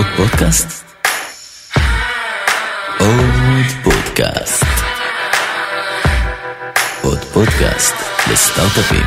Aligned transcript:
עוד 0.00 0.08
פודקאסט? 0.16 0.84
עוד 2.98 3.66
פודקאסט. 3.82 4.64
עוד 7.02 7.18
פודקאסט 7.18 7.94
לסטארט-אפים. 8.32 9.06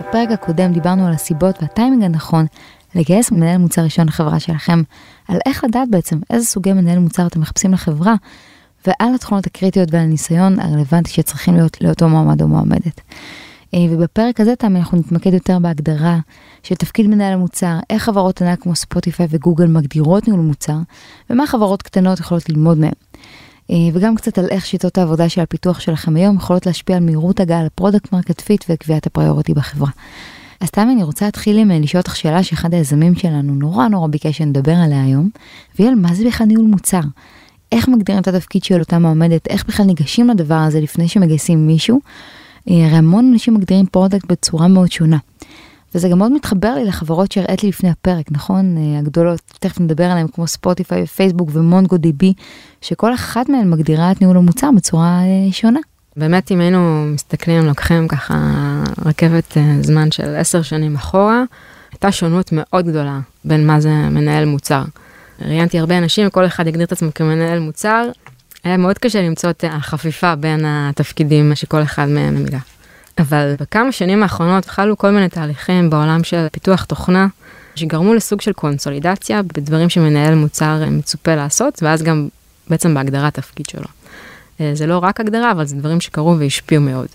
בפרק 0.00 0.30
הקודם 0.30 0.72
דיברנו 0.72 1.06
על 1.06 1.12
הסיבות 1.12 1.62
והטיימינג 1.62 2.02
הנכון 2.02 2.46
לגייס 2.96 3.32
מנהל 3.32 3.58
מוצר 3.58 3.82
ראשון 3.82 4.06
לחברה 4.08 4.40
שלכם, 4.40 4.82
על 5.28 5.38
איך 5.46 5.64
לדעת 5.64 5.90
בעצם 5.90 6.18
איזה 6.30 6.46
סוגי 6.46 6.72
מנהל 6.72 6.98
מוצר 6.98 7.26
אתם 7.26 7.40
מחפשים 7.40 7.72
לחברה, 7.72 8.14
ועל 8.86 9.14
התכונות 9.14 9.46
הקריטיות 9.46 9.88
ועל 9.92 10.02
הניסיון 10.02 10.60
הרלוונטי 10.60 11.10
שצריכים 11.10 11.54
להיות 11.54 11.80
לאותו 11.80 12.08
מועמד 12.08 12.42
או 12.42 12.48
מועמדת. 12.48 13.00
אה, 13.74 13.78
ובפרק 13.90 14.40
הזה 14.40 14.56
תמי 14.56 14.78
אנחנו 14.78 14.98
נתמקד 14.98 15.34
יותר 15.34 15.58
בהגדרה 15.58 16.18
של 16.62 16.74
תפקיד 16.74 17.06
מנהל 17.06 17.32
המוצר, 17.32 17.78
איך 17.90 18.02
חברות 18.02 18.42
ענק 18.42 18.62
כמו 18.62 18.76
ספוטיפיי 18.76 19.26
וגוגל 19.30 19.66
מגדירות 19.66 20.28
ניהול 20.28 20.42
מוצר, 20.42 20.76
ומה 21.30 21.46
חברות 21.46 21.82
קטנות 21.82 22.20
יכולות 22.20 22.48
ללמוד 22.48 22.78
מהם. 22.78 22.92
אה, 23.70 23.76
וגם 23.92 24.16
קצת 24.16 24.38
על 24.38 24.46
איך 24.50 24.66
שיטות 24.66 24.98
העבודה 24.98 25.28
של 25.28 25.40
הפיתוח 25.40 25.80
שלכם 25.80 26.16
היום 26.16 26.36
יכולות 26.36 26.66
להשפיע 26.66 26.96
על 26.96 27.02
מהירות 27.02 27.40
הגעה 27.40 27.64
ל-product 27.64 28.12
market 28.12 28.40
fit 28.40 28.64
וקביעת 28.68 29.06
ה-priority 29.06 29.54
בחברה. 29.54 29.90
אז 30.60 30.70
תמי, 30.70 30.92
אני 30.92 31.02
רוצה 31.02 31.24
להתחיל 31.24 31.58
עם 31.58 31.70
אה, 31.70 31.78
לשאול 31.78 32.00
אותך 32.00 32.16
שאלה 32.16 32.42
שאחד 32.42 32.74
היזמים 32.74 33.14
שלנו 33.14 33.54
נורא 33.54 33.88
נורא 33.88 34.08
ביקש 34.08 34.38
שנדבר 34.38 34.74
עליה 34.74 35.04
היום, 35.04 35.28
והיא 35.78 35.88
על 35.88 35.94
מה 35.94 36.14
זה 36.14 36.26
בכלל 36.26 36.46
ניהול 36.46 36.66
מוצר. 36.66 37.00
איך 37.72 37.88
מגדירים 37.88 38.22
את 38.22 38.28
התפקיד 38.28 38.64
של 38.64 38.80
אותה 38.80 38.98
מועמדת, 38.98 39.46
איך 39.48 39.66
בכלל 39.66 39.86
ניגשים 39.86 40.28
לדבר 40.28 40.54
הזה 40.54 40.80
לפני 40.80 41.08
שמגייסים 41.08 41.66
מישהו. 41.66 42.00
אה, 42.70 42.86
הרי 42.86 42.96
המון 42.96 43.30
אנשים 43.32 43.54
מגדירים 43.54 43.86
product 43.86 44.24
בצורה 44.26 44.68
מאוד 44.68 44.92
שונה. 44.92 45.18
וזה 45.94 46.08
גם 46.08 46.18
מאוד 46.18 46.32
מתחבר 46.32 46.74
לי 46.74 46.84
לחברות 46.84 47.32
שהראית 47.32 47.62
לי 47.62 47.68
לפני 47.68 47.90
הפרק, 47.90 48.32
נכון? 48.32 48.76
אה, 48.78 48.98
הגדולות, 48.98 49.40
תכף 49.60 49.80
נדבר 49.80 50.04
עליהן 50.04 50.26
כמו 50.28 50.46
ספוטיפיי 50.46 51.02
ופייסבוק 51.02 51.50
ו-MongoDB, 51.52 52.32
שכל 52.80 53.14
אחת 53.14 53.48
מהן 53.48 53.70
מגדירה 53.70 54.12
את 54.12 54.20
ניהול 54.20 54.36
המוצר 54.36 54.70
בצורה 54.76 55.20
שונה. 55.50 55.80
באמת 56.16 56.52
אם 56.52 56.60
היינו 56.60 57.06
מסתכלים, 57.14 57.66
לוקחים 57.66 58.08
ככה 58.08 58.34
רכבת 59.06 59.56
אה, 59.56 59.76
זמן 59.82 60.10
של 60.10 60.36
עשר 60.36 60.62
שנים 60.62 60.94
אחורה, 60.94 61.42
הייתה 61.92 62.12
שונות 62.12 62.50
מאוד 62.52 62.86
גדולה 62.86 63.18
בין 63.44 63.66
מה 63.66 63.80
זה 63.80 63.90
מנהל 63.90 64.44
מוצר. 64.44 64.82
ראיינתי 65.40 65.78
הרבה 65.78 65.98
אנשים, 65.98 66.30
כל 66.30 66.46
אחד 66.46 66.66
יגדיר 66.66 66.86
את 66.86 66.92
עצמו 66.92 67.10
כמנהל 67.14 67.58
מוצר, 67.58 68.08
היה 68.64 68.76
מאוד 68.76 68.98
קשה 68.98 69.22
למצוא 69.22 69.50
את 69.50 69.64
החפיפה 69.68 70.34
בין 70.34 70.64
התפקידים 70.66 71.54
שכל 71.54 71.82
אחד 71.82 72.08
מהם 72.08 72.34
מילא. 72.34 72.58
אבל 73.18 73.54
בכמה 73.60 73.92
שנים 73.92 74.22
האחרונות 74.22 74.66
חלו 74.66 74.96
כל 74.98 75.10
מיני 75.10 75.28
תהליכים 75.28 75.90
בעולם 75.90 76.24
של 76.24 76.46
פיתוח 76.52 76.84
תוכנה, 76.84 77.26
שגרמו 77.74 78.14
לסוג 78.14 78.40
של 78.40 78.52
קונסולידציה 78.52 79.42
בדברים 79.42 79.88
שמנהל 79.88 80.34
מוצר 80.34 80.84
מצופה 80.90 81.34
לעשות, 81.34 81.82
ואז 81.82 82.02
גם 82.02 82.28
בעצם 82.70 82.94
בהגדרת 82.94 83.38
התפקיד 83.38 83.66
שלו. 83.66 83.95
אה, 84.60 84.70
זה 84.74 84.86
לא 84.86 84.98
רק 84.98 85.20
הגדרה, 85.20 85.50
אבל 85.50 85.64
זה 85.64 85.76
דברים 85.76 86.00
שקרו 86.00 86.38
והשפיעו 86.38 86.82
מאוד. 86.82 87.06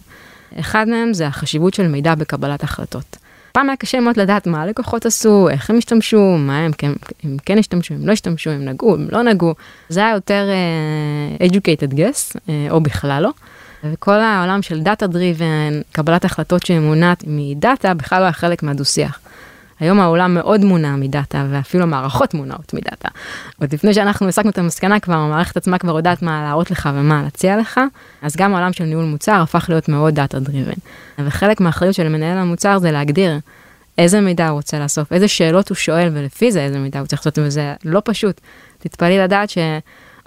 אחד 0.60 0.88
מהם 0.88 1.14
זה 1.14 1.28
החשיבות 1.28 1.74
של 1.74 1.88
מידע 1.88 2.16
בקבלת 2.16 2.64
החלטות. 2.64 3.18
פעם 3.52 3.70
היה 3.70 3.76
קשה 3.76 4.00
מאוד 4.00 4.18
לדעת 4.18 4.48
מה 4.48 4.62
הלקוחות 4.62 5.06
עשו, 5.06 5.50
איך 5.50 5.70
הם 5.70 5.78
השתמשו, 5.78 6.38
מה 6.38 6.60
הם 6.60 6.72
כן, 6.72 6.92
הם 7.24 7.38
כן 7.46 7.58
השתמשו, 7.58 7.94
הם 7.94 8.08
לא 8.08 8.12
השתמשו, 8.12 8.50
הם 8.50 8.66
נגעו, 8.66 8.96
הם 8.96 9.08
לא 9.12 9.24
נגעו. 9.24 9.56
זה 9.90 10.00
היה 10.00 10.14
יותר 10.14 10.48
uh, 11.40 11.52
educated 11.52 11.94
guess, 11.94 12.36
uh, 12.36 12.50
או 12.70 12.82
בכלל 12.82 13.24
לא. 13.24 13.32
וכל 13.84 14.20
העולם 14.20 14.62
של 14.62 14.82
data 14.82 15.08
driven, 15.08 15.82
קבלת 15.92 16.26
החלטות 16.26 16.66
שמונעת 16.66 17.24
מ-data, 17.28 17.94
בכלל 17.94 18.20
לא 18.20 18.24
היה 18.24 18.34
חלק 18.34 18.64
מהדו-שיח. 18.64 19.20
היום 19.82 20.00
העולם 20.00 20.34
מאוד 20.34 20.66
מונע 20.66 20.96
מ-data, 20.96 21.46
ואפילו 21.50 21.84
המערכות 21.84 22.34
מונעות 22.34 22.74
מ-data. 22.74 23.08
עוד 23.60 23.74
לפני 23.74 23.94
שאנחנו 23.94 24.28
הסקנו 24.28 24.50
את 24.50 24.58
המסקנה 24.58 25.00
כבר, 25.00 25.14
המערכת 25.14 25.58
עצמה 25.58 25.78
כבר 25.78 25.98
יודעת 25.98 26.22
מה 26.22 26.44
להראות 26.44 26.72
לך 26.72 26.90
ומה 26.94 27.22
להציע 27.24 27.58
לך, 27.58 27.80
אז 28.22 28.36
גם 28.36 28.54
העולם 28.54 28.74
של 28.74 28.84
ניהול 28.84 29.06
מוצר 29.06 29.42
הפך 29.42 29.66
להיות 29.70 29.90
מאוד 29.90 30.16
data 30.16 30.40
driven. 30.40 30.72
וחלק 31.20 31.62
מהאחריות 31.62 31.96
של 31.96 32.10
מנהל 32.10 32.38
המוצר 32.38 32.78
זה 32.80 32.92
להגדיר 32.92 33.40
איזה 33.98 34.22
מידע 34.22 34.48
הוא 34.48 34.56
רוצה 34.56 34.80
לאסוף, 34.80 35.14
איזה 35.14 35.28
שאלות 35.28 35.70
הוא 35.70 35.76
שואל, 35.76 36.10
ולפי 36.14 36.52
זה 36.52 36.62
איזה 36.62 36.80
מידע 36.80 37.00
הוא 37.00 37.08
צריך 37.08 37.22
לעשות, 37.22 37.40
וזה 37.42 37.74
לא 37.86 38.02
פשוט. 38.06 38.42
תתפלאי 38.80 39.18
לדעת 39.18 39.50
ש... 39.50 39.58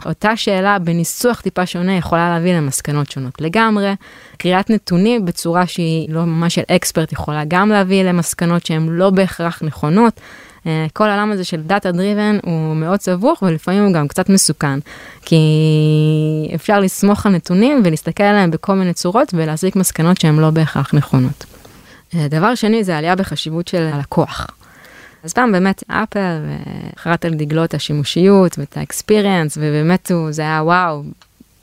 אותה 0.04 0.36
שאלה 0.36 0.78
בניסוח 0.78 1.40
טיפה 1.40 1.66
שונה 1.66 1.96
יכולה 1.96 2.30
להביא 2.30 2.54
למסקנות 2.54 3.10
שונות 3.10 3.40
לגמרי. 3.40 3.94
קריאת 4.38 4.70
נתונים 4.70 5.24
בצורה 5.24 5.66
שהיא 5.66 6.08
לא 6.10 6.24
ממש 6.24 6.54
של 6.54 6.62
expert 6.70 7.12
יכולה 7.12 7.42
גם 7.48 7.68
להביא 7.68 8.02
למסקנות 8.02 8.66
שהן 8.66 8.88
לא 8.88 9.10
בהכרח 9.10 9.62
נכונות. 9.62 10.20
אה, 10.66 10.86
כל 10.92 11.08
העולם 11.08 11.32
הזה 11.32 11.44
של 11.44 11.62
data 11.62 11.92
driven 11.92 12.38
הוא 12.42 12.76
מאוד 12.76 13.00
סבוך 13.00 13.42
ולפעמים 13.42 13.84
הוא 13.84 13.92
גם 13.92 14.08
קצת 14.08 14.28
מסוכן. 14.28 14.78
כי 15.24 15.38
אפשר 16.54 16.80
לסמוך 16.80 17.26
על 17.26 17.32
נתונים 17.32 17.82
ולהסתכל 17.84 18.22
עליהם 18.22 18.50
בכל 18.50 18.74
מיני 18.74 18.92
צורות 18.92 19.34
ולהסיק 19.34 19.76
מסקנות 19.76 20.20
שהן 20.20 20.36
לא 20.36 20.50
בהכרח 20.50 20.94
נכונות. 20.94 21.44
אה, 22.14 22.28
דבר 22.28 22.54
שני 22.54 22.84
זה 22.84 22.96
עלייה 22.98 23.16
בחשיבות 23.16 23.68
של 23.68 23.90
הלקוח. 23.92 24.46
אז 25.24 25.32
פעם 25.32 25.52
באמת 25.52 25.82
אפל 25.88 26.38
חרט 26.96 27.24
על 27.24 27.34
דגלו 27.34 27.64
את 27.64 27.74
השימושיות 27.74 28.58
ואת 28.58 28.76
האקספיריאנס 28.76 29.56
ובאמת 29.56 30.10
הוא 30.10 30.32
זה 30.32 30.42
היה 30.42 30.62
וואו. 30.64 31.02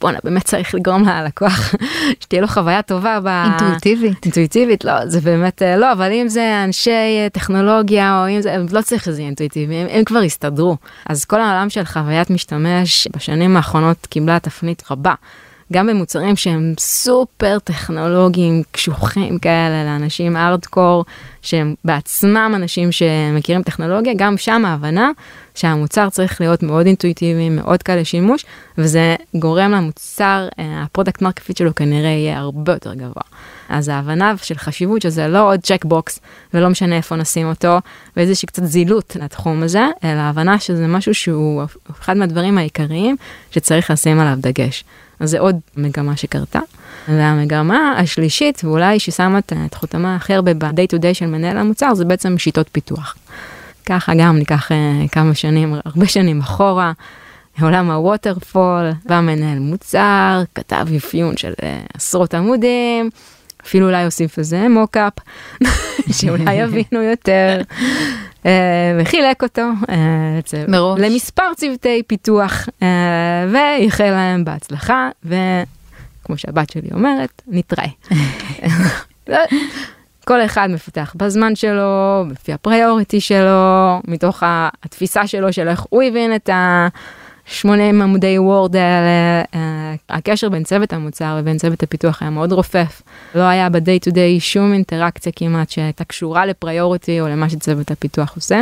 בואנה 0.02 0.18
באמת 0.24 0.44
צריך 0.44 0.76
לגרום 0.76 1.04
ללקוח 1.04 1.74
שתהיה 2.20 2.42
לו 2.42 2.48
חוויה 2.48 2.82
טובה 2.82 3.20
ב... 3.24 3.28
אינטואיטיבית. 3.28 4.26
אינטואיטיבית 4.26 4.86
לא 4.86 5.06
זה 5.06 5.22
באמת 5.22 5.62
אה, 5.62 5.78
לא 5.78 5.92
אבל 5.92 6.12
אם 6.12 6.28
זה 6.28 6.64
אנשי 6.64 6.92
אה, 6.92 7.28
טכנולוגיה 7.32 8.22
או 8.22 8.30
אם 8.30 8.42
זה 8.42 8.56
לא 8.72 8.82
צריך 8.82 9.04
שזה 9.04 9.22
אינטואיטיבי 9.22 9.76
הם, 9.76 9.88
הם 9.90 10.04
כבר 10.04 10.20
הסתדרו 10.20 10.78
אז 11.06 11.26
כל 11.26 11.42
העולם 11.42 11.70
של 11.70 11.86
חוויית 11.86 12.30
משתמש 12.30 13.08
בשנים 13.16 13.58
האחרונות 13.58 14.08
קיבלה 14.10 14.40
תפנית 14.40 14.84
רבה. 14.92 15.14
גם 15.72 15.88
במוצרים 15.88 16.36
שהם 16.36 16.74
סופר 16.80 17.60
טכנולוגיים, 17.60 18.64
קשוחים 18.72 19.40
כאלה 19.40 19.84
לאנשים 19.84 20.38
ארדקור, 20.38 21.06
שהם 21.42 21.76
בעצמם 21.86 22.54
אנשים 22.56 22.92
שמכירים 22.92 23.64
טכנולוגיה, 23.64 24.14
גם 24.16 24.38
שם 24.38 24.66
ההבנה 24.66 25.12
שהמוצר 25.56 26.10
צריך 26.10 26.42
להיות 26.42 26.64
מאוד 26.64 26.86
אינטואיטיבי, 26.86 27.50
מאוד 27.50 27.84
קל 27.84 27.96
לשימוש, 27.96 28.46
וזה 28.78 29.16
גורם 29.36 29.72
למוצר, 29.72 30.48
אה, 30.60 30.84
ה-product 30.84 31.22
market 31.22 31.46
fit 31.46 31.58
שלו 31.58 31.76
כנראה 31.76 32.10
יהיה 32.10 32.38
הרבה 32.38 32.74
יותר 32.74 32.94
גבוה. 32.94 33.24
אז 33.70 33.90
ההבנה 33.90 34.34
של 34.44 34.56
חשיבות 34.56 35.02
שזה 35.02 35.28
לא 35.28 35.54
עוד 35.54 35.60
check 35.60 35.86
box 35.86 36.20
ולא 36.54 36.70
משנה 36.70 36.96
איפה 36.98 37.16
נשים 37.16 37.50
אותו 37.50 37.78
ואיזושהי 38.18 38.48
קצת 38.48 38.64
זילות 38.64 39.16
לתחום 39.20 39.64
הזה, 39.64 39.88
אלא 40.04 40.20
ההבנה 40.20 40.60
שזה 40.60 40.88
משהו 40.88 41.14
שהוא 41.14 41.64
אחד 41.92 42.18
מהדברים 42.18 42.58
העיקריים 42.58 43.16
שצריך 43.52 43.92
לשים 43.92 44.20
עליו 44.20 44.38
דגש. 44.38 44.84
אז 45.22 45.30
זה 45.30 45.40
עוד 45.40 45.60
מגמה 45.78 46.18
שקרתה. 46.18 46.60
והמגמה 47.08 47.94
השלישית, 47.98 48.62
ואולי 48.64 49.00
ששמה 49.00 49.40
את 49.66 49.74
חותמה 49.74 50.16
הכי 50.16 50.34
הרבה 50.34 50.54
ב-day 50.54 50.96
to 50.96 51.00
day 51.00 51.14
של 51.14 51.26
מנהל 51.26 51.58
המוצר, 51.58 51.94
זה 51.94 52.06
בעצם 52.06 52.38
שיטות 52.38 52.68
פיתוח. 52.72 53.16
ככה 53.86 54.14
גם 54.18 54.38
ניקח 54.38 54.72
uh, 54.72 55.10
כמה 55.12 55.36
שנים, 55.36 55.76
הרבה 55.86 56.06
שנים 56.06 56.40
אחורה, 56.40 56.92
עולם 57.62 57.92
הווטרפול, 57.92 58.92
בא 59.06 59.20
מנהל 59.22 59.60
מוצר, 59.60 60.42
כתב 60.56 60.88
אפיון 60.98 61.38
של 61.38 61.52
uh, 61.52 61.64
עשרות 61.94 62.34
עמודים, 62.34 63.10
אפילו 63.66 63.88
אולי 63.88 64.04
הוסיף 64.04 64.38
לזה 64.38 64.70
מוקאפ, 64.70 65.14
שאולי 66.18 66.54
יבינו 66.64 67.02
יותר, 67.02 67.62
uh, 68.44 68.46
וחילק 69.00 69.44
אותו 69.44 69.70
uh, 69.82 69.88
מראש 70.68 71.00
למספר 71.00 71.54
צוותי 71.58 72.04
פיתוח, 72.08 72.68
uh, 72.80 72.84
ואיחל 73.54 74.10
להם 74.10 74.46
בהצלחה, 74.46 75.10
וכמו 75.26 76.38
שהבת 76.38 76.70
שלי 76.70 76.90
אומרת, 76.94 77.42
נתראה. 77.48 77.88
כל 80.26 80.46
אחד 80.46 80.70
מפתח 80.72 81.14
בזמן 81.18 81.56
שלו, 81.56 82.24
לפי 82.32 82.54
הפריוריטי 82.54 83.22
שלו, 83.22 84.02
מתוך 84.08 84.44
התפיסה 84.84 85.28
שלו 85.28 85.54
של 85.54 85.68
איך 85.68 85.86
הוא 85.90 86.04
הבין 86.04 86.36
את 86.36 86.50
ה... 86.50 86.88
שמונה 87.52 87.90
עמודי 87.90 88.40
Word 88.40 88.76
האלה, 88.76 89.44
אה, 89.56 89.96
הקשר 90.10 90.50
בין 90.50 90.64
צוות 90.64 90.94
המוצר 90.94 91.38
ובין 91.40 91.58
צוות 91.58 91.84
הפיתוח 91.84 92.22
היה 92.22 92.32
מאוד 92.32 92.52
רופף. 92.52 93.02
לא 93.36 93.42
היה 93.42 93.70
ב-day 93.70 94.10
to 94.10 94.12
day 94.12 94.40
שום 94.40 94.74
אינטראקציה 94.74 95.32
כמעט 95.36 95.70
שהייתה 95.70 96.04
קשורה 96.04 96.46
ל-priority 96.46 97.22
או 97.22 97.28
למה 97.28 97.50
שצוות 97.50 97.92
הפיתוח 97.92 98.36
עושה. 98.36 98.62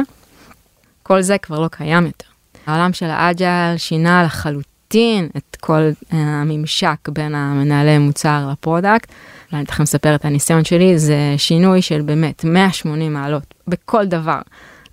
כל 1.04 1.22
זה 1.22 1.38
כבר 1.38 1.60
לא 1.60 1.68
קיים 1.68 2.06
יותר. 2.06 2.26
העולם 2.68 2.94
של 2.94 3.06
ה-agile 3.06 3.74
שינה 3.78 4.24
לחלוטין 4.24 5.30
את 5.38 5.58
כל 5.60 5.90
uh, 5.90 6.16
הממשק 6.16 7.10
בין 7.10 7.36
המנהלי 7.36 7.98
מוצר 7.98 8.50
ל-product. 8.52 9.12
אולי 9.52 9.60
אני 9.60 9.66
תכף 9.66 9.80
מספר 9.80 10.16
את 10.16 10.26
הניסיון 10.26 10.64
שלי, 10.64 11.00
זה 11.00 11.34
שינוי 11.38 11.82
של 11.82 12.02
באמת 12.02 12.44
180 12.44 13.14
מעלות 13.14 13.54
בכל 13.68 14.06
דבר. 14.06 14.40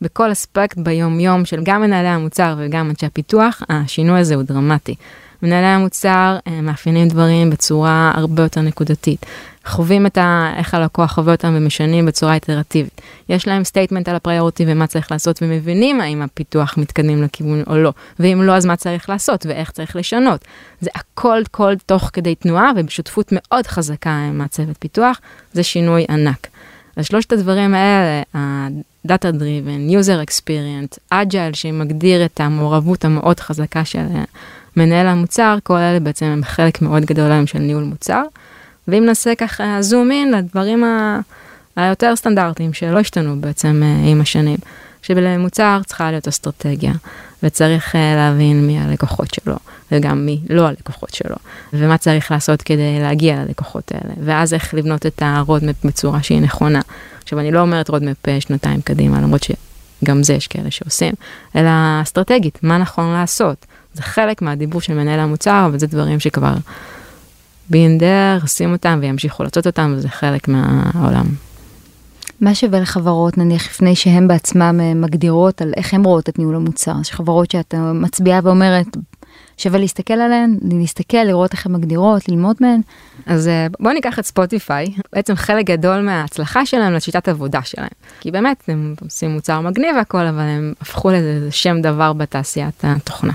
בכל 0.00 0.32
אספקט 0.32 0.78
ביום 0.78 1.20
יום 1.20 1.44
של 1.44 1.60
גם 1.62 1.80
מנהלי 1.80 2.08
המוצר 2.08 2.54
וגם 2.58 2.90
אנשי 2.90 3.06
הפיתוח, 3.06 3.62
השינוי 3.68 4.20
הזה 4.20 4.34
הוא 4.34 4.42
דרמטי. 4.42 4.94
מנהלי 5.42 5.66
המוצר 5.66 6.38
אה, 6.46 6.60
מאפיינים 6.60 7.08
דברים 7.08 7.50
בצורה 7.50 8.12
הרבה 8.14 8.42
יותר 8.42 8.60
נקודתית. 8.60 9.26
חווים 9.66 10.06
את 10.06 10.18
ה... 10.18 10.52
איך 10.56 10.74
הלקוח 10.74 11.12
חווה 11.12 11.32
אותם 11.32 11.54
ומשנים 11.56 12.06
בצורה 12.06 12.34
איטרטיבית. 12.34 13.00
יש 13.28 13.48
להם 13.48 13.64
statement 13.64 14.08
על 14.08 14.16
ה-priority 14.16 14.64
ומה 14.66 14.86
צריך 14.86 15.12
לעשות 15.12 15.38
ומבינים 15.42 16.00
האם 16.00 16.22
הפיתוח 16.22 16.78
מתקדמים 16.78 17.22
לכיוון 17.22 17.62
או 17.66 17.76
לא. 17.76 17.92
ואם 18.18 18.42
לא, 18.42 18.56
אז 18.56 18.66
מה 18.66 18.76
צריך 18.76 19.08
לעשות 19.08 19.46
ואיך 19.46 19.70
צריך 19.70 19.96
לשנות. 19.96 20.44
זה 20.80 20.90
הכל 20.94 21.42
כל 21.50 21.74
תוך 21.86 22.10
כדי 22.12 22.34
תנועה 22.34 22.70
ובשותפות 22.76 23.28
מאוד 23.32 23.66
חזקה 23.66 24.10
עם 24.28 24.40
הצוות 24.40 24.76
פיתוח, 24.78 25.20
זה 25.52 25.62
שינוי 25.62 26.04
ענק. 26.08 26.46
אז 26.96 27.06
שלושת 27.06 27.32
הדברים 27.32 27.74
האלה, 27.74 28.22
ה-Data 28.34 29.32
Driven, 29.32 29.92
User 29.92 30.28
Experience, 30.28 31.12
Agile 31.12 31.54
שמגדיר 31.54 32.24
את 32.24 32.40
המעורבות 32.40 33.04
המאוד 33.04 33.40
חזקה 33.40 33.84
של 33.84 34.04
מנהל 34.76 35.06
המוצר, 35.06 35.58
כל 35.62 35.76
אלה 35.76 36.00
בעצם 36.00 36.26
הם 36.26 36.44
חלק 36.44 36.82
מאוד 36.82 37.04
גדול 37.04 37.32
היום 37.32 37.46
של 37.46 37.58
ניהול 37.58 37.84
מוצר. 37.84 38.22
ואם 38.88 39.04
נעשה 39.04 39.34
ככה 39.34 39.82
זום 39.82 40.10
אין 40.10 40.32
לדברים 40.32 40.84
ה... 40.84 41.20
היותר 41.76 42.16
סטנדרטיים 42.16 42.72
שלא 42.72 42.98
השתנו 42.98 43.40
בעצם 43.40 43.82
uh, 43.82 44.08
עם 44.08 44.20
השנים, 44.20 44.58
שבמוצר 45.02 45.80
צריכה 45.86 46.10
להיות 46.10 46.28
אסטרטגיה, 46.28 46.92
וצריך 47.46 47.94
uh, 47.94 47.98
להבין 48.16 48.66
מי 48.66 48.78
הלקוחות 48.78 49.34
שלו, 49.34 49.56
וגם 49.92 50.26
מי 50.26 50.40
לא 50.50 50.66
הלקוחות 50.66 51.14
שלו, 51.14 51.36
ומה 51.72 51.98
צריך 51.98 52.30
לעשות 52.30 52.62
כדי 52.62 52.98
להגיע 53.00 53.44
ללקוחות 53.44 53.92
האלה, 53.94 54.14
ואז 54.24 54.54
איך 54.54 54.74
לבנות 54.74 55.06
את 55.06 55.22
ה 55.24 55.32
roadmap 55.32 55.84
בצורה 55.84 56.22
שהיא 56.22 56.40
נכונה. 56.40 56.80
עכשיו 57.22 57.38
אני 57.38 57.50
לא 57.52 57.60
אומרת 57.60 57.88
roadmap 57.88 58.28
אה, 58.28 58.40
שנתיים 58.40 58.80
קדימה, 58.80 59.20
למרות 59.20 59.42
שגם 59.42 60.22
זה 60.22 60.34
יש 60.34 60.46
כאלה 60.46 60.70
שעושים, 60.70 61.14
אלא 61.56 61.70
אסטרטגית, 62.02 62.58
מה 62.62 62.78
נכון 62.78 63.12
לעשות. 63.12 63.66
זה 63.94 64.02
חלק 64.02 64.42
מהדיבור 64.42 64.80
של 64.80 64.94
מנהל 64.94 65.20
המוצר, 65.20 65.66
אבל 65.70 65.78
זה 65.78 65.86
דברים 65.86 66.20
שכבר 66.20 66.54
been 67.70 67.98
there, 67.98 68.38
עושים 68.42 68.72
אותם 68.72 68.98
וימשיכו 69.02 69.42
לעשות 69.42 69.66
אותם, 69.66 69.94
וזה 69.96 70.08
חלק 70.08 70.48
מהעולם. 70.48 71.26
מה 72.40 72.54
שווה 72.54 72.80
לחברות 72.80 73.38
נניח 73.38 73.66
לפני 73.66 73.96
שהן 73.96 74.28
בעצמם 74.28 74.80
אה, 74.82 74.94
מגדירות 74.94 75.62
על 75.62 75.72
איך 75.76 75.94
הן 75.94 76.04
רואות 76.04 76.28
את 76.28 76.38
ניהול 76.38 76.54
המוצר? 76.54 76.92
יש 77.00 77.12
חברות 77.12 77.50
שאתה 77.50 77.76
מצביעה 77.76 78.40
ואומרת 78.42 78.86
שווה 79.56 79.78
להסתכל 79.78 80.14
עליהן, 80.14 80.58
להסתכל, 80.62 81.24
לראות 81.24 81.52
איך 81.52 81.66
הן 81.66 81.72
מגדירות, 81.72 82.28
ללמוד 82.28 82.56
מהן. 82.60 82.80
אז 83.26 83.48
אה, 83.48 83.66
בואו 83.80 83.94
ניקח 83.94 84.18
את 84.18 84.24
ספוטיפיי, 84.24 84.86
בעצם 85.12 85.34
חלק 85.34 85.66
גדול 85.66 86.00
מההצלחה 86.00 86.66
שלהם 86.66 86.92
לשיטת 86.92 87.28
עבודה 87.28 87.62
שלהם. 87.62 87.88
כי 88.20 88.30
באמת 88.30 88.62
הם 88.68 88.94
עושים 89.00 89.30
מוצר 89.30 89.60
מגניב 89.60 89.96
והכל, 89.96 90.26
אבל 90.26 90.40
הם 90.40 90.72
הפכו 90.80 91.10
לזה 91.10 91.48
שם 91.50 91.80
דבר 91.80 92.12
בתעשיית 92.12 92.84
התוכנה. 92.84 93.32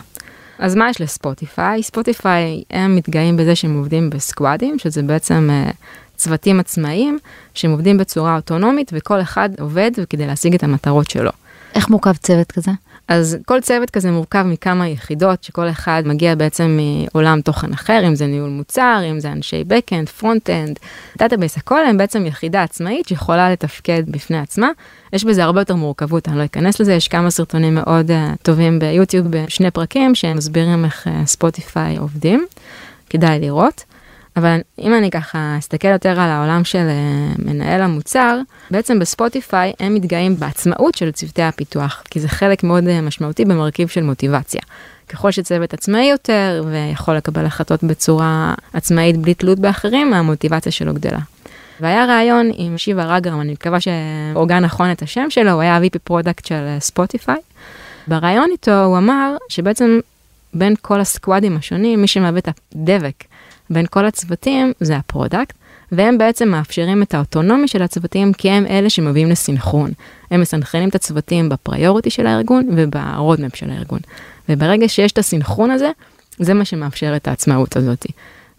אז 0.60 0.76
מה 0.76 0.90
יש 0.90 1.02
לספוטיפיי? 1.02 1.84
ספוטיפיי 1.84 2.64
הם 2.70 2.96
מתגאים 2.96 3.38
בזה 3.38 3.56
שהם 3.56 3.78
עובדים 3.78 4.10
בסקואדים, 4.10 4.80
שזה 4.80 5.02
בעצם 5.02 5.50
uh, 5.50 5.74
צוותים 6.22 6.60
עצמאיים 6.60 7.20
שהם 7.54 7.72
עובדים 7.72 7.98
בצורה 7.98 8.36
אוטונומית 8.36 8.92
וכל 8.94 9.22
אחד 9.22 9.50
עובד 9.60 9.92
כדי 10.10 10.28
להשיג 10.28 10.54
את 10.54 10.64
המטרות 10.64 11.10
שלו. 11.10 11.32
איך 11.76 11.90
מורכב 11.90 12.16
צוות 12.16 12.52
כזה? 12.52 12.72
אז 13.08 13.38
כל 13.46 13.62
צוות 13.62 13.90
כזה 13.90 14.12
מורכב 14.12 14.44
מכמה 14.44 14.88
יחידות 14.88 15.44
שכל 15.44 15.70
אחד 15.70 16.04
מגיע 16.06 16.36
בעצם 16.36 16.80
מעולם 17.14 17.42
תוכן 17.42 17.74
אחר, 17.74 18.08
אם 18.08 18.16
זה 18.16 18.28
ניהול 18.28 18.50
מוצר, 18.50 19.02
אם 19.12 19.20
זה 19.20 19.32
אנשי 19.32 19.64
backend, 19.70 20.22
front-end, 20.22 20.80
database, 21.18 21.58
הכל 21.58 21.86
הם 21.86 21.98
בעצם 21.98 22.26
יחידה 22.26 22.64
עצמאית 22.64 23.08
שיכולה 23.08 23.52
לתפקד 23.52 24.04
בפני 24.08 24.38
עצמה. 24.40 24.70
יש 25.14 25.24
בזה 25.24 25.44
הרבה 25.44 25.62
יותר 25.62 25.76
מורכבות, 25.76 26.28
אני 26.28 26.38
לא 26.38 26.46
אכנס 26.46 26.80
לזה, 26.80 26.94
יש 26.94 27.08
כמה 27.08 27.30
סרטונים 27.30 27.76
מאוד 27.76 28.12
uh, 28.12 28.14
טובים 28.44 28.80
ביוטיוב 28.80 29.28
בשני 29.30 29.72
פרקים 29.72 30.16
שמסבירים 30.16 30.86
איך 30.86 31.08
ספוטיפיי 31.26 31.98
uh, 31.98 32.00
עובדים, 32.00 32.46
כדאי 33.10 33.40
לראות. 33.40 33.84
אבל 34.36 34.60
אם 34.80 34.94
אני 34.94 35.12
ככה 35.12 35.56
אסתכל 35.60 35.88
יותר 35.88 36.10
על 36.10 36.30
העולם 36.30 36.64
של 36.64 36.88
uh, 36.88 37.42
מנהל 37.46 37.82
המוצר, 37.82 38.40
בעצם 38.72 39.00
בספוטיפיי 39.00 39.74
הם 39.80 39.94
מתגאים 39.94 40.36
בעצמאות 40.36 40.96
של 40.96 41.12
צוותי 41.12 41.42
הפיתוח, 41.44 42.04
כי 42.10 42.20
זה 42.20 42.28
חלק 42.28 42.64
מאוד 42.64 42.84
uh, 42.84 43.02
משמעותי 43.02 43.46
במרכיב 43.46 43.88
של 43.88 44.04
מוטיבציה. 44.04 44.62
ככל 45.10 45.32
שצוות 45.32 45.74
עצמאי 45.74 46.06
יותר 46.06 46.64
ויכול 46.72 47.16
לקבל 47.16 47.46
החלטות 47.46 47.84
בצורה 47.84 48.54
עצמאית 48.74 49.18
בלי 49.18 49.34
תלות 49.34 49.60
באחרים, 49.60 50.14
המוטיבציה 50.14 50.72
שלו 50.72 50.94
גדלה. 50.94 51.20
והיה 51.80 52.06
ראיון 52.06 52.52
עם 52.54 52.78
שיבה 52.78 53.16
רגרם, 53.16 53.42
אני 53.42 53.52
מקווה 53.52 53.78
שהוגה 53.80 54.60
נכון 54.60 54.92
את 54.92 55.02
השם 55.02 55.30
שלו, 55.30 55.52
הוא 55.52 55.62
היה 55.62 55.80
VP 55.80 56.00
product 56.04 56.46
של 56.46 56.78
ספוטיפיי. 56.80 57.38
בראיון 58.08 58.50
איתו 58.52 58.84
הוא 58.84 58.98
אמר 58.98 59.36
שבעצם 59.50 60.00
בין 60.54 60.76
כל 60.82 61.02
ה 61.02 61.09
squadים 61.09 61.58
השונים, 61.58 62.02
מי 62.02 62.08
שמהווה 62.08 62.40
את 62.40 62.50
הדבק 62.76 63.24
בין 63.72 63.86
כל 63.90 64.06
הצוותים 64.06 64.74
זה 64.80 64.98
ה 64.98 65.04
product, 65.04 65.56
והם 65.92 66.18
בעצם 66.18 66.50
מאפשרים 66.50 67.04
את 67.04 67.14
האוטונומיה 67.14 67.68
של 67.68 67.82
הצוותים 67.82 68.34
כי 68.34 68.50
הם 68.50 68.66
אלה 68.66 68.90
שמביאים 68.90 69.30
לסינכרון. 69.30 69.92
הם 70.32 70.42
מסנכרנים 70.42 70.90
את 70.90 70.96
הצוותים 70.96 71.50
ב 71.50 71.56
priority 71.56 72.10
של 72.10 72.28
הארגון 72.28 72.70
וב 72.76 72.94
roadmap 72.94 73.56
של 73.56 73.70
הארגון. 73.70 74.00
וברגע 74.50 74.90
שיש 74.90 75.12
את 75.12 75.18
הסינכרון 75.18 75.72
הזה, 75.72 75.92
זה 76.40 76.54
מה 76.54 76.66
שמאפשר 76.66 77.16
את 77.16 77.28
העצמאות 77.28 77.78
הזאת. 77.78 78.06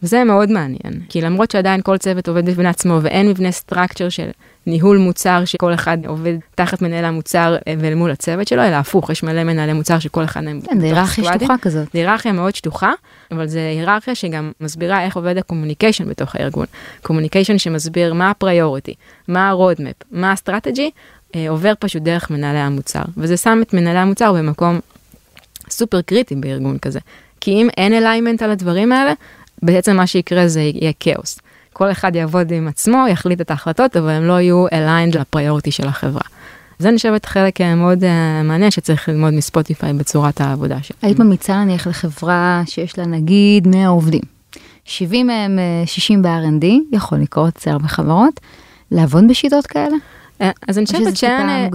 וזה 0.02 0.24
מאוד 0.24 0.50
מעניין, 0.50 1.00
כי 1.08 1.20
למרות 1.20 1.50
שעדיין 1.50 1.80
כל 1.82 1.98
צוות 1.98 2.28
עובד 2.28 2.50
בפני 2.50 2.68
עצמו 2.68 2.98
ואין 3.02 3.28
מבנה 3.28 3.52
structure 3.52 4.08
של 4.08 4.30
ניהול 4.66 4.98
מוצר 4.98 5.44
שכל 5.44 5.74
אחד 5.74 5.98
עובד 6.06 6.34
תחת 6.54 6.82
מנהל 6.82 7.04
המוצר 7.04 7.56
אה, 7.68 7.74
ולמול 7.78 8.10
הצוות 8.10 8.48
שלו, 8.48 8.62
אלא 8.62 8.74
הפוך, 8.74 9.10
יש 9.10 9.22
מלא 9.22 9.44
מנהלי 9.44 9.72
מוצר 9.72 9.98
שכל 9.98 10.24
אחד 10.24 10.40
מהם... 10.44 10.60
כן, 10.60 10.80
זה 10.80 10.86
היררכיה 10.86 11.34
שטוחה 11.34 11.58
כזאת. 11.58 11.88
זה 11.92 11.98
היררכיה 11.98 12.32
מאוד 12.32 12.54
שטוחה, 12.54 12.92
אבל 13.30 13.46
זה 13.46 13.68
היררכיה 13.68 14.14
שגם 14.14 14.52
מסבירה 14.60 15.04
איך 15.04 15.16
עובד 15.16 15.38
ה 15.38 15.43
communication 15.43 16.08
בתוך 16.08 16.36
הארגון. 16.36 16.66
communication 17.02 17.58
שמסביר 17.58 18.14
מה 18.14 18.30
ה 18.30 18.37
priority, 18.37 18.94
מה 19.28 19.48
ה 19.48 19.53
roadmap, 19.53 19.94
מה 20.10 20.30
ה 20.30 20.36
strategy, 20.36 20.90
אה, 21.34 21.46
עובר 21.48 21.72
פשוט 21.78 22.02
דרך 22.02 22.30
מנהלי 22.30 22.58
המוצר. 22.58 23.02
וזה 23.16 23.36
שם 23.36 23.60
את 23.62 23.74
מנהלי 23.74 23.98
המוצר 23.98 24.32
במקום 24.32 24.80
סופר 25.70 26.00
קריטי 26.00 26.34
בארגון 26.34 26.78
כזה. 26.78 27.00
כי 27.40 27.50
אם 27.50 27.68
אין 27.76 27.92
alignment 27.92 28.42
על 28.42 28.50
הדברים 28.50 28.92
האלה, 28.92 29.12
בעצם 29.62 29.96
מה 29.96 30.06
שיקרה 30.06 30.48
זה 30.48 30.60
יהיה 30.60 30.92
כאוס. 31.00 31.38
כל 31.72 31.90
אחד 31.90 32.16
יעבוד 32.16 32.52
עם 32.52 32.68
עצמו, 32.68 33.04
יחליט 33.10 33.40
את 33.40 33.50
ההחלטות, 33.50 33.96
אבל 33.96 34.10
הם 34.10 34.24
לא 34.24 34.40
יהיו 34.40 34.66
aligned 34.68 35.18
ל 35.18 35.24
priority 35.24 35.70
של 35.70 35.88
החברה. 35.88 36.22
זה 36.78 36.90
נחשב 36.90 37.26
חלק 37.26 37.60
אה, 37.60 37.74
מאוד 37.74 38.04
uh, 38.04 38.06
מעניין 38.44 38.70
שצריך 38.70 39.08
ללמוד 39.08 39.34
מספוטיפיי 39.34 39.92
בצורת 39.92 40.40
העבודה 40.40 40.82
שלו. 40.82 40.96
היית 41.02 41.18
ממליצה 41.18 41.64
נניח 41.64 41.86
לחברה 41.86 42.62
שיש 42.66 42.98
לה 42.98 43.06
נגיד 43.06 43.68
100 43.68 43.88
עובדים, 43.88 44.20
70 44.84 45.26
מהם 45.26 45.58
60 45.86 46.26
אה, 46.26 46.40
ב-R&D, 46.40 46.66
יכול 46.92 47.18
לקרות 47.18 47.56
אצל 47.56 47.70
הרבה 47.70 47.88
חברות, 47.88 48.40
לעבוד 48.90 49.24
בשיטות 49.28 49.66
כאלה? 49.66 49.96
אז 50.68 50.78
אני 50.78 50.86
חושבת 50.86 51.16
שאין... 51.16 51.70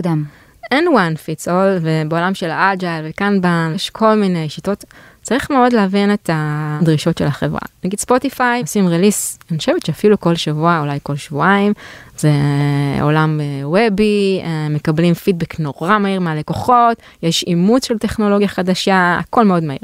אין 0.72 0.88
one 0.88 1.18
fits 1.18 1.48
all, 1.48 1.82
ובעולם 1.82 2.34
של 2.34 2.50
ה 2.50 2.59
agile 2.59 3.06
ו 3.10 3.19
Kanban 3.19 3.72
יש 3.76 3.90
כל 3.90 4.16
מיני 4.16 4.50
שיטות. 4.50 4.86
צריך 5.28 5.50
מאוד 5.50 5.74
להבין 5.74 6.14
את 6.14 6.30
הדרישות 6.34 7.18
של 7.18 7.26
החברה. 7.26 7.60
נגיד 7.84 8.00
ספוטיפיי 8.00 8.62
עושים 8.62 8.88
release, 8.88 9.40
אני 9.52 9.58
חושבת 9.58 9.86
שאפילו 9.86 10.20
כל 10.20 10.36
שבוע, 10.36 10.80
אולי 10.80 11.00
כל 11.04 11.16
שבועיים, 11.16 11.74
זה 12.18 12.32
עולם 13.02 13.40
webי, 13.64 14.42
אה, 14.44 14.70
מקבלים 14.70 15.14
פידבק 15.14 15.60
נורא 15.60 15.98
מהיר 15.98 16.20
מהלקוחות, 16.20 16.98
יש 17.24 17.44
אימוץ 17.44 17.88
של 17.88 17.98
טכנולוגיה 17.98 18.48
חדשה, 18.48 19.18
הכל 19.20 19.46
מאוד 19.46 19.64
מהיר. 19.64 19.80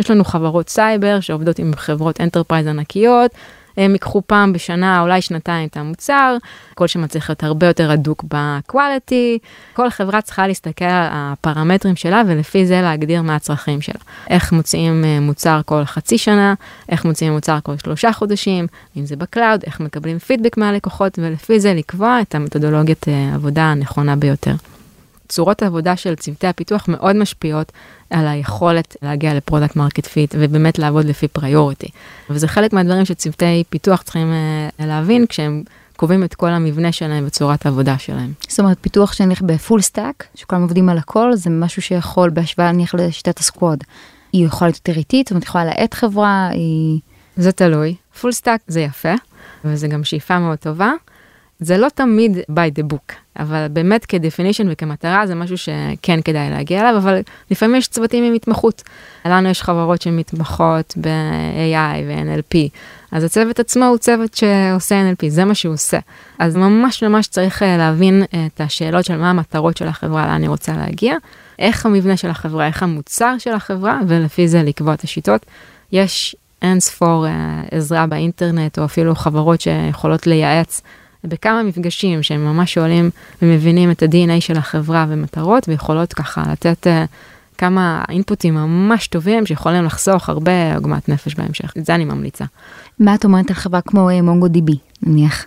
יש 0.00 0.10
לנו 0.10 0.24
חברות 0.24 0.68
סייבר 0.68 1.20
שעובדות 1.20 1.58
עם 1.58 1.72
חברות 1.76 2.20
enterprise 2.20 2.66
ענקיות, 2.66 3.30
הם 3.76 3.92
ייקחו 3.92 4.22
פעם 4.26 4.52
בשנה, 4.52 5.00
אולי 5.00 5.22
שנתיים 5.22 5.68
את 5.68 5.76
המוצר, 5.76 6.36
מה 6.74 6.86
שמצריך 6.86 7.30
להיות 7.30 7.44
הרבה 7.44 7.66
יותר 7.66 7.90
הדוק 7.90 8.24
ב 8.28 8.40
quality, 8.40 9.38
כל 9.72 9.90
חברה 9.90 10.20
צריכה 10.20 10.46
להסתכל 10.46 10.84
על 10.84 11.08
הפרמטרים 11.10 11.96
שלה 11.96 12.22
ולפי 12.26 12.66
זה 12.66 12.80
להגדיר 12.80 13.22
מה 13.22 13.34
הצרכים 13.36 13.80
שלה. 13.80 14.00
איך 14.30 14.52
מוציאים 14.52 15.04
אה, 15.04 15.20
מוצר 15.20 15.60
כל 15.66 15.84
חצי 15.84 16.18
שנה, 16.18 16.54
איך 16.88 17.04
מוציאים 17.04 17.32
מוצר 17.32 17.58
כל 17.62 17.76
שלושה 17.78 18.12
חודשים, 18.12 18.66
אם 18.96 19.06
זה 19.06 19.16
ב 19.16 19.23
cloud, 19.23 19.62
איך 19.66 19.80
מקבלים 19.80 20.18
פידבק 20.18 20.56
מהלקוחות 20.56 21.18
ולפי 21.22 21.60
זה 21.60 21.74
לקבוע 21.74 22.18
את 22.20 22.34
המתודולוגיית 22.34 23.08
אה, 23.08 23.34
עבודה 23.34 23.62
הנכונה 23.62 24.16
ביותר. 24.16 24.54
צורות 25.30 25.62
העבודה 25.62 25.96
של 25.96 26.14
צוותי 26.14 26.46
הפיתוח 26.46 26.84
מאוד 26.88 27.16
משפיעות 27.16 27.72
על 28.10 28.28
היכולת 28.28 28.96
להגיע 29.02 29.34
ל 29.34 29.39
product 29.39 29.76
market 29.76 30.06
fit 30.06 30.34
ובאמת 30.38 30.78
לעבוד 30.78 31.04
לפי 31.04 31.28
priority. 31.28 31.88
וזה 32.30 32.48
חלק 32.48 32.72
מהדברים 32.72 33.04
שצוותי 33.04 33.64
פיתוח 33.70 34.02
צריכים 34.02 34.32
uh, 34.32 34.84
להבין 34.86 35.26
כשהם 35.26 35.62
קובעים 35.96 36.24
את 36.24 36.34
כל 36.34 36.48
המבנה 36.48 36.92
שלהם 36.92 37.24
וצורת 37.26 37.66
העבודה 37.66 37.98
שלהם. 37.98 38.32
זאת 38.48 38.60
אומרת 38.60 38.76
פיתוח 38.80 39.12
שנניח 39.12 39.42
ב 39.42 39.50
full 39.50 39.80
stack, 39.80 40.26
שכולם 40.34 40.62
עובדים 40.62 40.88
על 40.88 40.98
הכל, 40.98 41.34
זה 41.34 41.50
משהו 41.50 41.82
שיכול 41.82 42.30
בהשוואה 42.30 42.72
נניח 42.72 42.94
לשיטת 42.94 43.38
ה 43.38 43.45
squad. 43.45 43.84
היא 44.32 44.46
יכולה 44.46 44.68
להיות 44.68 44.88
יותר 44.88 44.98
איטית, 44.98 45.26
זאת 45.26 45.30
אומרת 45.30 45.44
יכולה 45.44 45.64
להאט 45.64 45.94
חברה, 45.94 46.48
היא... 46.52 47.00
זה 47.36 47.52
תלוי. 47.52 47.94
full 48.20 48.32
stack 48.32 48.60
זה 48.66 48.80
יפה, 48.80 49.14
וזה 49.64 49.88
גם 49.88 50.04
שאיפה 50.04 50.38
מאוד 50.38 50.58
טובה. 50.58 50.92
זה 51.60 51.78
לא 51.78 51.88
תמיד 51.94 52.38
by 52.38 52.78
the 52.78 52.94
book, 52.94 53.12
אבל 53.38 53.66
באמת 53.70 54.06
כ 54.06 54.16
definition 54.16 54.66
וכמטרה 54.70 55.26
זה 55.26 55.34
משהו 55.34 55.58
שכן 55.58 56.20
כדאי 56.24 56.50
להגיע 56.50 56.80
אליו, 56.80 56.98
אבל 56.98 57.20
לפעמים 57.50 57.76
יש 57.76 57.88
צוותים 57.88 58.24
עם 58.24 58.34
התמחות. 58.34 58.82
לנו 59.24 59.48
יש 59.48 59.62
חברות 59.62 60.02
שמתמחות 60.02 60.94
ב-AI 61.00 62.04
ו-NLP, 62.06 62.56
אז 63.12 63.24
הצוות 63.24 63.60
עצמו 63.60 63.84
הוא 63.84 63.98
צוות 63.98 64.34
שעושה 64.34 65.02
NLP, 65.12 65.28
זה 65.28 65.44
מה 65.44 65.54
שהוא 65.54 65.74
עושה. 65.74 65.98
אז 66.38 66.56
ממש 66.56 67.02
ממש 67.02 67.26
צריך 67.26 67.62
אה, 67.62 67.76
להבין 67.76 68.22
את 68.46 68.60
השאלות 68.60 69.04
של 69.04 69.16
מה 69.16 69.30
המטרות 69.30 69.76
של 69.76 69.88
החברה, 69.88 70.26
לאן 70.26 70.34
אני 70.34 70.48
רוצה 70.48 70.72
להגיע, 70.72 71.14
איך 71.58 71.86
המבנה 71.86 72.16
של 72.16 72.30
החברה, 72.30 72.66
איך 72.66 72.82
המוצר 72.82 73.34
של 73.38 73.52
החברה, 73.52 74.00
ולפי 74.08 74.48
זה 74.48 74.62
לקבוע 74.62 74.94
את 74.94 75.04
השיטות. 75.04 75.46
יש 75.92 76.36
אין 76.62 76.80
ספור 76.80 77.26
uh, 77.26 77.74
עזרה 77.74 78.06
באינטרנט, 78.06 78.78
או 78.78 78.84
אפילו 78.84 79.14
חברות 79.14 79.60
שיכולות 79.60 80.26
לייעץ 80.26 80.80
בכמה 81.24 81.62
מפגשים 81.62 82.22
שהם 82.22 82.44
ממש 82.44 82.74
שואלים 82.74 83.10
ומבינים 83.42 83.90
את 83.90 84.02
ה-DNA 84.02 84.40
של 84.40 84.56
החברה 84.56 85.06
ומטרות, 85.08 85.68
ויכולות 85.68 86.12
ככה 86.12 86.42
לתת 86.52 86.86
uh, 86.86 86.90
כמה 87.58 88.04
inputים 88.08 88.54
ממש 88.54 89.06
טובים 89.06 89.46
שיכולים 89.46 89.84
לחסוך 89.84 90.28
הרבה 90.28 90.76
עוגמת 90.76 91.08
נפש 91.08 91.34
בהמשך. 91.34 91.72
את 91.78 91.86
זה 91.86 91.94
אני 91.94 92.04
ממליצה. 92.04 92.44
מה 92.98 93.14
את 93.14 93.24
אומרת 93.24 93.50
על 93.50 93.56
חברה 93.56 93.80
כמו 93.80 94.08
מונגו 94.22 94.48
דיבי, 94.48 94.76
נניח? 95.02 95.44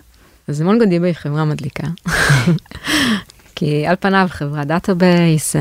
אז 0.48 0.62
מונגו 0.62 0.84
דיבי 0.84 1.06
היא 1.06 1.14
חברה 1.14 1.44
מדליקה. 1.44 1.86
כי 3.56 3.86
על 3.86 3.96
פניו 4.00 4.26
חברה 4.30 4.64
database, 4.64 5.56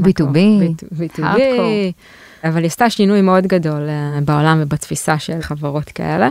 B2B, 0.00 0.36
B2B, 1.00 1.40
אבל 2.44 2.58
היא 2.58 2.66
עשתה 2.66 2.90
שינוי 2.90 3.22
מאוד 3.22 3.46
גדול 3.46 3.88
uh, 3.88 4.24
בעולם 4.24 4.58
ובתפיסה 4.62 5.18
של 5.18 5.40
חברות 5.40 5.84
כאלה. 5.84 6.28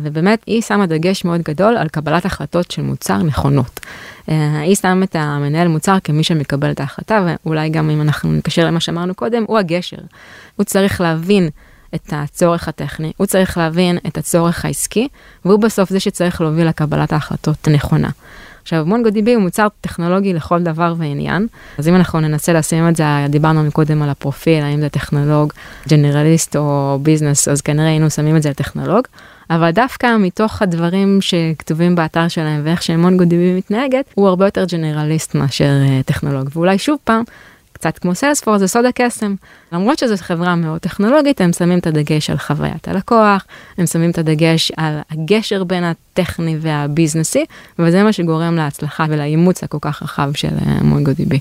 ובאמת 0.00 0.42
היא 0.46 0.62
שמה 0.62 0.86
דגש 0.86 1.24
מאוד 1.24 1.42
גדול 1.42 1.76
על 1.76 1.88
קבלת 1.88 2.24
החלטות 2.24 2.70
של 2.70 2.82
מוצר 2.82 3.16
נכונות. 3.16 3.80
Uh, 3.80 4.32
היא 4.62 4.74
שמה 4.74 5.04
את 5.04 5.16
המנהל 5.18 5.68
מוצר 5.68 5.96
כמי 6.04 6.24
שמקבל 6.24 6.70
את 6.70 6.80
ההחלטה, 6.80 7.26
ואולי 7.44 7.68
גם 7.68 7.90
אם 7.90 8.00
אנחנו 8.00 8.32
נקשר 8.32 8.66
למה 8.66 8.80
שאמרנו 8.80 9.14
קודם, 9.14 9.44
הוא 9.46 9.58
הגשר. 9.58 9.96
הוא 10.56 10.64
צריך 10.64 11.00
להבין 11.00 11.48
את 11.94 12.12
הצורך 12.12 12.68
הטכני, 12.68 13.12
הוא 13.16 13.26
צריך 13.26 13.58
להבין 13.58 13.98
את 14.06 14.18
הצורך 14.18 14.64
העסקי, 14.64 15.08
והוא 15.44 15.60
בסוף 15.60 15.90
זה 15.90 16.00
שצריך 16.00 16.40
להוביל 16.40 16.68
לקבלת 16.68 17.12
ההחלטות 17.12 17.66
הנכונה. 17.66 18.08
עכשיו 18.62 18.86
מונגו 18.86 19.10
דיבי 19.10 19.34
הוא 19.34 19.42
מוצר 19.42 19.66
טכנולוגי 19.80 20.32
לכל 20.32 20.62
דבר 20.62 20.94
ועניין, 20.98 21.46
אז 21.78 21.88
אם 21.88 21.94
אנחנו 21.94 22.20
ננסה 22.20 22.52
לשים 22.52 22.88
את 22.88 22.96
זה, 22.96 23.04
דיברנו 23.28 23.64
מקודם 23.64 24.02
על 24.02 24.08
הפרופיל, 24.10 24.62
האם 24.62 24.80
זה 24.80 24.88
טכנולוג, 24.88 25.52
ג'נרליסט 25.88 26.56
או 26.56 26.98
ביזנס, 27.02 27.48
אז 27.48 27.60
כנראה 27.60 27.86
היינו 27.86 28.10
שמים 28.10 28.36
את 28.36 28.42
זה 28.42 28.50
לטכנולוג, 28.50 29.04
אבל 29.50 29.70
דווקא 29.70 30.16
מתוך 30.16 30.62
הדברים 30.62 31.18
שכתובים 31.20 31.94
באתר 31.94 32.28
שלהם 32.28 32.60
ואיך 32.64 32.82
שמונגו 32.82 33.24
דיבי 33.24 33.54
מתנהגת, 33.56 34.04
הוא 34.14 34.28
הרבה 34.28 34.44
יותר 34.44 34.64
ג'נרליסט 34.64 35.34
מאשר 35.34 35.70
uh, 35.86 36.02
טכנולוג, 36.06 36.48
ואולי 36.52 36.78
שוב 36.78 36.98
פעם, 37.04 37.22
קצת 37.72 37.98
כמו 37.98 38.14
סיילספור, 38.14 38.58
זה 38.58 38.66
סוד 38.66 38.84
הקסם. 38.84 39.34
למרות 39.72 39.98
שזו 39.98 40.14
חברה 40.18 40.56
מאוד 40.56 40.80
טכנולוגית, 40.80 41.40
הם 41.40 41.52
שמים 41.52 41.78
את 41.78 41.86
הדגש 41.86 42.30
על 42.30 42.38
חוויית 42.38 42.88
הלקוח, 42.88 43.44
הם 43.78 43.86
שמים 43.86 44.10
את 44.10 44.18
הדגש 44.18 44.72
על 44.76 44.98
הגשר 45.10 45.64
בין 45.64 45.84
הטכני 45.84 46.56
והביזנסי, 46.60 47.44
וזה 47.78 48.02
מה 48.02 48.12
שגורם 48.12 48.56
להצלחה 48.56 49.06
ולאימוץ 49.08 49.64
הכל 49.64 49.78
כך 49.80 50.02
רחב 50.02 50.30
של 50.34 50.48
מונגו 50.80 51.12
דיבי. 51.12 51.38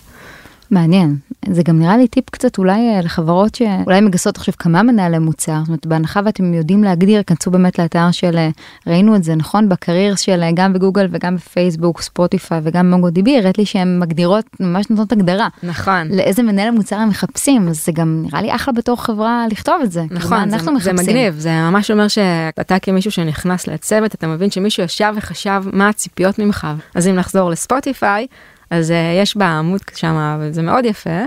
מעניין, 0.72 1.16
זה 1.50 1.64
גם 1.64 1.80
נראה 1.80 1.98
לי 1.98 2.08
טיפ 2.08 2.30
קצת 2.30 2.58
אולי 2.58 2.96
אה, 2.96 3.02
לחברות 3.02 3.56
שאולי 3.56 4.02
מגייסות 4.02 4.38
עכשיו 4.38 4.54
כמה 4.60 4.84
מנהלי 4.84 5.20
מוצר, 5.20 5.60
זאת 5.60 5.68
אומרת 5.68 5.86
בהנחה 5.86 6.20
ואתם 6.26 6.54
יודעים 6.54 6.84
להגדיר, 6.84 7.24
כנסו 7.24 7.52
באמת 7.52 7.80
לאתר 7.80 8.12
של, 8.12 8.38
אה, 8.38 8.50
ראינו 8.88 9.16
את 9.16 9.24
זה 9.24 9.36
נכון 9.36 9.70
בקרייר 9.70 10.16
של 10.16 10.44
אה, 10.44 10.50
גם 10.54 10.74
בגוגל 10.74 11.08
וגם 11.12 11.36
בפייסבוק, 11.36 12.02
ספוטיפיי 12.02 12.60
וגם 12.64 12.90
מונגו 12.90 13.10
דיבי, 13.10 13.38
הראית 13.38 13.58
לי 13.58 13.66
שהן 13.66 14.00
מגדירות, 14.00 14.46
ממש 14.60 14.90
נותנות 14.90 15.12
הגדרה. 15.12 15.48
נכון. 15.64 16.08
לאיזה 16.12 16.44
מנהל 16.44 16.72
מוצר 16.72 16.96
הם 16.96 17.10
מחפשים, 17.10 17.68
אז 17.68 17.86
זה 17.86 17.92
גם 17.92 18.24
נראה 18.26 18.42
לי 18.42 18.56
אחלה 18.56 18.74
בתור 18.74 19.04
חברה 19.04 19.46
לכתוב 19.52 19.76
את 19.84 19.92
זה. 19.92 20.04
נכון, 20.12 20.50
זה, 20.50 20.58
זה 20.80 20.94
מגניב, 20.94 21.36
זה 21.38 21.52
ממש 21.52 21.92
אומר 21.92 22.08
שאתה 22.08 22.80
כמישהו 22.80 23.12
שנכנס 23.12 23.68
לצוות, 23.68 24.16
אתה 24.16 24.28
מבין 24.28 24.52
שמישהו 24.52 24.84
ישב 24.84 25.14
וחשב 25.16 25.64
מה 25.74 25.90
הציפיות 25.90 26.40
ממך. 26.40 26.68
אז 26.96 27.08
אם 27.08 27.16
נחזור 27.16 27.50
לספוטיפיי, 27.50 28.28
אז 28.70 28.92
uh, 28.92 28.94
יש 29.22 29.38
בעמוד 29.38 29.82
שם, 29.96 30.38
וזה 30.42 30.62
מאוד 30.62 30.86
יפה, 30.86 31.20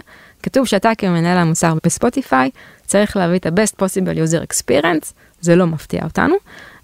כתוב 0.42 0.66
שאתה 0.66 0.90
כמנהל 0.99 1.38
המוצר 1.38 1.75
בספוטיפיי 1.85 2.50
צריך 2.87 3.16
להביא 3.16 3.38
את 3.38 3.47
ה-best 3.47 3.82
possible 3.82 4.16
user 4.16 4.47
experience, 4.50 5.12
זה 5.40 5.56
לא 5.56 5.66
מפתיע 5.66 6.00
אותנו, 6.04 6.35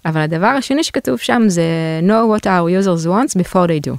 אבל 0.05 0.21
הדבר 0.21 0.47
השני 0.47 0.83
שכתוב 0.83 1.17
שם 1.17 1.41
זה 1.47 1.63
know 2.01 2.37
what 2.37 2.43
our 2.43 2.85
users 2.85 3.07
wants 3.07 3.39
before 3.39 3.67
they 3.67 3.89
do. 3.89 3.93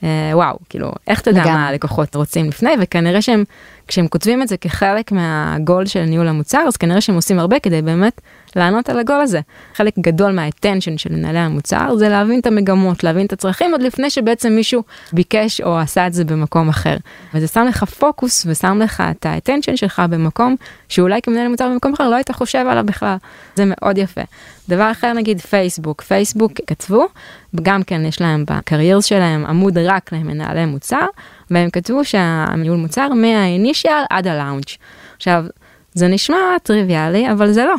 Uh, 0.00 0.04
וואו, 0.32 0.58
כאילו, 0.68 0.92
איך 1.06 1.20
אתה 1.20 1.30
יודע 1.30 1.44
מה 1.44 1.68
הלקוחות 1.68 2.14
רוצים 2.14 2.48
לפני, 2.48 2.70
וכנראה 2.80 3.22
שהם, 3.22 3.44
כשהם 3.88 4.08
כותבים 4.08 4.42
את 4.42 4.48
זה 4.48 4.56
כחלק 4.56 5.12
מהגול 5.12 5.86
של 5.86 6.04
ניהול 6.04 6.28
המוצר, 6.28 6.64
אז 6.68 6.76
כנראה 6.76 7.00
שהם 7.00 7.14
עושים 7.14 7.38
הרבה 7.38 7.58
כדי 7.58 7.82
באמת 7.82 8.20
לענות 8.56 8.88
על 8.88 8.98
הגול 8.98 9.20
הזה. 9.20 9.40
חלק 9.74 9.98
גדול 9.98 10.32
מה 10.32 10.44
attention 10.44 10.98
של 10.98 11.12
מנהלי 11.12 11.38
המוצר 11.38 11.96
זה 11.96 12.08
להבין 12.08 12.40
את 12.40 12.46
המגמות, 12.46 13.04
להבין 13.04 13.26
את 13.26 13.32
הצרכים 13.32 13.72
עוד 13.72 13.82
לפני 13.82 14.10
שבעצם 14.10 14.52
מישהו 14.52 14.82
ביקש 15.12 15.60
או 15.60 15.78
עשה 15.78 16.06
את 16.06 16.12
זה 16.12 16.24
במקום 16.24 16.68
אחר. 16.68 16.96
וזה 17.34 17.46
שם 17.46 17.64
לך 17.68 17.84
פוקוס 17.84 18.46
ושם 18.46 18.78
לך 18.82 19.02
את 19.10 19.26
ה 19.26 19.31
attention 19.31 19.76
שלך 19.76 20.02
במקום 20.10 20.56
שאולי 20.88 21.22
כמנהל 21.22 21.48
מוצר 21.48 21.68
במקום 21.68 21.92
אחר 21.92 22.08
לא 22.08 22.14
היית 22.14 22.30
חושב 22.30 22.64
עליו 22.68 22.84
בכלל. 22.86 23.16
זה 23.54 23.64
מאוד 23.66 23.98
יפה. 23.98 24.22
דבר 24.68 24.90
אחר 24.90 25.12
נגיד 25.12 25.40
פייסבוק, 25.40 26.02
פייסבוק 26.02 26.52
כתבו, 26.66 27.06
גם 27.62 27.82
כן 27.82 28.04
יש 28.04 28.20
להם 28.20 28.44
ב 28.50 28.57
careers 28.57 29.04
שלהם 29.04 29.46
עמוד 29.46 29.78
רק 29.78 30.12
למנהלי 30.12 30.66
מוצר, 30.66 31.06
והם 31.54 31.70
כתבו 31.70 32.04
שהניהול 32.04 32.76
מוצר 32.76 33.08
מהאינישיאל 33.08 34.02
עד 34.10 34.26
הלאונג'. 34.26 34.64
עכשיו, 35.16 35.44
זה 35.94 36.08
נשמע 36.08 36.36
טריוויאלי, 36.62 37.30
אבל 37.30 37.52
זה 37.52 37.64
לא. 37.64 37.74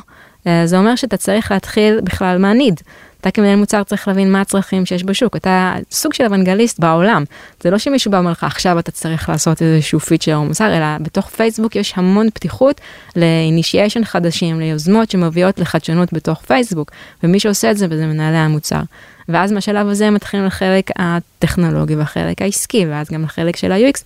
אה, 0.48 0.68
זה 0.68 0.77
אומר 0.77 0.96
שאתה 0.96 1.18
צריך 1.18 1.51
להתחיל 1.51 2.01
בכלל 2.01 2.38
מהניד. 2.38 2.82
אתה 3.24 3.32
כמנהל 3.32 3.56
מוצר 3.56 3.84
צריך 3.84 4.08
להבין 4.08 4.32
מה 4.32 4.42
הצרכים 4.42 4.86
שיש 4.86 5.03
בשוק, 5.03 5.36
אתה 5.36 5.75
סוג 5.92 6.13
של 6.13 6.25
אוונגליסט 6.25 6.80
בעולם. 6.80 7.24
זה 7.62 7.72
לא 7.72 7.77
שמישהו 7.77 8.12
בא 8.12 8.18
ואומר 8.18 8.32
לך 8.32 8.44
עכשיו 8.44 8.80
אתה 8.80 8.92
צריך 8.92 9.30
לעשות 9.30 9.62
איזשהו 9.62 10.00
פיצ'ר 10.00 10.36
או 10.36 10.46
מוצר, 10.46 10.77
אלא 10.77 10.86
בתוך 11.01 11.30
פייסבוק 11.30 11.75
יש 11.75 11.94
המון 11.96 12.30
פתיחות 12.34 12.82
לאינישיישן 13.15 14.06
חדשים, 14.06 14.60
ליוזמות 14.60 15.12
שמביאות 15.12 15.60
לחדשנות 15.60 16.13
בתוך 16.13 16.42
פייסבוק, 16.42 16.92
ומי 17.24 17.39
שעושה 17.39 17.72
את 17.72 17.77
זה 17.77 17.88
זה 17.89 18.06
מנהלי 18.06 18.38
המוצר. 18.38 18.82
ואז 19.30 19.51
מהשלב 19.51 19.88
הזה 19.88 20.10
מתחילים 20.10 20.46
לחלק 20.46 20.89
הטכנולוגי 21.00 21.96
והחלק 21.96 22.42
העסקי, 22.42 22.86
ואז 22.89 23.10
גם 23.10 23.24
לחלק 23.24 23.56
של 23.56 23.72
ה-UX. 23.72 24.01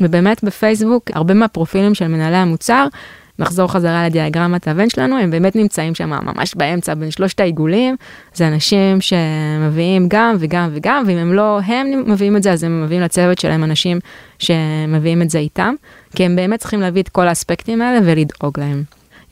ובאמת 0.00 0.44
בפייסבוק 0.44 1.10
הרבה 1.14 1.34
מהפרופילים 1.34 1.94
של 1.94 2.08
מנהלי 2.08 2.36
המוצר 2.36 2.86
נחזור 3.40 3.72
חזרה 3.72 4.06
לדיאגרמת 4.06 4.68
הבן 4.68 4.90
שלנו, 4.90 5.18
הם 5.18 5.30
באמת 5.30 5.56
נמצאים 5.56 5.94
שם 5.94 6.10
ממש 6.10 6.54
באמצע 6.54 6.94
בין 6.94 7.10
שלושת 7.10 7.40
העיגולים, 7.40 7.96
זה 8.34 8.48
אנשים 8.48 8.98
שמביאים 9.00 10.06
גם 10.08 10.36
וגם 10.38 10.70
וגם, 10.72 11.02
ואם 11.06 11.16
הם 11.16 11.32
לא 11.32 11.60
הם 11.60 12.04
מביאים 12.06 12.36
את 12.36 12.42
זה, 12.42 12.52
אז 12.52 12.64
הם 12.64 12.84
מביאים 12.84 13.02
לצוות 13.02 13.38
שלהם 13.38 13.64
אנשים 13.64 13.98
שמביאים 14.38 15.22
את 15.22 15.30
זה 15.30 15.38
איתם, 15.38 15.74
כי 16.16 16.24
הם 16.24 16.36
באמת 16.36 16.60
צריכים 16.60 16.80
להביא 16.80 17.02
את 17.02 17.08
כל 17.08 17.28
האספקטים 17.28 17.82
האלה 17.82 17.98
ולדאוג 18.04 18.60
להם. 18.60 18.82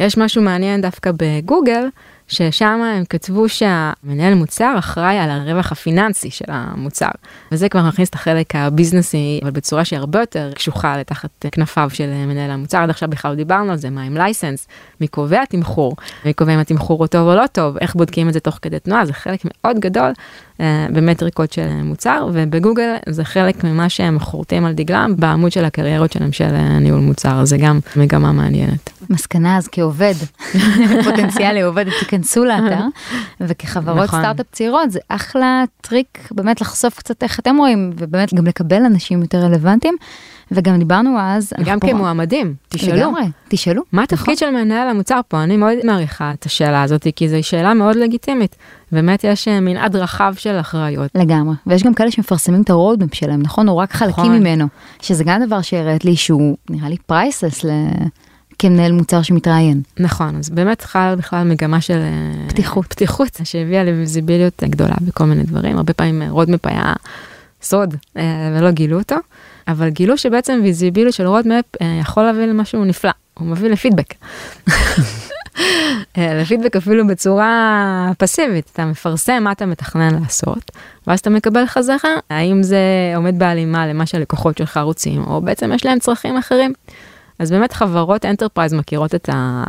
יש 0.00 0.18
משהו 0.18 0.42
מעניין 0.42 0.80
דווקא 0.80 1.10
בגוגל, 1.16 1.88
ששם 2.28 2.80
הם 2.96 3.04
כתבו 3.04 3.48
שהמנהל 3.48 4.34
מוצר 4.34 4.74
אחראי 4.78 5.18
על 5.18 5.30
הרווח 5.30 5.72
הפיננסי 5.72 6.30
של 6.30 6.44
המוצר. 6.48 7.08
וזה 7.52 7.68
כבר 7.68 7.82
מכניס 7.82 8.08
את 8.08 8.14
החלק 8.14 8.56
הביזנסי, 8.56 9.40
אבל 9.42 9.50
בצורה 9.50 9.84
שהיא 9.84 9.98
הרבה 9.98 10.20
יותר 10.20 10.52
קשוחה 10.54 10.96
לתחת 10.96 11.30
כנפיו 11.52 11.90
של 11.92 12.06
מנהל 12.06 12.50
המוצר. 12.50 12.78
עד 12.78 12.90
עכשיו 12.90 13.08
בכלל 13.08 13.34
דיברנו 13.34 13.70
על 13.70 13.76
זה, 13.76 13.90
מה 13.90 14.02
עם 14.02 14.16
לייסנס, 14.16 14.66
מי 15.00 15.08
קובע 15.08 15.44
תמחור, 15.44 15.96
מי 16.24 16.32
קובע 16.32 16.54
אם 16.54 16.58
התמחור 16.58 16.98
הוא 16.98 17.06
טוב 17.06 17.28
או 17.28 17.34
לא 17.34 17.46
טוב, 17.46 17.76
איך 17.76 17.94
בודקים 17.94 18.28
את 18.28 18.32
זה 18.32 18.40
תוך 18.40 18.58
כדי 18.62 18.78
תנועה, 18.78 19.06
זה 19.06 19.12
חלק 19.12 19.40
מאוד 19.44 19.78
גדול 19.78 20.12
במטריקות 20.92 21.52
של 21.52 21.82
מוצר, 21.82 22.28
ובגוגל 22.32 22.94
זה 23.08 23.24
חלק 23.24 23.64
ממה 23.64 23.88
שהם 23.88 24.18
חורטים 24.18 24.64
על 24.64 24.72
דגלם 24.72 25.14
בעמוד 25.18 25.52
של 25.52 25.64
הקריירות 25.64 26.12
שלהם 26.12 26.32
של 26.32 26.78
ניהול 26.80 27.00
מוצר, 27.00 27.44
זה 27.44 27.56
גם 27.56 27.80
מגמה 27.96 28.32
מעניינת. 28.32 28.90
מסקנה 29.10 29.56
אז 29.56 29.68
כעובד, 29.72 30.14
פוטנציאלי 31.04 31.60
עובד, 31.62 31.84
תיכנסו 31.98 32.44
לאתר, 32.44 32.84
וכחברות 33.40 34.04
נכון. 34.04 34.20
סטארט-אפ 34.20 34.46
צעירות 34.52 34.90
זה 34.90 34.98
אחלה 35.08 35.64
טריק 35.80 36.28
באמת 36.30 36.60
לחשוף 36.60 36.98
קצת 36.98 37.22
איך 37.22 37.40
אתם 37.40 37.56
רואים, 37.56 37.92
ובאמת 37.96 38.34
גם 38.34 38.46
לקבל 38.46 38.84
אנשים 38.84 39.22
יותר 39.22 39.38
רלוונטיים. 39.38 39.96
וגם 40.52 40.78
דיברנו 40.78 41.16
אז, 41.20 41.52
גם 41.64 41.80
כמועמדים, 41.80 42.54
תשאלו. 42.68 42.96
לגמרי, 42.96 43.22
תשאלו. 43.48 43.82
מה 43.92 44.02
התפקיד 44.02 44.34
נכון. 44.34 44.36
של 44.36 44.50
מנהל 44.50 44.88
המוצר 44.88 45.20
פה? 45.28 45.42
אני 45.42 45.56
מאוד 45.56 45.74
מעריכה 45.84 46.32
את 46.32 46.46
השאלה 46.46 46.82
הזאת, 46.82 47.06
כי 47.16 47.28
זו 47.28 47.36
שאלה 47.42 47.74
מאוד 47.74 47.96
לגיטימית. 47.96 48.56
באמת 48.92 49.24
יש 49.24 49.48
אה, 49.48 49.60
מנעד 49.60 49.96
רחב 49.96 50.34
של 50.36 50.60
אחריות. 50.60 51.10
לגמרי, 51.14 51.54
ויש 51.66 51.82
גם 51.82 51.94
כאלה 51.94 52.10
שמפרסמים 52.10 52.62
את 52.62 52.70
ה 52.70 52.76
roadmap 52.76 53.14
שלהם, 53.14 53.42
נכון? 53.42 53.68
או 53.68 53.76
רק 53.76 53.92
חלקים 53.92 54.24
נכון. 54.24 54.38
ממנו, 54.38 54.66
שזה 55.02 55.24
גם 55.24 55.44
דבר 55.46 55.60
שהראית 55.60 56.04
לי 56.04 56.16
שהוא 56.16 56.56
נראה 56.70 56.88
לי 56.88 56.96
priceless 57.06 57.64
כמנהל 58.58 58.92
מוצר 58.92 59.22
שמתראיין. 59.22 59.82
נכון, 60.00 60.36
אז 60.36 60.50
באמת 60.50 60.82
חל 60.82 61.14
בכלל 61.18 61.44
מגמה 61.44 61.80
של 61.80 61.98
אה, 61.98 62.48
פתיחות. 62.48 62.86
פתיחות 62.86 63.40
שהביאה 63.44 63.84
לוויזיביליות 63.84 64.62
גדולה 64.62 64.94
בכל 65.00 65.24
מיני 65.24 65.42
דברים, 65.42 65.76
הרבה 65.76 65.92
פעמים 65.92 66.22
roadmap 66.30 66.66
היה 66.66 66.92
סוד 67.62 67.94
אה, 68.16 68.22
ולא 68.56 68.70
גילו 68.70 68.98
אותו, 68.98 69.16
אבל 69.68 69.88
גילו 69.88 70.18
שבעצם 70.18 70.60
ויזיביליות 70.62 71.14
של 71.14 71.26
roadmap 71.26 71.64
אה, 71.82 71.98
יכול 72.00 72.22
להביא 72.22 72.44
למשהו 72.44 72.84
נפלא, 72.84 73.10
הוא 73.34 73.46
מביא 73.46 73.70
לפידבק. 73.70 74.14
אה, 76.18 76.34
לפידבק 76.40 76.76
אפילו 76.76 77.06
בצורה 77.06 78.12
פסיבית, 78.18 78.70
אתה 78.72 78.84
מפרסם 78.84 79.42
מה 79.42 79.52
אתה 79.52 79.66
מתכנן 79.66 80.22
לעשות, 80.22 80.70
ואז 81.06 81.18
אתה 81.18 81.30
מקבל 81.30 81.66
חזרה, 81.66 82.14
האם 82.30 82.62
זה 82.62 83.12
עומד 83.16 83.38
בהלימה 83.38 83.86
למה 83.86 84.06
שהלקוחות 84.06 84.58
שלך 84.58 84.80
רוצים, 84.82 85.24
או 85.24 85.40
בעצם 85.40 85.72
יש 85.72 85.86
להם 85.86 85.98
צרכים 85.98 86.36
אחרים. 86.36 86.72
אז 87.38 87.50
באמת 87.50 87.72
חברות 87.72 88.24
enterprise 88.24 88.74
מכירות 88.74 89.14
את, 89.14 89.28
ה... 89.32 89.64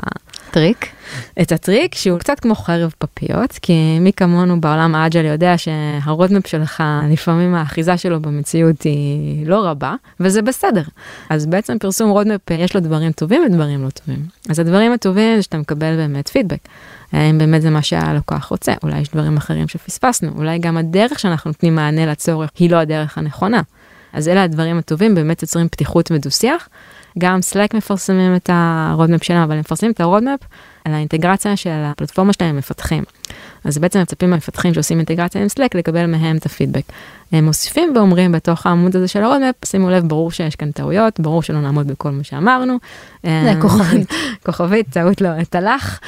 טריק? 0.51 0.85
את 1.41 1.51
הטריק 1.51 1.95
שהוא 1.95 2.19
קצת 2.19 2.39
כמו 2.39 2.55
חרב 2.55 2.93
פפיות, 2.97 3.51
כי 3.61 3.99
מי 4.01 4.13
כמונו 4.13 4.61
בעולם 4.61 4.95
ה 4.95 5.00
agile 5.00 5.25
יודע 5.25 5.55
שה 5.57 5.84
roadmap 5.84 6.47
שלך, 6.47 6.83
לפעמים 7.09 7.55
האחיזה 7.55 7.97
שלו 7.97 8.19
במציאות 8.19 8.81
היא 8.81 9.47
לא 9.47 9.67
רבה, 9.67 9.95
וזה 10.19 10.41
בסדר. 10.41 10.83
אז 11.29 11.45
בעצם 11.45 11.77
פרסום 11.79 12.09
roadmap 12.09 12.49
יש 12.51 12.75
לו 12.75 12.81
דברים 12.81 13.11
טובים 13.11 13.41
ודברים 13.45 13.83
לא 13.83 13.89
טובים. 13.89 14.25
אז 14.49 14.59
הדברים 14.59 14.91
הטובים 14.91 15.35
זה 15.35 15.43
שאתה 15.43 15.57
מקבל 15.57 15.95
באמת 15.95 16.27
פידבק. 16.27 16.59
האם 17.11 17.37
באמת 17.37 17.61
זה 17.61 17.69
מה 17.69 17.81
שהלקוח 17.81 18.45
רוצה, 18.45 18.73
אולי 18.83 18.99
יש 18.99 19.09
דברים 19.09 19.37
אחרים 19.37 19.67
שפספסנו, 19.67 20.31
אולי 20.37 20.59
גם 20.59 20.77
הדרך 20.77 21.19
שאנחנו 21.19 21.49
נותנים 21.49 21.75
מענה 21.75 22.05
לצורך 22.05 22.49
היא 22.59 22.69
לא 22.69 22.77
הדרך 22.77 23.17
הנכונה. 23.17 23.61
אז 24.13 24.27
אלה 24.27 24.43
הדברים 24.43 24.77
הטובים, 24.77 25.15
באמת 25.15 25.41
יוצרים 25.41 25.69
פתיחות 25.69 26.11
ודו-שיח. 26.11 26.69
גם 27.19 27.39
Slack 27.51 27.77
מפרסמים 27.77 28.35
את 28.35 28.49
ה 28.53 28.62
roadmap 28.62 29.23
שלהם, 29.23 29.41
אבל 29.41 29.53
הם 29.53 29.59
מפרסמים 29.59 29.91
את 29.91 30.01
ה 30.01 30.06
roadmap 30.06 30.39
על 30.85 30.93
האינטגרציה 30.93 31.55
של 31.55 31.69
הפלטפורמה 31.83 32.33
שלהם 32.33 32.57
מפתחים. 32.57 33.03
אז 33.63 33.77
בעצם 33.77 34.01
מצפים 34.01 34.29
מהמפתחים 34.29 34.73
שעושים 34.73 34.97
אינטגרציה 34.97 35.41
עם 35.41 35.47
Slack 35.47 35.77
לקבל 35.77 36.05
מהם 36.05 36.37
את 36.37 36.45
הפידבק. 36.45 36.83
הם 37.31 37.45
מוסיפים 37.45 37.93
ואומרים 37.95 38.31
בתוך 38.31 38.65
העמוד 38.65 38.95
הזה 38.95 39.07
של 39.07 39.23
ה 39.23 39.27
roadmap, 39.27 39.55
שימו 39.65 39.89
לב, 39.89 40.07
ברור 40.07 40.31
שיש 40.31 40.55
כאן 40.55 40.71
טעויות, 40.71 41.19
ברור 41.19 41.43
שלא 41.43 41.61
נעמוד 41.61 41.87
בכל 41.87 42.11
מה 42.11 42.23
שאמרנו. 42.23 42.77
זה 43.23 43.53
כוכבית. 43.61 44.13
כוכבית, 44.45 44.89
טעות 44.89 45.21
לא, 45.21 45.29
ט.ל.ח. 45.49 45.99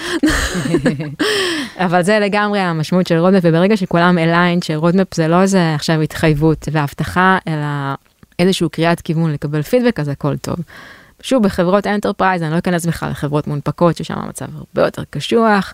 אבל 1.86 2.02
זה 2.02 2.20
לגמרי 2.20 2.60
המשמעות 2.60 3.08
של 3.08 3.18
roadmap, 3.18 3.42
וברגע 3.46 3.78
שכולם 3.78 4.18
aligned 4.18 4.64
ש 4.64 4.75
roadmap 4.75 5.16
זה 5.16 5.28
לא 5.28 5.42
איזה 5.42 5.76
עכשיו 5.76 6.02
התחייבות 6.02 6.68
והבטחה, 6.72 7.38
אלא 7.48 7.96
איזשהו 8.40 8.70
קריאת 8.70 9.02
כיוון 9.02 9.32
לקבל 9.32 9.62
פידבק, 9.62 10.00
אז 10.00 10.08
הכל 10.08 10.38
טוב. 10.38 10.56
שוב, 11.22 11.44
בחברות 11.44 11.88
enterprise, 11.88 12.44
אני 12.44 12.52
לא 12.52 12.58
אכנס 12.58 12.86
בכלל 12.86 13.10
לחברות 13.10 13.48
מונפקות, 13.48 13.98
ששם 13.98 14.14
המצב 14.18 14.46
הרבה 14.58 14.82
יותר 14.82 15.04
קשוח. 15.10 15.74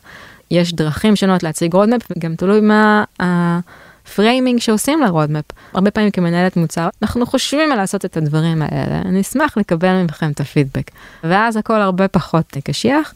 יש 0.51 0.73
דרכים 0.73 1.15
שונות 1.15 1.43
להציג 1.43 1.73
roadmap, 1.73 2.01
וגם 2.11 2.35
תלוי 2.35 2.61
מה 2.61 3.03
ה 3.19 3.37
framing 3.37 4.59
שעושים 4.59 5.01
ל 5.01 5.06
roadmap. 5.06 5.43
הרבה 5.73 5.91
פעמים 5.91 6.11
כמנהלת 6.11 6.57
מוצר, 6.57 6.89
אנחנו 7.01 7.25
חושבים 7.25 7.71
על 7.71 7.77
לעשות 7.77 8.05
את 8.05 8.17
הדברים 8.17 8.61
האלה, 8.61 9.01
אני 9.05 9.21
אשמח 9.21 9.57
לקבל 9.57 10.03
מכם 10.03 10.31
את 10.31 10.39
הפידבק. 10.39 10.91
ואז 11.23 11.57
הכל 11.57 11.81
הרבה 11.81 12.07
פחות 12.07 12.57
קשיח. 12.63 13.13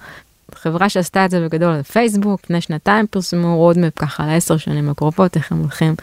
חברה 0.56 0.90
שעשתה 0.90 1.26
את 1.26 1.32
זה 1.32 1.48
בגדול 1.48 1.76
זה 1.76 1.84
פייסבוק, 1.84 2.42
לפני 2.44 2.62
שנתיים 2.62 3.08
פרסמו 3.08 3.58
roadmap 3.58 3.94
ככה 3.96 4.28
לעשר 4.28 4.58
שנים 4.58 4.90
הקרובות, 4.90 5.36
איך 5.36 5.52
הם 5.52 5.60
הולכים 5.60 5.96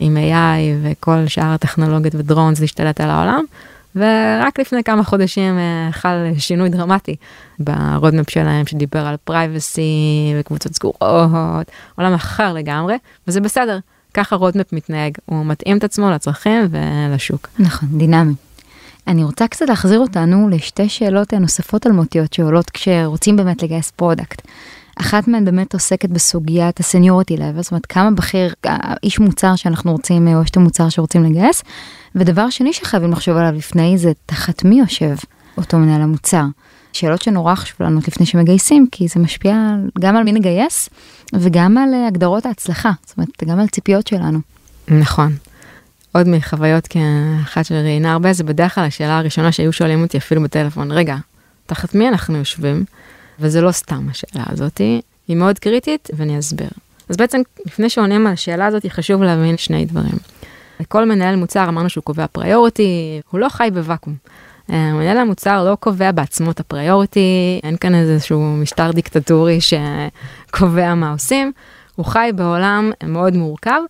עם 0.00 0.16
AI 0.16 0.60
וכל 0.82 1.26
שאר 1.26 1.46
הטכנולוגיות 1.52 2.14
ו 2.14 2.21
drones 2.21 2.60
להשתלט 2.60 3.00
על 3.00 3.10
העולם. 3.10 3.44
ורק 3.96 4.60
לפני 4.60 4.84
כמה 4.84 5.04
חודשים 5.04 5.58
אה, 5.58 5.88
חל 5.92 6.16
שינוי 6.38 6.68
דרמטי 6.68 7.16
ב 7.58 7.67
roadmap 7.67 8.30
שלהם 8.30 8.66
שדיבר 8.66 9.06
על 9.06 9.16
privacy 9.24 10.34
וקבוצות 10.40 10.74
סגורות, 10.74 11.70
עולם 11.98 12.14
אחר 12.14 12.52
לגמרי, 12.52 12.96
וזה 13.28 13.40
בסדר, 13.40 13.78
ככה 14.14 14.36
roadmap 14.36 14.72
מתנהג, 14.72 15.12
הוא 15.24 15.46
מתאים 15.46 15.78
את 15.78 15.84
עצמו 15.84 16.10
לצרכים 16.10 16.68
ולשוק. 16.70 17.48
נכון, 17.58 17.88
דינמי. 17.98 18.34
אני 19.06 19.24
רוצה 19.24 19.48
קצת 19.48 19.68
להחזיר 19.68 19.98
אותנו 19.98 20.48
לשתי 20.48 20.88
שאלות 20.88 21.34
נוספות 21.34 21.86
אלמותיות 21.86 22.32
שעולות 22.32 22.70
כשרוצים 22.70 23.36
באמת 23.36 23.62
לגייס 23.62 23.90
product. 23.90 24.42
אחת 25.00 25.28
מהן 25.28 25.44
באמת 25.44 25.74
עוסקת 25.74 26.08
בסוגיית 26.10 26.80
ה 26.80 26.86
seniority 26.86 27.36
level, 27.36 27.60
זאת 27.60 27.72
אומרת 27.72 27.86
כמה 27.86 28.10
בכיר, 28.10 28.54
איש 29.02 29.18
מוצר 29.18 29.56
שאנחנו 29.56 29.92
רוצים, 29.92 30.28
או 30.28 30.42
אשת 30.42 30.56
המוצר 30.56 30.88
שרוצים 30.88 31.24
לגייס. 31.24 31.62
ודבר 32.14 32.50
שני 32.50 32.72
שחייבים 32.72 33.12
לחשוב 33.12 33.36
עליו 33.36 33.52
לפני 33.52 33.98
זה 33.98 34.12
תחת 34.26 34.64
מי 34.64 34.78
יושב 34.78 35.14
אותו 35.56 35.78
מנהל 35.78 36.02
המוצר. 36.02 36.44
שאלות 36.92 37.22
שנורא 37.22 37.54
חשוב 37.54 37.82
לנו 37.82 38.00
לפני 38.08 38.26
שמגייסים, 38.26 38.86
כי 38.92 39.08
זה 39.08 39.20
משפיע 39.20 39.74
גם 39.98 40.16
על 40.16 40.24
מי 40.24 40.32
נגייס 40.32 40.88
וגם 41.34 41.78
על 41.78 41.88
הגדרות 42.08 42.46
ההצלחה, 42.46 42.90
זאת 43.06 43.16
אומרת 43.16 43.44
גם 43.44 43.60
על 43.60 43.68
ציפיות 43.68 44.06
שלנו. 44.06 44.38
נכון. 44.88 45.36
עוד 46.12 46.28
מחוויות 46.28 46.86
כאחת 46.86 47.64
שראיינה 47.64 48.12
הרבה, 48.12 48.32
זה 48.32 48.44
בדרך 48.44 48.74
כלל 48.74 48.84
השאלה 48.84 49.18
הראשונה 49.18 49.52
שהיו 49.52 49.72
שואלים 49.72 50.02
אותי 50.02 50.18
אפילו 50.18 50.42
בטלפון, 50.42 50.92
רגע, 50.92 51.16
תחת 51.66 51.94
מי 51.94 52.08
אנחנו 52.08 52.36
יושבים? 52.36 52.84
וזה 53.40 53.60
לא 53.60 53.72
סתם 53.72 54.06
השאלה 54.10 54.44
הזאתי, 54.48 55.00
היא 55.28 55.36
מאוד 55.36 55.58
קריטית 55.58 56.10
ואני 56.16 56.38
אסביר. 56.38 56.70
אז 57.08 57.16
בעצם 57.16 57.40
לפני 57.66 57.90
שעונים 57.90 58.26
על 58.26 58.32
השאלה 58.32 58.66
הזאת 58.66 58.86
חשוב 58.86 59.22
להבין 59.22 59.56
שני 59.56 59.84
דברים. 59.84 60.18
לכל 60.80 61.04
מנהל 61.04 61.36
מוצר 61.36 61.68
אמרנו 61.68 61.90
שהוא 61.90 62.04
קובע 62.04 62.26
פריוריטי, 62.26 63.20
הוא 63.30 63.40
לא 63.40 63.48
חי 63.48 63.68
בוואקום. 63.74 64.14
אה, 64.70 64.92
מנהל 64.92 65.18
המוצר 65.18 65.64
לא 65.64 65.74
קובע 65.74 66.12
בעצמו 66.12 66.50
את 66.50 66.60
הפריוריטי, 66.60 67.60
אין 67.62 67.76
כאן 67.76 67.94
איזשהו 67.94 68.56
משטר 68.56 68.90
דיקטטורי 68.90 69.58
שקובע 69.60 70.94
מה 70.94 71.12
עושים, 71.12 71.52
הוא 71.96 72.06
חי 72.06 72.30
בעולם 72.34 72.90
מאוד 73.06 73.36
מורכב, 73.36 73.80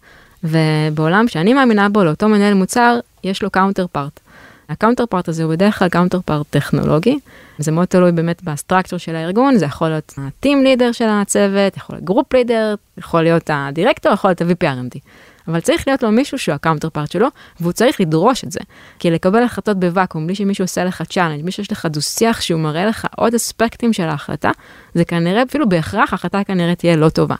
ובעולם 0.45 1.29
שאני 1.29 1.55
מאמינה 1.55 1.89
בו, 1.89 2.05
לאותו 2.05 2.29
מנהל 2.29 2.55
מוצר, 2.55 2.99
יש 3.25 3.43
לו 3.43 3.51
counterpart. 3.51 4.21
ה 4.69 5.07
counterpart 5.07 5.29
הזה 5.29 5.45
הוא 5.45 5.53
בדרך 5.53 5.79
כלל 5.79 5.89
counterpart 5.89 6.47
טכנולוגי, 6.51 7.19
זה 7.59 7.73
מאוד 7.73 7.85
תלוי 7.85 8.13
באמת 8.13 8.43
ב 8.43 8.48
structure 8.48 8.97
של 8.97 9.17
הארגון, 9.17 9.57
זה 9.57 9.65
יכול 9.65 9.89
להיות 9.89 10.15
ה 10.17 10.26
team 10.26 10.63
leader 10.63 10.93
של 10.93 11.09
הצוות, 11.09 11.77
יכול 11.77 11.97
להיות 11.97 12.05
group 12.05 12.33
leader, 12.33 12.75
יכול 12.99 13.23
להיות 13.23 13.51
הדירקטור, 13.53 14.13
יכול 14.13 14.31
להיות 14.31 14.41
ה-VP 14.41 14.65
R&D. 14.65 14.99
אבל 15.49 15.61
צריך 15.61 15.89
להיות 15.89 16.03
לו 16.03 16.11
מישהו 16.11 16.39
שהוא 16.39 16.55
ה 16.55 16.91
counterpart 16.91 17.11
שלו, 17.11 17.29
והוא 17.61 17.73
צריך 17.73 18.01
לדרוש 18.01 18.45
את 18.45 18.53
זה. 18.53 18.61
כי 18.99 19.11
לקבל 19.11 19.43
החלטות 19.43 19.81
בוואקום, 19.81 20.27
בלי 20.27 20.35
שמישהו 20.35 20.65
עושה 20.65 20.85
לך 20.85 21.03
challenge, 21.03 21.43
בלי 21.43 21.53
שיש 21.53 21.73
לך 21.73 21.87
דו-שיח 21.87 22.41
שהוא 22.41 22.61
מראה 22.61 22.87
לך 22.87 23.07
עוד 23.17 23.35
אספקטים 23.35 23.93
של 23.93 24.09
ההחלטה, 24.09 24.51
זה 24.95 25.05
כנראה, 25.05 25.43
אפילו 25.43 25.69
בהכרח, 25.69 26.13
ההחלטה 26.13 26.45
כנראה 26.45 26.75
תהיה 26.75 26.97
לא 26.97 27.09
טובה. 27.09 27.35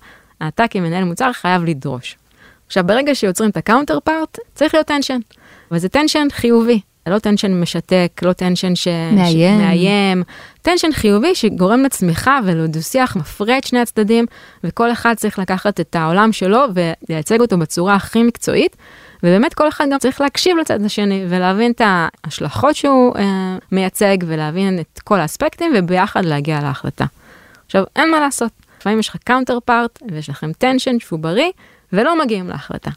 אתה 0.49 0.65
כמנהל 0.71 1.05
מוצר 1.05 1.33
חייב 1.33 1.65
לדרוש. 1.65 2.17
עכשיו, 2.67 2.85
ברגע 2.87 3.15
שיוצרים 3.15 3.51
את 3.51 3.57
ה 3.57 3.99
counterpart, 4.01 4.39
צריך 4.55 4.75
להיות 4.75 4.87
tension. 4.87 5.19
וזה 5.71 5.89
tension 5.89 6.27
חיובי. 6.33 6.81
לא 7.07 7.19
tension 7.19 7.61
משתק, 7.61 8.21
לא 8.23 8.33
tension 8.33 8.75
ש... 8.75 8.89
מאיים. 9.13 9.59
מאיים. 9.59 10.23
tension 10.63 10.93
חיובי 10.93 11.35
שגורם 11.35 11.83
לצמיחה 11.83 12.39
ולדו-שיח 12.45 13.17
מפרה 13.17 13.59
את 13.59 13.65
שני 13.65 13.81
הצדדים, 13.81 14.27
וכל 14.65 14.93
אחד 14.93 15.15
צריך 15.15 15.39
לקחת 15.39 15.81
את 15.81 15.97
העולם 15.97 16.33
שלו 16.33 16.61
ולייצג 17.09 17.41
אותו 17.41 17.59
בצורה 17.59 17.95
הכי 17.95 18.23
מקצועית. 18.23 18.77
ובאמת 19.23 19.55
כל 19.55 19.69
אחד 19.69 19.87
גם 19.91 19.99
צריך 19.99 20.21
להקשיב 20.21 20.57
לצד 20.57 20.85
השני 20.85 21.25
ולהבין 21.29 21.73
את 21.73 21.81
ההשלכות 21.85 22.77
שהוא 22.77 23.17
אה, 23.17 23.57
מייצג 23.73 24.17
ולהבין 24.27 24.79
את 24.81 25.01
כל 25.05 25.21
האספקטים 25.21 25.73
וביחד 25.77 26.25
להגיע 26.25 26.61
להחלטה. 26.61 27.05
עכשיו, 27.67 27.85
אין 27.97 28.11
מה 28.11 28.21
לעשות, 28.21 28.53
לפעמים 28.81 28.99
יש 28.99 29.09
לך 29.09 29.17
counterpart 29.25 30.03
ויש 30.11 30.31
לכם 30.31 30.53
tension 30.53 30.99
שהוא 30.99 31.19
בריא 31.19 31.51
ולא 31.93 32.25
מגיעים 32.25 32.49
להחלטה. 32.49 32.91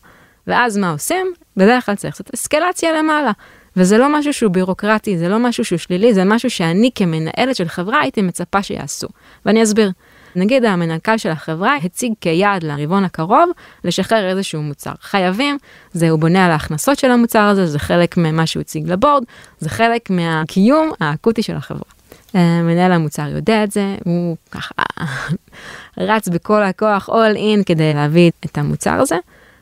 ואז 0.48 0.78
מה 0.78 0.91
עושים? 0.91 1.34
בדרך 1.58 1.86
כלל 1.86 1.96
צריך 1.96 2.13
לעשות 2.13 2.34
אסקלציה 2.34 2.91
למעלה. 2.91 3.32
וזה 3.78 3.98
לא 3.98 4.20
משהו 4.20 4.34
שהוא 4.34 4.52
בירוקרטי, 4.52 5.18
זה 5.18 5.30
לא 5.30 5.40
משהו 5.40 5.66
שהוא 5.66 5.80
שלילי, 5.80 6.13
זה 6.13 6.24
משהו 6.24 6.50
שאני 6.50 6.90
כמנהלת 6.96 7.56
של 7.56 7.68
חברה 7.68 8.02
הייתי 8.02 8.22
מצפה 8.22 8.63
שיעשו. 8.63 9.08
ואני 9.46 9.63
אסביר. 9.63 9.92
נגיד 10.36 10.66
המנכ"ל 10.66 11.18
של 11.18 11.30
החברה 11.30 11.76
הציג 11.76 12.13
כיעד 12.22 12.63
לרבעון 12.63 13.04
הקרוב 13.04 13.50
לשחרר 13.84 14.30
איזשהו 14.30 14.62
מוצר. 14.62 14.92
חייבים, 15.02 15.58
זה 15.94 16.10
הוא 16.10 16.20
בונה 16.20 16.46
על 16.46 16.52
ההכנסות 16.52 17.00
של 17.00 17.12
המוצר 17.12 17.42
הזה, 17.42 17.66
זה 17.66 17.80
חלק 17.80 18.18
ממה 18.18 18.46
שהוא 18.46 18.62
הציג 18.62 18.92
ל 18.91 18.96
board, 18.96 19.24
זה 19.60 19.70
חלק 19.70 20.10
מהקיום 20.10 20.92
האקוטי 21.00 21.44
של 21.44 21.56
החברה. 21.56 21.90
אה, 22.36 22.62
מנהל 22.62 22.92
המוצר 22.92 23.28
יודע 23.28 23.63
את 23.63 23.72
זה, 23.72 23.96
הוא 24.06 24.38
ככה 24.52 24.74
רץ 25.98 26.28
בכל 26.28 26.63
הכוח 26.63 27.10
all 27.10 27.38
in 27.38 27.63
כדי 27.66 27.94
להביא 27.94 28.32
את 28.46 28.58
המוצר 28.58 28.94
הזה, 28.94 29.18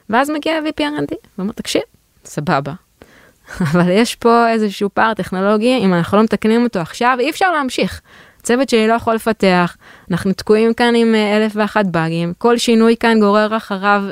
ואז 0.10 0.30
מגיע 0.30 0.54
ה-VP 0.54 0.82
R&D 0.82 1.16
ואומר 1.38 1.52
תקשיב, 1.54 1.82
סבבה, 2.26 2.74
אבל 3.72 3.90
יש 3.90 4.16
פה 4.16 4.50
איזשהו 4.50 4.90
פער 4.94 5.14
טכנולוגי, 5.14 5.78
אם 5.78 5.94
אנחנו 5.94 6.18
לא 6.18 6.24
מתקנים 6.24 6.64
אותו 6.64 6.80
עכשיו, 6.80 7.18
אי 7.20 7.30
אפשר 7.30 7.52
להמשיך. 7.52 8.02
צוות 8.44 8.70
שלי 8.70 8.88
לא 8.88 8.94
יכול 8.94 9.14
לפתח, 9.14 9.78
אנחנו 10.12 10.34
תקועים 10.34 10.74
כאן 10.74 10.96
עם 10.96 11.16
אה, 11.16 11.38
אלף 11.38 11.52
ואחת 11.56 11.86
באגים, 11.86 12.34
כל 12.38 12.58
שינוי 12.58 12.96
כאן 13.00 13.20
גורר 13.20 13.58
אחריו 13.58 14.04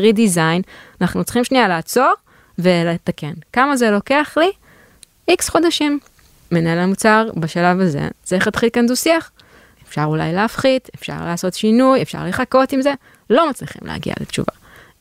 רידיזיין, 0.00 0.62
uh, 0.62 0.96
אנחנו 1.00 1.24
צריכים 1.24 1.44
שנייה 1.44 1.68
לעצור 1.68 2.12
ולתקן. 2.58 3.32
כמה 3.52 3.76
זה 3.76 3.90
לוקח 3.90 4.34
לי? 4.36 4.50
איקס 5.28 5.48
חודשים. 5.48 5.98
מנהל 6.52 6.78
המוצר 6.78 7.28
בשלב 7.36 7.80
הזה 7.80 8.08
צריך 8.22 8.46
להתחיל 8.46 8.68
כאן 8.72 8.86
דו-שיח. 8.86 9.30
אפשר 9.88 10.04
אולי 10.04 10.32
להפחית, 10.32 10.88
אפשר 10.94 11.24
לעשות 11.24 11.54
שינוי, 11.54 12.02
אפשר 12.02 12.26
לחכות 12.26 12.72
עם 12.72 12.82
זה, 12.82 12.94
לא 13.30 13.50
מצליחים 13.50 13.82
להגיע 13.84 14.14
לתשובה. 14.20 14.52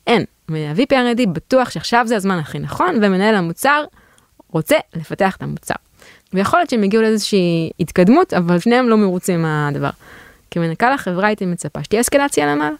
אין. 0.08 0.26
ה-VPRD 0.50 1.28
בטוח 1.30 1.70
שעכשיו 1.70 2.08
זה 2.08 2.16
הזמן 2.16 2.38
הכי 2.38 2.60
נכון, 2.60 2.96
ומנהל 3.02 3.36
המוצר 3.36 3.84
רוצה 4.52 4.76
לפתח 4.96 5.36
את 5.36 5.44
המוצר. 5.44 5.76
ויכול 6.34 6.60
להיות 6.60 6.70
שהם 6.70 6.84
הגיעו 6.84 7.04
לאיזושהי 7.04 7.70
התקדמות, 7.80 8.34
אבל 8.34 8.60
שניהם 8.60 8.90
לא 8.90 8.98
מרוצים 8.98 9.42
מהדבר. 9.42 9.90
כמנכ"ל 10.52 10.94
החברה 10.94 11.28
הייתי 11.28 11.46
מצפה 11.46 11.84
שתהיה 11.84 12.02
אסקלציה 12.02 12.56
למעלה, 12.56 12.76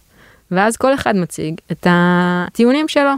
ואז 0.52 0.78
כל 0.78 0.94
אחד 0.94 1.16
מציג 1.16 1.56
את 1.72 1.88
הטיעונים 1.90 2.88
שלו, 2.88 3.12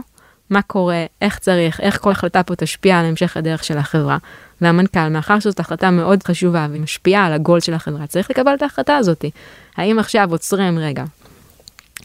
מה 0.50 0.62
קורה, 0.62 1.04
איך 1.22 1.38
צריך, 1.38 1.80
איך 1.80 1.98
כל 2.00 2.10
החלטה 2.10 2.42
פה 2.42 2.56
תשפיע 2.56 2.98
על 2.98 3.04
המשך 3.04 3.36
הדרך 3.36 3.64
של 3.64 3.78
החברה. 3.78 4.18
והמנכ"ל, 4.60 5.08
מאחר 5.08 5.40
שזאת 5.40 5.60
החלטה 5.60 5.90
מאוד 5.90 6.22
חשובה 6.22 6.66
והיא 6.70 6.82
משפיעה 6.82 7.26
על 7.26 7.32
הגול 7.32 7.60
של 7.60 7.74
החברה, 7.74 8.06
צריך 8.06 8.30
לקבל 8.30 8.54
את 8.54 8.62
ההחלטה 8.62 8.96
הזאת. 8.96 9.24
האם 9.76 9.98
עכשיו 9.98 10.30
עוצרים 10.30 10.78
רגע, 10.78 11.04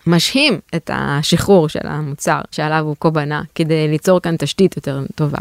משהים 0.07 0.59
את 0.75 0.89
השחרור 0.93 1.69
של 1.69 1.79
המוצר 1.83 2.39
שעליו 2.51 2.83
הוא 2.85 2.95
כה 2.99 3.09
בנה 3.09 3.41
כדי 3.55 3.87
ליצור 3.87 4.19
כאן 4.19 4.35
תשתית 4.37 4.75
יותר 4.75 5.03
טובה, 5.15 5.39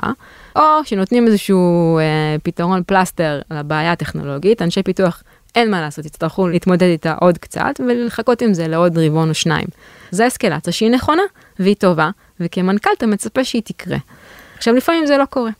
או 0.57 0.62
שנותנים 0.85 1.27
איזשהו 1.27 1.98
אה, 1.98 2.37
פתרון 2.42 2.83
פלסטר 2.87 3.40
לבעיה 3.50 3.92
הטכנולוגית, 3.92 4.62
אנשי 4.62 4.83
פיתוח 4.83 5.22
אין 5.55 5.70
מה 5.70 5.81
לעשות, 5.81 6.05
יצטרכו 6.05 6.48
להתמודד 6.48 6.83
איתה 6.83 7.14
עוד 7.20 7.38
קצת 7.38 7.81
ולחכות 7.88 8.42
עם 8.42 8.55
זה 8.55 8.68
לעוד 8.68 8.98
רבעון 8.98 9.29
או 9.29 9.35
שניים. 9.35 9.66
זו 10.11 10.27
אסקלציה 10.27 10.72
שהיא 10.72 10.90
נכונה 10.90 11.22
והיא 11.59 11.77
טובה, 11.77 12.11
וכמנכ"ל 12.40 12.90
אתה 12.98 13.07
מצפה 13.07 13.44
שהיא 13.44 13.62
תקרה. 13.64 13.98
עכשיו 14.57 14.74
לפעמים 14.74 15.07
זה 15.07 15.16
לא 15.18 15.24
קורה. 15.24 15.50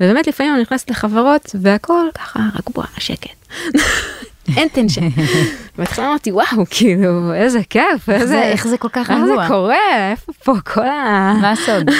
ובאמת 0.00 0.26
לפעמים 0.26 0.54
אני 0.54 0.62
נכנסת 0.62 0.90
לחברות 0.90 1.50
והכל 1.60 2.06
ככה 2.14 2.40
רגוע, 2.68 2.84
שקט. 2.98 3.46
אין 4.56 4.68
טנשן. 4.68 5.08
בהתחלה 5.78 6.08
אמרתי 6.08 6.32
וואו 6.32 6.64
כאילו 6.70 7.34
איזה 7.34 7.60
כיף 7.70 8.08
איזה 8.08 8.42
איך 8.42 8.66
זה 8.66 8.78
כל 8.78 8.88
כך 8.88 9.10
איך 9.10 9.18
זה 9.24 9.32
רגוע? 9.32 9.48
קורה 9.48 10.10
איפה 10.10 10.32
פה 10.44 10.54
כל 10.64 10.88
ה... 10.88 11.34
מה 11.40 11.50
הסוד? 11.50 11.90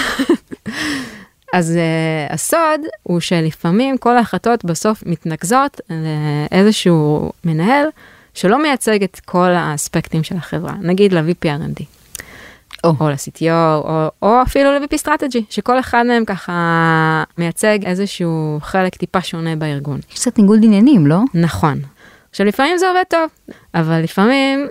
אז 1.53 1.77
uh, 1.77 2.33
הסוד 2.33 2.81
הוא 3.03 3.19
שלפעמים 3.19 3.97
כל 3.97 4.17
ההחלטות 4.17 4.65
בסוף 4.65 5.03
מתנקזות 5.05 5.81
לאיזשהו 6.51 7.31
מנהל 7.45 7.85
שלא 8.33 8.63
מייצג 8.63 9.03
את 9.03 9.19
כל 9.25 9.49
האספקטים 9.49 10.23
של 10.23 10.35
החברה, 10.37 10.73
נגיד 10.81 11.13
ל-VP 11.13 11.48
R&D. 11.48 11.83
או. 12.83 12.93
או 12.99 13.09
ל-CTO, 13.09 13.83
או, 13.83 14.07
או 14.21 14.41
אפילו 14.41 14.71
ל-VP 14.71 15.05
Strategy, 15.05 15.41
שכל 15.49 15.79
אחד 15.79 16.03
מהם 16.07 16.25
ככה 16.25 17.23
מייצג 17.37 17.79
איזשהו 17.85 18.59
חלק 18.61 18.95
טיפה 18.95 19.21
שונה 19.21 19.55
בארגון. 19.55 19.99
יש 20.11 20.19
קצת 20.19 20.39
ניגוד 20.39 20.59
עניינים, 20.63 21.07
לא? 21.07 21.19
נכון. 21.33 21.81
עכשיו 22.31 22.45
לפעמים 22.45 22.77
זה 22.77 22.89
עובד 22.89 23.03
טוב, 23.09 23.55
אבל 23.73 24.01
לפעמים, 24.01 24.67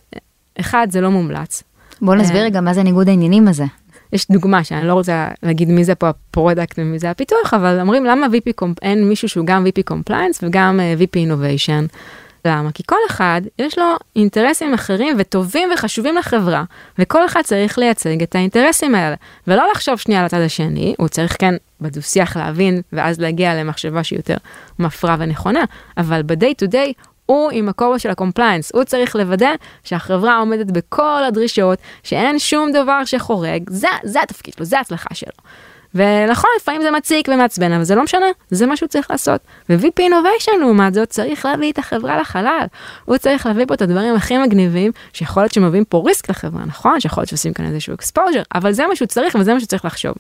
אחד, 0.61 0.87
זה 0.91 1.01
לא 1.01 1.11
מומלץ. 1.11 1.63
בוא 2.03 2.15
נסביר 2.15 2.41
אה. 2.41 2.45
רגע 2.45 2.61
מה 2.61 2.75
זה 2.75 2.83
ניגוד 2.83 3.09
העניינים 3.09 3.49
הזה. 3.49 3.65
יש 4.13 4.31
דוגמה 4.31 4.65
שאני 4.65 4.87
לא 4.87 4.93
רוצה 4.93 5.29
להגיד 5.43 5.69
מי 5.69 5.85
זה 5.85 5.95
פה 5.95 6.09
ה 6.09 6.17
product 6.17 6.79
ומי 6.79 6.99
זה 6.99 7.11
הפיתוח, 7.11 7.55
אבל 7.55 7.81
אומרים 7.81 8.05
למה 8.05 8.27
VP, 8.27 8.65
אין 8.83 9.09
מישהו 9.09 9.29
שהוא 9.29 9.47
גם 9.47 9.67
VP 9.67 9.93
Compliance 9.93 10.39
וגם 10.43 10.81
אה, 10.81 10.95
VP 10.99 11.17
Innovation. 11.17 11.97
למה? 12.45 12.73
כי 12.73 12.83
כל 12.87 12.97
אחד 13.11 13.43
יש 13.59 13.79
לו 13.79 13.85
אינטרסים 14.17 14.75
אחרים 14.75 15.17
וטובים 15.19 15.69
וחשובים 15.75 16.17
לחברה, 16.17 16.65
וכל 16.99 17.27
אחד 17.27 17.41
צריך 17.45 17.79
לייצג 17.79 18.23
את 18.23 18.35
האינטרסים 18.35 18.95
האלה, 18.95 19.17
ולא 19.47 19.65
לחשוב 19.75 19.97
שנייה 19.97 20.21
על 20.21 20.27
הצד 20.27 20.41
השני, 20.41 20.95
הוא 20.99 21.09
צריך 21.09 21.37
כן 21.39 21.55
בדו-שיח 21.81 22.37
להבין, 22.37 22.83
ואז 22.93 23.21
להגיע 23.21 23.55
למחשבה 23.55 24.05
שהיא 24.05 24.19
יותר 24.19 24.37
מפרה 24.79 25.17
ונכונה, 25.19 25.65
אבל 25.97 26.23
ב-day 26.23 26.65
to 26.65 26.73
day 26.73 26.93
הוא 27.31 27.51
עם 27.53 27.69
הכובע 27.69 27.99
של 27.99 28.11
ה 28.11 28.16
compliance, 28.16 28.73
הוא 28.75 28.85
צריך 28.85 29.17
לוודא 29.17 29.51
שהחברה 29.85 30.37
עומדת 30.37 30.67
בכל 30.67 31.25
הדרישות, 31.25 31.79
שאין 32.03 32.39
שום 32.39 32.73
דבר 32.73 33.05
שחורג, 33.05 33.71
זה, 33.71 33.89
זה 34.05 34.23
התפקיד 34.23 34.55
שלו, 34.55 34.65
זה 34.65 34.79
ההצלחה 34.79 35.15
שלו. 35.15 35.33
ונכון, 35.95 36.51
לפעמים 36.57 36.83
זה 36.83 36.91
מציק 36.91 37.29
ומעצבן, 37.29 37.73
אבל 37.73 37.85
זה 37.85 37.95
לא 37.95 38.05
משנה, 38.05 38.27
זה 38.51 38.67
מה 38.67 38.77
שהוא 38.77 38.89
צריך 38.89 39.11
לעשות. 39.11 39.41
ו-VP 39.69 40.01
Innovation 40.01 40.57
לעומת 40.61 40.95
זאת 40.95 41.09
צריך 41.09 41.47
להביא 41.47 41.73
את 41.73 41.79
החברה 41.79 42.21
לחלל. 42.21 42.67
הוא 43.05 43.19
צריך 43.19 43.47
להביא 43.47 43.67
פה 43.67 43.75
את 43.75 43.83
הדברים 43.83 44.15
הכי 44.15 44.39
מגניבים, 44.39 44.93
שיכול 45.13 45.43
להיות 45.43 45.53
שמביאים 45.53 45.85
פה 45.85 46.03
ריסק 46.07 46.31
לחברה, 46.31 46.65
נכון? 46.67 47.01
שיכול 47.01 47.21
להיות 47.21 47.29
שעושים 47.29 47.53
כאן 47.53 47.67
איזשהו 47.67 47.95
exposure, 47.95 48.45
אבל 48.55 48.73
זה 48.73 48.87
מה 48.87 48.97
שהוא 48.97 49.09
צריך 49.09 49.35
וזה 49.35 49.55
מה 49.55 49.61
שהוא 49.61 49.69
צריך 49.69 49.85
לחשוב. 49.85 50.15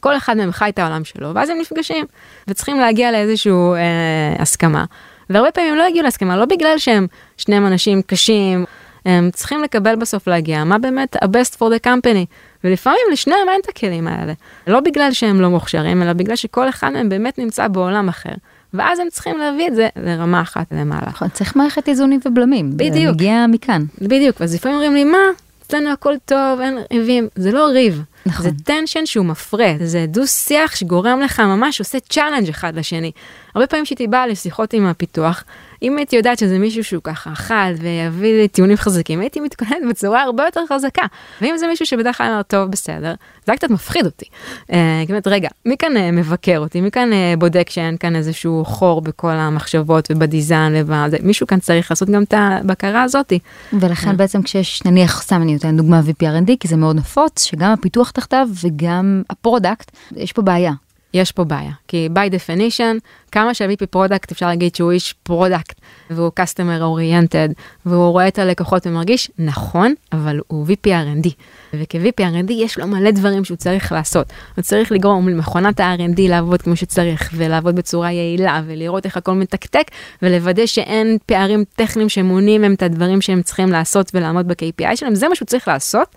כל 0.00 0.16
אחד 0.16 0.36
מהם 0.36 0.52
חי 0.52 0.68
את 0.68 0.78
העולם 0.78 1.04
שלו, 1.04 1.34
ואז 1.34 1.50
הם 1.50 1.56
נפגשים, 1.60 2.06
וצריכים 2.48 2.80
להגיע 2.80 3.12
לאיזושהי 3.12 3.52
אה, 3.52 4.42
הסכמה. 4.42 4.84
והרבה 5.30 5.50
פעמים 5.50 5.72
הם 5.72 5.78
לא 5.78 5.86
הגיעו 5.86 6.04
להסכמה, 6.04 6.36
לא 6.36 6.44
בגלל 6.44 6.78
שהם 6.78 7.06
שניהם 7.36 7.66
אנשים 7.66 8.02
קשים, 8.02 8.64
הם 9.04 9.30
צריכים 9.32 9.62
לקבל 9.62 9.96
בסוף 9.96 10.28
להגיע 10.28 10.64
מה 10.64 10.78
באמת 10.78 11.16
ה-best 11.16 11.54
for 11.54 11.64
the 11.64 11.86
company. 11.86 12.26
ולפעמים 12.64 13.00
לשניהם 13.12 13.48
אין 13.48 13.60
את 13.60 13.68
הכלים 13.68 14.08
האלה. 14.08 14.32
לא 14.66 14.80
בגלל 14.80 15.12
שהם 15.12 15.40
לא 15.40 15.50
מוכשרים, 15.50 16.02
אלא 16.02 16.12
בגלל 16.12 16.36
שכל 16.36 16.68
אחד 16.68 16.90
מהם 16.92 17.08
באמת 17.08 17.38
נמצא 17.38 17.68
בעולם 17.68 18.08
אחר. 18.08 18.32
ואז 18.74 18.98
הם 18.98 19.06
צריכים 19.10 19.38
להביא 19.38 19.68
את 19.68 19.74
זה 19.74 19.88
לרמה 19.96 20.40
אחת 20.40 20.66
למעלה. 20.72 21.06
נכון, 21.06 21.28
צריך 21.28 21.56
מערכת 21.56 21.88
איזונים 21.88 22.20
ובלמים. 22.26 22.70
זה 22.70 22.76
בדיוק. 22.76 23.14
מגיע 23.14 23.46
מכאן. 23.48 23.84
בדיוק, 24.00 24.42
אז 24.42 24.54
לפעמים 24.54 24.76
אומרים 24.76 24.94
לי, 24.94 25.04
מה, 25.04 25.18
אצלנו 25.66 25.92
הכל 25.92 26.14
טוב, 26.24 26.60
אין 26.60 26.78
ריבים. 26.92 27.28
זה 27.36 27.52
לא 27.52 27.66
ריב, 27.66 28.02
נכון. 28.26 28.42
זה 28.42 28.50
tension 28.64 29.06
שהוא 29.06 29.26
מפרה, 29.26 29.72
זה 29.84 30.06
דו-שיח 30.08 30.76
שגורם 30.76 31.20
לך 31.20 31.40
ממש, 31.40 31.78
עושה 31.78 32.00
challenge 32.00 32.48
אחד 32.48 32.76
לשני. 32.76 33.12
הרבה 33.54 33.66
פעמים 33.66 33.84
כשהייתי 33.84 34.06
באה 34.06 34.26
לשיחות 34.26 34.72
עם 34.72 34.86
הפיתוח, 34.86 35.44
אם 35.82 35.96
הייתי 35.96 36.16
יודעת 36.16 36.38
שזה 36.38 36.58
מישהו 36.58 36.84
שהוא 36.84 37.02
ככה 37.04 37.34
חד 37.34 37.72
ויביא 37.80 38.40
לי 38.40 38.48
טיעונים 38.48 38.76
חזקים, 38.76 39.20
הייתי 39.20 39.40
מתכוננת 39.40 39.82
בצורה 39.90 40.22
הרבה 40.22 40.44
יותר 40.44 40.60
חזקה. 40.68 41.06
ואם 41.40 41.58
זה 41.58 41.66
מישהו 41.66 41.86
שבדרך 41.86 42.18
כלל 42.18 42.30
אומר, 42.30 42.42
טוב, 42.42 42.70
בסדר, 42.70 43.14
זה 43.44 43.52
היה 43.52 43.56
קצת 43.56 43.70
מפחיד 43.70 44.06
אותי. 44.06 44.24
אה, 44.72 44.98
זאת 45.02 45.10
אומרת, 45.10 45.26
רגע, 45.26 45.48
מי 45.64 45.76
כאן 45.76 45.96
אה, 45.96 46.10
מבקר 46.10 46.58
אותי? 46.58 46.80
מי 46.80 46.90
כאן 46.90 47.12
אה, 47.12 47.34
בודק 47.38 47.70
שאין 47.70 47.96
כאן 47.96 48.16
איזשהו 48.16 48.64
חור 48.64 49.00
בכל 49.00 49.30
המחשבות 49.30 50.08
ובדיזיין 50.10 50.72
ובזה? 50.76 51.16
מישהו 51.22 51.46
כאן 51.46 51.60
צריך 51.60 51.90
לעשות 51.90 52.10
גם 52.10 52.22
את 52.22 52.34
הבקרה 52.36 53.02
הזאתי. 53.02 53.38
ולכן 53.72 54.16
בעצם 54.16 54.42
כשיש, 54.42 54.84
נניח, 54.84 55.22
סתם 55.22 55.42
אני 55.42 55.52
נותן 55.52 55.76
דוגמה 55.76 56.00
VP 56.00 56.17
R&D, 56.17 56.50
כי 56.60 56.68
זה 56.68 56.76
מאוד 56.76 56.96
נפוץ, 56.96 57.44
שגם 57.44 57.70
הפיתוח 57.70 58.10
תחתיו 58.10 58.48
וגם 58.62 59.22
ה 59.30 59.37
product, 59.37 59.90
יש 60.16 60.32
פה 60.32 60.42
בעיה. 60.42 60.72
יש 61.16 61.32
פה 61.32 61.44
בעיה, 61.44 61.72
כי 61.88 62.08
by 62.14 62.32
definition, 62.32 62.98
כמה 63.32 63.54
שה-VP 63.54 63.86
product 63.86 64.32
אפשר 64.32 64.46
להגיד 64.46 64.74
שהוא 64.74 64.92
איש 64.92 65.14
product 65.22 65.80
והוא 66.10 66.30
customer 66.40 66.80
oriented 66.80 67.52
והוא 67.86 68.10
רואה 68.10 68.28
את 68.28 68.38
הלקוחות 68.38 68.86
ומרגיש 68.86 69.30
נכון, 69.38 69.94
אבל 70.12 70.40
הוא 70.46 70.66
VP 70.66 70.88
R&D. 70.88 71.28
וכ-VP 71.74 72.20
R&D 72.20 72.52
יש 72.52 72.78
לו 72.78 72.86
מלא 72.86 73.10
דברים 73.10 73.44
שהוא 73.44 73.56
צריך 73.56 73.92
לעשות. 73.92 74.26
הוא 74.56 74.62
צריך 74.62 74.92
לגרום 74.92 75.28
למכונת 75.28 75.80
ה-R&D 75.80 76.20
לעבוד 76.28 76.62
כמו 76.62 76.76
שצריך 76.76 77.30
ולעבוד 77.34 77.76
בצורה 77.76 78.12
יעילה 78.12 78.62
ולראות 78.66 79.04
איך 79.04 79.16
הכל 79.16 79.32
מתקתק 79.32 79.84
ולוודא 80.22 80.66
שאין 80.66 81.18
פערים 81.26 81.64
טכניים 81.76 82.08
שמונעים 82.08 82.60
מהם 82.60 82.74
את 82.74 82.82
הדברים 82.82 83.20
שהם 83.20 83.42
צריכים 83.42 83.68
לעשות 83.68 84.10
ולעמוד 84.14 84.48
ב-KPI 84.48 84.96
שלהם, 84.96 85.14
זה 85.14 85.28
מה 85.28 85.34
שהוא 85.34 85.46
צריך 85.46 85.68
לעשות. 85.68 86.08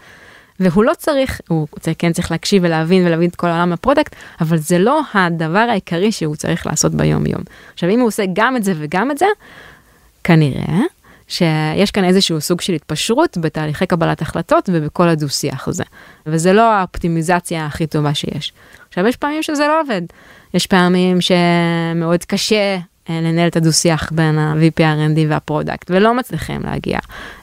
והוא 0.59 0.83
לא 0.83 0.91
צריך, 0.97 1.41
הוא 1.47 1.67
כן 1.97 2.13
צריך 2.13 2.31
להקשיב 2.31 2.63
ולהבין 2.65 3.07
ולהבין 3.07 3.29
את 3.29 3.35
כל 3.35 3.47
העולם 3.47 3.73
ה 3.73 3.78
product, 3.78 4.15
אבל 4.41 4.57
זה 4.57 4.79
לא 4.79 5.01
הדבר 5.13 5.65
העיקרי 5.69 6.11
שהוא 6.11 6.35
צריך 6.35 6.67
לעשות 6.67 6.95
ביום 6.95 7.25
יום. 7.25 7.41
עכשיו 7.73 7.89
אם 7.89 7.99
הוא 7.99 8.07
עושה 8.07 8.23
גם 8.33 8.55
את 8.55 8.63
זה 8.63 8.73
וגם 8.77 9.11
את 9.11 9.17
זה, 9.17 9.25
כנראה 10.23 10.79
שיש 11.27 11.91
כאן 11.91 12.03
איזשהו 12.03 12.41
סוג 12.41 12.61
של 12.61 12.73
התפשרות 12.73 13.37
בתהליכי 13.41 13.85
קבלת 13.85 14.21
החלטות 14.21 14.69
ובכל 14.73 15.09
הדו-שיח 15.09 15.67
הזה. 15.67 15.83
וזה 16.25 16.53
לא 16.53 16.73
האופטימיזציה 16.73 17.65
הכי 17.65 17.87
טובה 17.87 18.13
שיש. 18.13 18.53
עכשיו 18.89 19.07
יש 19.07 19.15
פעמים 19.15 19.43
שזה 19.43 19.67
לא 19.67 19.81
עובד. 19.81 20.01
יש 20.53 20.67
פעמים 20.67 21.17
שמאוד 21.21 22.25
קשה 22.25 22.77
לנהל 23.09 23.47
את 23.47 23.55
הדו-שיח 23.55 24.11
בין 24.11 24.37
ה-VP 24.37 24.79
R&D 24.79 25.19
וה 25.29 25.41
product, 25.41 25.91
ולא 25.91 26.13
מצליחים 26.13 26.61
להגיע 26.63 26.99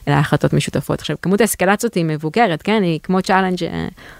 להחלטות 0.07 0.53
משותפות. 0.53 0.99
עכשיו, 0.99 1.15
כמות 1.21 1.41
האסקלציות 1.41 1.93
היא 1.93 2.05
מבוגרת, 2.05 2.61
כן? 2.61 2.83
היא 2.83 2.99
כמו 3.03 3.21
challenge, 3.21 3.63
אה, 3.63 3.69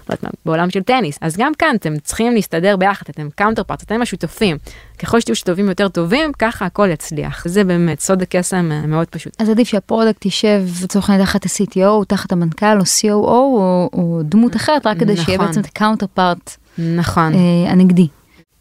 לא 0.08 0.14
יודעת 0.14 0.22
מה, 0.22 0.30
בעולם 0.46 0.70
של 0.70 0.82
טניס. 0.82 1.18
אז 1.20 1.36
גם 1.36 1.52
כאן 1.58 1.74
אתם 1.76 1.98
צריכים 1.98 2.34
להסתדר 2.34 2.76
ביחד, 2.76 3.04
אתם 3.10 3.28
counterpart, 3.34 3.82
אתם 3.82 4.02
השותפים. 4.02 4.56
ככל 4.98 5.20
שתהיו 5.20 5.36
שותפים 5.36 5.68
יותר 5.68 5.88
טובים, 5.88 6.32
ככה 6.38 6.66
הכל 6.66 6.88
יצליח. 6.92 7.48
זה 7.48 7.64
באמת 7.64 8.00
סוד 8.00 8.22
הקסם 8.22 8.72
אה, 8.72 8.86
מאוד 8.86 9.06
פשוט. 9.06 9.32
אז 9.38 9.48
עדיף 9.48 9.68
שה 9.68 9.85
product 9.85 10.24
יישב 10.24 10.62
לצורך 10.82 11.10
העניין 11.10 11.26
תחת 11.26 11.46
ה-CTO, 11.46 12.04
תחת 12.08 12.32
המנכ"ל 12.32 12.78
או 12.78 12.82
COO 12.82 13.28
או, 13.28 13.90
או 13.92 14.20
דמות 14.24 14.56
אחרת, 14.56 14.86
רק 14.86 14.98
כדי 14.98 15.16
שיהיה 15.16 15.38
נכון. 15.38 15.46
בעצם 15.46 15.60
את 15.60 15.66
הקאונטר 15.66 16.06
פארט 16.14 16.56
נכון. 16.78 17.34
אה, 17.34 17.72
הנגדי. 17.72 18.08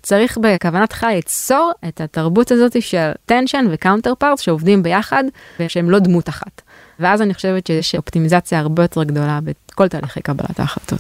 צריך 0.08 0.38
בכוונת 0.42 0.90
תחילה 0.90 1.14
ליצור 1.14 1.72
את 1.88 2.02
התרבות 2.02 2.52
הזאת 2.52 2.82
של 2.82 3.12
tension 3.26 3.66
ו 3.72 4.14
counterpart 4.16 4.38
שעובדים 4.40 4.84
ביחד 4.84 5.24
ושהם 5.60 5.90
לא 5.90 6.00
דמות 6.00 6.30
אחת. 6.30 6.62
ואז 7.00 7.22
אני 7.22 7.34
חושבת 7.34 7.68
שיש 7.68 7.96
אופטימיזציה 7.96 8.60
הרבה 8.60 8.84
יותר 8.84 9.04
גדולה 9.04 9.40
בכל 9.44 9.88
תהליכי 9.88 10.22
קבלת 10.22 10.60
ההחלטות. 10.60 11.00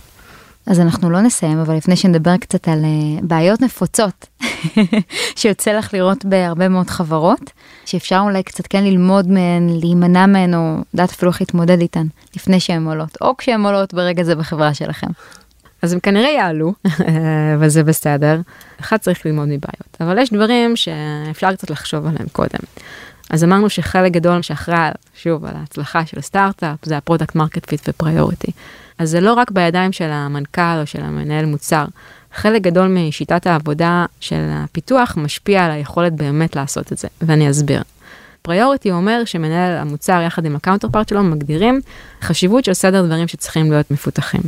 אז 0.65 0.79
אנחנו 0.79 1.09
לא 1.09 1.21
נסיים, 1.21 1.59
אבל 1.59 1.75
לפני 1.75 1.95
שנדבר 1.95 2.37
קצת 2.37 2.67
על 2.67 2.83
אה, 2.83 3.25
בעיות 3.25 3.61
נפוצות 3.61 4.25
שיוצא 5.39 5.71
לך 5.71 5.93
לראות 5.93 6.25
בהרבה 6.25 6.67
מאוד 6.67 6.89
חברות, 6.89 7.51
שאפשר 7.85 8.19
אולי 8.23 8.43
קצת 8.43 8.67
כן 8.67 8.83
ללמוד 8.83 9.27
מהן, 9.27 9.69
להימנע 9.69 10.25
מהן, 10.25 10.53
או 10.53 10.77
לדעת 10.93 11.09
אפילו 11.09 11.31
איך 11.31 11.41
להתמודד 11.41 11.81
איתן 11.81 12.07
לפני 12.35 12.59
שהן 12.59 12.87
עולות, 12.87 13.17
או 13.21 13.37
כשהן 13.37 13.65
עולות 13.65 13.93
ברגע 13.93 14.23
זה 14.23 14.35
בחברה 14.35 14.73
שלכם. 14.73 15.07
אז 15.81 15.93
הם 15.93 15.99
כנראה 15.99 16.29
יעלו, 16.29 16.73
וזה 17.59 17.83
בסדר. 17.83 18.39
אחד 18.79 18.97
צריך 18.97 19.25
ללמוד 19.25 19.47
מבעיות, 19.47 19.97
אבל 19.99 20.19
יש 20.19 20.33
דברים 20.33 20.75
שאפשר 20.75 21.55
קצת 21.55 21.69
לחשוב 21.69 22.05
עליהם 22.05 22.27
קודם. 22.31 22.59
אז 23.29 23.43
אמרנו 23.43 23.69
שחלק 23.69 24.11
גדול 24.11 24.41
שאחראי, 24.41 24.89
שוב, 25.15 25.45
על 25.45 25.55
ההצלחה 25.55 26.05
של 26.05 26.19
הסטארט-אפ, 26.19 26.85
זה 26.85 26.97
ה 26.97 27.02
product 27.02 27.35
market 27.35 27.69
fit 27.69 27.89
ו 27.89 27.96
priority. 27.96 28.51
אז 28.99 29.09
זה 29.09 29.21
לא 29.21 29.33
רק 29.33 29.51
בידיים 29.51 29.91
של 29.91 30.09
המנכ"ל 30.11 30.79
או 30.81 30.85
של 30.85 31.01
המנהל 31.01 31.45
מוצר. 31.45 31.85
חלק 32.33 32.61
גדול 32.61 32.87
משיטת 32.87 33.47
העבודה 33.47 34.05
של 34.19 34.49
הפיתוח 34.49 35.17
משפיע 35.17 35.65
על 35.65 35.71
היכולת 35.71 36.13
באמת 36.13 36.55
לעשות 36.55 36.91
את 36.93 36.97
זה, 36.97 37.07
ואני 37.21 37.49
אסביר. 37.49 37.81
priority 38.41 38.91
אומר 38.91 39.21
שמנהל 39.25 39.77
המוצר 39.77 40.21
יחד 40.25 40.45
עם 40.45 40.55
ה 40.55 40.89
counterpart 40.89 41.09
שלו 41.09 41.23
מגדירים 41.23 41.81
חשיבות 42.21 42.65
של 42.65 42.73
סדר 42.73 43.05
דברים 43.05 43.27
שצריכים 43.27 43.71
להיות 43.71 43.91
מפותחים. 43.91 44.41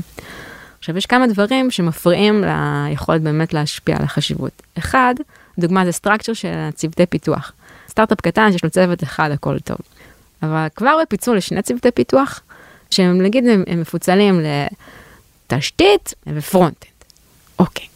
עכשיו 0.80 0.98
יש 0.98 1.06
כמה 1.06 1.28
דברים 1.28 1.72
שמפריעים 1.72 2.44
ליכולת 2.44 3.22
באמת 3.22 3.54
להשפיע 3.54 3.98
על 3.98 4.04
החשיבות. 4.04 4.62
אחד, 4.78 5.16
דוגמה 5.60 5.86
זה 5.86 5.92
structure 5.92 6.34
של 6.34 6.70
צוותי 6.76 7.06
פיתוח. 7.06 7.52
סטארט-אפ 7.90 8.22
קטן 8.22 8.52
שיש 8.52 8.64
לו 8.64 8.70
צוות 8.70 9.04
אחד 9.04 9.32
הכל 9.32 9.60
טוב. 9.60 9.78
אבל 10.44 10.68
כבר 10.76 10.98
בפיצול 11.02 11.38
לשני 11.38 11.62
צוותי 11.62 11.92
פיתוח, 11.92 12.42
שהם 12.92 13.22
נגיד 13.22 13.48
הם, 13.48 13.64
הם 13.68 13.82
מפוצלים 13.82 14.42
לתשתית 15.52 16.14
ו 16.28 16.34
front-end. 16.34 16.94
אוקיי. 17.60 17.88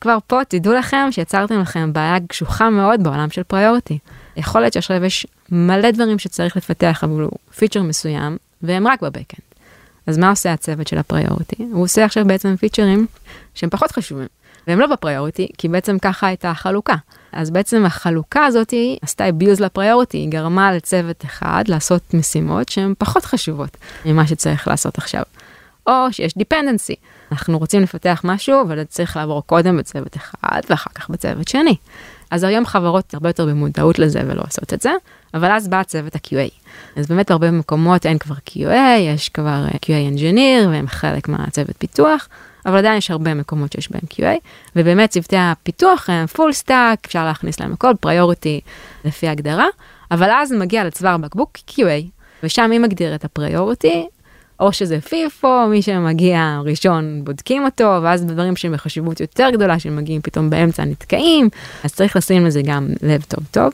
כבר 0.00 0.18
פה 0.26 0.40
תדעו 0.48 0.74
לכם 0.74 1.08
שיצרתם 1.10 1.60
לכם 1.60 1.92
בעיה 1.92 2.16
קשוחה 2.28 2.70
מאוד 2.70 3.02
בעולם 3.02 3.30
של 3.30 3.42
priority. 3.42 3.98
יכול 4.36 4.60
להיות 4.60 4.72
שעכשיו 4.72 5.04
יש 5.04 5.26
מלא 5.52 5.90
דברים 5.90 6.18
שצריך 6.18 6.56
לפתח 6.56 7.04
הוא 7.04 7.30
feature 7.56 7.82
מסוים 7.82 8.36
והם 8.62 8.86
רק 8.86 9.02
ב 9.02 9.07
backend. 9.07 9.49
אז 10.06 10.18
מה 10.18 10.30
עושה 10.30 10.52
הצוות 10.52 10.88
של 10.88 10.98
ה 10.98 11.05
priority? 11.05 11.66
הוא 11.72 11.82
עושה 11.82 12.04
עכשיו 12.04 12.24
בעצם 12.24 12.56
פיצ'רים 12.56 13.06
שהם 13.54 13.70
פחות 13.70 13.92
חשובים. 13.92 14.26
והם 14.66 14.80
לא 14.80 14.86
ב 14.86 14.92
priority, 14.92 15.48
כי 15.58 15.68
בעצם 15.68 15.98
ככה 15.98 16.26
הייתה 16.26 16.50
החלוקה. 16.50 16.94
אז 17.32 17.50
בעצם 17.50 17.86
החלוקה 17.86 18.44
הזאת 18.44 18.74
עשתה 19.02 19.28
abuse 19.28 19.62
לפריוריטי, 19.62 20.18
היא 20.18 20.28
גרמה 20.28 20.72
לצוות 20.72 21.24
אחד 21.24 21.64
לעשות 21.68 22.14
משימות 22.14 22.68
שהן 22.68 22.94
פחות 22.98 23.24
חשובות 23.24 23.76
ממה 24.04 24.26
שצריך 24.26 24.68
לעשות 24.68 24.98
עכשיו. 24.98 25.22
או 25.86 25.92
שיש 26.10 26.34
דיפנדנסי, 26.36 26.94
אנחנו 27.32 27.58
רוצים 27.58 27.82
לפתח 27.82 28.20
משהו, 28.24 28.62
אבל 28.62 28.84
צריך 28.84 29.16
לעבור 29.16 29.42
קודם 29.46 29.76
בצוות 29.76 30.16
אחד 30.16 30.60
ואחר 30.70 30.90
כך 30.94 31.10
בצוות 31.10 31.48
שני. 31.48 31.76
אז 32.30 32.44
היום 32.44 32.66
חברות 32.66 33.14
הרבה 33.14 33.28
יותר 33.28 33.46
במודעות 33.46 33.98
לזה 33.98 34.20
ולא 34.26 34.42
עושות 34.46 34.74
את 34.74 34.80
זה, 34.80 34.92
אבל 35.34 35.50
אז 35.50 35.68
בא 35.68 35.82
צוות 35.82 36.14
ה-QA. 36.14 36.59
אז 36.96 37.06
באמת 37.06 37.30
בהרבה 37.30 37.50
מקומות 37.50 38.06
אין 38.06 38.18
כבר 38.18 38.34
QA, 38.48 38.98
יש 39.00 39.28
כבר 39.28 39.64
אה, 39.64 39.70
QA 39.70 40.16
engineer 40.16 40.68
והם 40.68 40.88
חלק 40.88 41.28
מהצוות 41.28 41.76
פיתוח, 41.78 42.28
אבל 42.66 42.76
עדיין 42.76 42.98
יש 42.98 43.10
הרבה 43.10 43.34
מקומות 43.34 43.72
שיש 43.72 43.90
בהם 43.92 44.02
QA, 44.14 44.40
ובאמת 44.76 45.10
צוותי 45.10 45.36
הפיתוח 45.38 46.10
הם 46.10 46.26
full 46.26 46.52
stack, 46.52 46.98
אפשר 47.06 47.24
להכניס 47.24 47.60
להם 47.60 47.72
הכל, 47.72 47.92
priority 48.00 48.60
לפי 49.04 49.28
הגדרה, 49.28 49.66
אבל 50.10 50.30
אז 50.30 50.52
מגיע 50.52 50.84
לצוואר 50.84 51.16
בקבוק 51.16 51.58
QA, 51.70 52.06
ושם 52.42 52.66
מי 52.70 52.78
מגדיר 52.78 53.14
את 53.14 53.24
ה 53.24 53.32
priority? 53.32 54.06
או 54.60 54.72
שזה 54.72 55.00
FIFO, 55.00 55.66
מי 55.70 55.82
שמגיע 55.82 56.60
ראשון 56.64 57.20
בודקים 57.24 57.64
אותו, 57.64 57.98
ואז 58.02 58.24
דברים 58.24 58.56
שהם 58.56 58.72
בחשיבות 58.72 59.20
יותר 59.20 59.48
גדולה, 59.52 59.78
שמגיעים 59.78 60.22
פתאום 60.22 60.50
באמצע 60.50 60.84
נתקעים, 60.84 61.48
אז 61.84 61.94
צריך 61.94 62.16
לשים 62.16 62.46
לזה 62.46 62.62
גם 62.64 62.88
לב 63.02 63.24
טוב 63.28 63.44
טוב. 63.50 63.72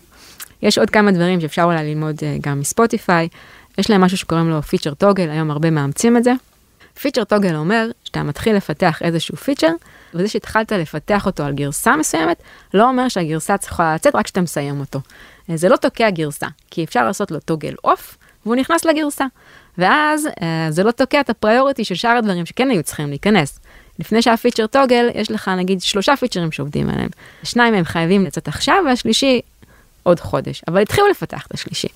יש 0.63 0.79
עוד 0.79 0.91
כמה 0.91 1.13
דברים 1.13 1.41
שאפשר 1.41 1.63
אולי 1.63 1.95
ללמוד 1.95 2.17
אה, 2.23 2.37
גם 2.41 2.61
מספוטיפיי, 2.61 3.29
יש 3.79 3.91
להם 3.91 4.01
משהו 4.01 4.19
שקוראים 4.19 4.51
לו 4.51 4.63
feature 4.63 4.95
toggle, 4.95 5.31
היום 5.31 5.51
הרבה 5.51 5.71
מאמצים 5.71 6.17
את 6.17 6.25
זה. 6.25 6.33
feature 7.01 7.25
toggle 7.25 7.55
אומר 7.55 7.89
שאתה 8.05 8.23
מתחיל 8.23 8.57
לפתח 8.57 9.03
איזשהו 9.03 9.37
feature, 9.37 9.73
וזה 10.15 10.29
שהתחלת 10.29 10.73
לפתח 10.73 11.27
אותו 11.27 11.43
על 11.43 11.53
גרסה 11.53 11.97
מסוימת, 11.97 12.43
לא 12.75 12.89
אומר 12.89 13.09
שהגרסה 13.09 13.59
צריכה 13.59 13.95
לצאת 13.95 14.15
רק 14.15 14.25
כשאתה 14.25 14.41
מסיים 14.41 14.81
אותו. 14.81 15.01
אה, 15.51 15.57
זה 15.57 15.69
לא 15.69 15.77
תוקע 15.77 16.11
גרסה, 16.11 16.47
כי 16.71 16.85
אפשר 16.85 17.05
לעשות 17.05 17.31
לו 17.31 17.41
toggle 17.41 17.75
off, 17.85 18.17
והוא 18.47 18.57
נכנס 18.57 18.85
לגרסה. 18.85 19.25
ואז 19.79 20.29
אה, 20.43 20.67
זה 20.71 20.83
לא 20.83 20.91
תוקע 20.91 21.21
את 21.21 21.31
ה 21.31 21.37
priority 21.37 21.85
של 21.85 21.95
שאר 21.95 22.11
הדברים 22.11 22.47
שכן 22.47 22.71
היו 22.71 22.83
צריכים 22.83 23.09
להיכנס. 23.09 23.59
לפני 23.99 24.23
שה 24.23 24.36
feature 24.36 24.67
toggle, 24.67 25.09
יש 25.15 25.31
לך 25.31 25.49
נגיד 25.49 25.81
שלושה 25.81 26.17
פיצ'רים 26.17 26.53
שעובדים 26.53 26.91
עליהם. 26.91 27.09
שניים 27.43 27.75
מהם 27.75 27.85
חייבים 27.85 28.25
לצאת 28.25 28.49
עכשיו, 28.49 28.77
והשלישי 28.87 29.41
עוד 30.07 30.21
חודש. 30.21 30.63
אבל 30.69 30.83
התחילו 30.83 31.09
לפתח 31.09 31.47
את 31.47 31.55
השלישי. 31.55 31.89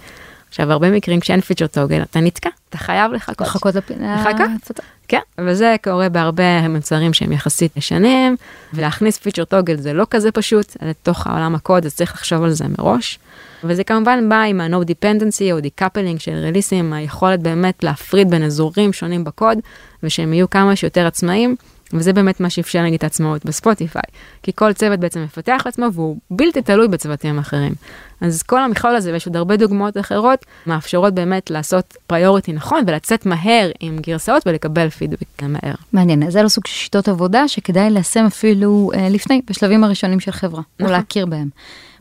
עכשיו, 0.49 0.73
הרבה 0.73 0.91
מקרים 0.91 1.21
כשאין 1.21 1.41
feature 1.41 1.67
toggle, 1.67 2.03
אתה 2.03 2.21
נתקע, 2.21 2.51
אתה 2.69 2.79
חייב 2.79 3.13
לחכות. 3.13 3.41
לחכות 3.41 3.75
לפינה. 3.75 4.17
לחכות, 4.17 4.81
כן, 5.09 5.21
וזה 5.39 5.77
קורה 5.85 6.09
בהרבה 6.09 6.69
מוצרים 6.69 7.13
שהם 7.13 7.33
יחסית 7.33 7.77
ישנים, 7.77 8.37
ולהכניס 8.75 9.19
feature 9.19 9.45
toggle 9.45 9.77
זה 9.77 9.93
לא 9.93 10.07
כזה 10.11 10.33
פשוט 10.33 10.77
לתוך 10.83 11.27
העולם 11.27 11.55
הקוד, 11.55 11.87
אז 11.87 11.95
צריך 11.95 12.13
לחשוב 12.15 12.43
על 12.43 12.51
זה 12.51 12.65
מראש. 12.79 13.19
וזה 13.65 13.85
כמובן 13.85 14.29
בא 14.29 14.43
עם 14.43 14.61
ה-No 14.61 14.85
Dependency 14.85 15.53
או 15.53 15.59
Decoupling 15.59 16.19
של 16.19 16.33
רליסים, 16.33 16.93
היכולת 16.93 17.41
באמת 17.41 17.85
להפריד 17.85 18.31
בין 18.31 18.43
אזורים 18.43 18.93
שונים 18.93 19.25
בקוד, 19.25 19.59
ושהם 20.03 20.33
יהיו 20.33 20.51
כמה 20.51 20.77
שיותר 20.77 21.07
עצמאיים. 21.07 21.57
וזה 21.93 22.13
באמת 22.13 22.41
מה 22.41 22.51
שאפשר 22.51 22.83
נגיד 22.83 22.95
את 22.95 23.05
העצמאות 23.05 23.45
בספוטיפיי, 23.45 24.03
כי 24.43 24.53
כל 24.55 24.73
צוות 24.73 25.01
בעצם 25.01 25.23
מפתח 25.23 25.63
לעצמו 25.67 25.87
והוא 25.93 26.17
בלתי 26.31 26.63
תלוי 26.63 26.89
בצוותים 26.89 27.39
אחרים. 27.39 27.73
אז 28.21 28.43
כל 28.43 28.63
המכלול 28.63 28.97
הזה, 28.97 29.13
ויש 29.13 29.27
עוד 29.27 29.37
הרבה 29.37 29.57
דוגמאות 29.57 29.97
אחרות, 29.97 30.45
מאפשרות 30.67 31.15
באמת 31.15 31.51
לעשות 31.51 31.97
priority 32.07 32.53
נכון 32.53 32.85
ולצאת 32.87 33.27
מהר 33.27 33.71
עם 33.81 33.99
גרסאות 33.99 34.43
ולקבל 34.47 34.89
פידבק 34.89 35.43
מהר. 35.43 35.75
מעניין, 35.93 36.23
אז 36.23 36.33
זה 36.33 36.43
לא 36.43 36.49
סוג 36.49 36.67
של 36.67 36.73
שיטות 36.75 37.09
עבודה 37.09 37.49
שכדאי 37.49 37.91
ליישם 37.91 38.25
אפילו 38.27 38.91
אה, 38.95 39.09
לפני, 39.09 39.41
בשלבים 39.51 39.85
הראשונים 39.85 40.21
של 40.21 40.31
חברה, 40.33 40.63
נכון. 40.81 40.87
או 40.87 40.99
להכיר 40.99 41.27
בהם. 41.27 41.49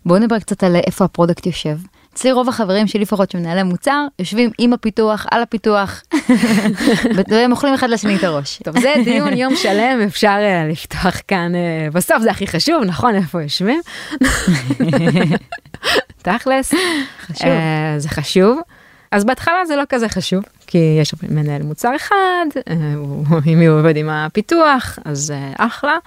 בואו 0.05 0.19
נדבר 0.19 0.39
קצת 0.39 0.63
על 0.63 0.75
איפה 0.75 1.05
ה 1.05 1.10
product 1.10 1.45
יושב. 1.45 1.77
אצלי 2.19 2.31
רוב 2.31 2.49
החברים 2.49 2.87
שלי 2.87 3.01
לפחות 3.01 3.31
שמנהלי 3.31 3.63
מוצר 3.63 4.05
יושבים 4.19 4.49
עם 4.57 4.73
הפיתוח 4.73 5.25
על 5.31 5.41
הפיתוח 5.41 6.03
והם 7.29 7.51
אוכלים 7.51 7.73
אחד 7.73 7.89
לשני 7.89 8.15
את 8.15 8.23
הראש. 8.23 8.59
טוב 8.63 8.79
זה 8.79 8.93
דיון 9.03 9.33
יום 9.33 9.55
שלם 9.55 10.01
אפשר 10.07 10.35
אה, 10.37 10.71
לפתוח 10.71 11.21
כאן 11.27 11.51
uh, 11.55 11.93
בסוף 11.93 12.21
זה 12.21 12.31
הכי 12.31 12.47
חשוב 12.47 12.83
נכון 12.83 13.15
איפה 13.15 13.41
יושבים. 13.41 13.81
תכלס 16.23 16.73
חשוב. 17.21 17.47
אה, 17.47 17.97
זה 17.97 18.09
חשוב. 18.09 18.59
אז 19.11 19.25
בהתחלה 19.25 19.65
זה 19.65 19.75
לא 19.75 19.83
כזה 19.89 20.09
חשוב 20.09 20.43
כי 20.67 20.97
יש 21.01 21.13
מנהל 21.29 21.61
מוצר 21.63 21.95
אחד 21.95 22.45
אם 23.47 23.61
הוא 23.61 23.79
עובד 23.79 23.97
עם 23.97 24.09
הפיתוח 24.09 24.99
אז 25.05 25.33
אחלה. 25.57 25.97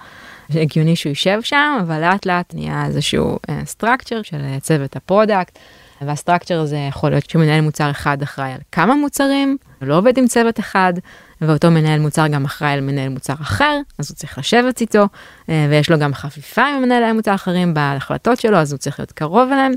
הגיוני 0.49 0.95
שהוא 0.95 1.09
יישב 1.09 1.39
שם 1.41 1.77
אבל 1.81 2.01
לאט 2.01 2.25
לאט 2.25 2.53
נהיה 2.53 2.85
איזשהו 2.85 3.39
structure 3.65 4.21
של 4.21 4.37
צוות 4.61 4.95
ה 4.95 5.03
product 5.03 5.59
וה 6.07 6.16
structure 6.16 6.59
הזה 6.59 6.77
יכול 6.89 7.09
להיות 7.09 7.29
שמנהל 7.29 7.61
מוצר 7.61 7.91
אחד 7.91 8.21
אחראי 8.21 8.51
על 8.51 8.59
כמה 8.71 8.95
מוצרים, 8.95 9.57
לא 9.81 9.97
עובד 9.97 10.17
עם 10.17 10.27
צוות 10.27 10.59
אחד, 10.59 10.93
ואותו 11.41 11.71
מנהל 11.71 11.99
מוצר 11.99 12.27
גם 12.27 12.45
אחראי 12.45 12.71
על 12.71 12.81
מנהל 12.81 13.09
מוצר 13.09 13.33
אחר, 13.33 13.79
אז 13.97 14.11
הוא 14.11 14.15
צריך 14.15 14.37
לשבת 14.37 14.81
איתו, 14.81 15.07
אה, 15.49 15.67
ויש 15.69 15.91
לו 15.91 15.99
גם 15.99 16.13
חפיפה 16.13 16.65
עם 16.65 16.81
מנהלי 16.81 17.11
מוצר 17.11 17.35
אחרים 17.35 17.73
בהחלטות 17.73 18.39
שלו, 18.39 18.57
אז 18.57 18.71
הוא 18.71 18.77
צריך 18.77 18.99
להיות 18.99 19.11
קרוב 19.11 19.51
אליהם, 19.51 19.71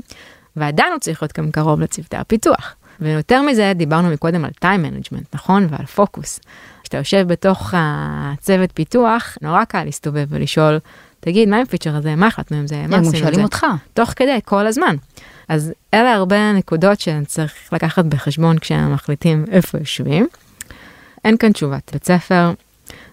ועדיין 0.55 0.91
הוא 0.91 0.99
צריך 0.99 1.23
להיות 1.23 1.39
גם 1.39 1.51
קרוב 1.51 1.81
לצוותי 1.81 2.17
הפיתוח. 2.17 2.75
ויותר 2.99 3.41
מזה, 3.41 3.71
דיברנו 3.75 4.09
מקודם 4.09 4.45
על 4.45 4.51
time 4.61 4.65
management, 4.65 5.25
נכון? 5.33 5.67
ועל 5.69 5.85
פוקוס. 5.85 6.39
כשאתה 6.83 6.97
יושב 6.97 7.27
בתוך 7.27 7.73
הצוות 7.77 8.71
פיתוח, 8.71 9.37
נורא 9.41 9.63
קל 9.63 9.83
להסתובב 9.83 10.25
ולשאול, 10.29 10.79
תגיד, 11.19 11.49
מה 11.49 11.57
עם 11.57 11.65
פיצ'ר 11.65 11.95
הזה? 11.95 12.15
מה 12.15 12.27
החלטנו 12.27 12.57
עם 12.57 12.67
זה? 12.67 12.75
מה 12.75 12.83
עשינו 12.83 12.97
עם 12.97 13.03
זה? 13.03 13.17
הם 13.17 13.23
שואלים 13.23 13.43
אותך. 13.43 13.65
תוך 13.93 14.13
כדי, 14.15 14.39
כל 14.45 14.67
הזמן. 14.67 14.95
אז 15.47 15.73
אלה 15.93 16.13
הרבה 16.13 16.53
נקודות 16.53 16.99
שצריך 16.99 17.53
לקחת 17.71 18.05
בחשבון 18.05 18.59
כשהם 18.59 18.93
מחליטים 18.93 19.45
איפה 19.51 19.77
יושבים. 19.77 20.27
אין 21.25 21.37
כאן 21.37 21.51
תשובת 21.51 21.91
בית 21.93 22.05
ספר, 22.05 22.51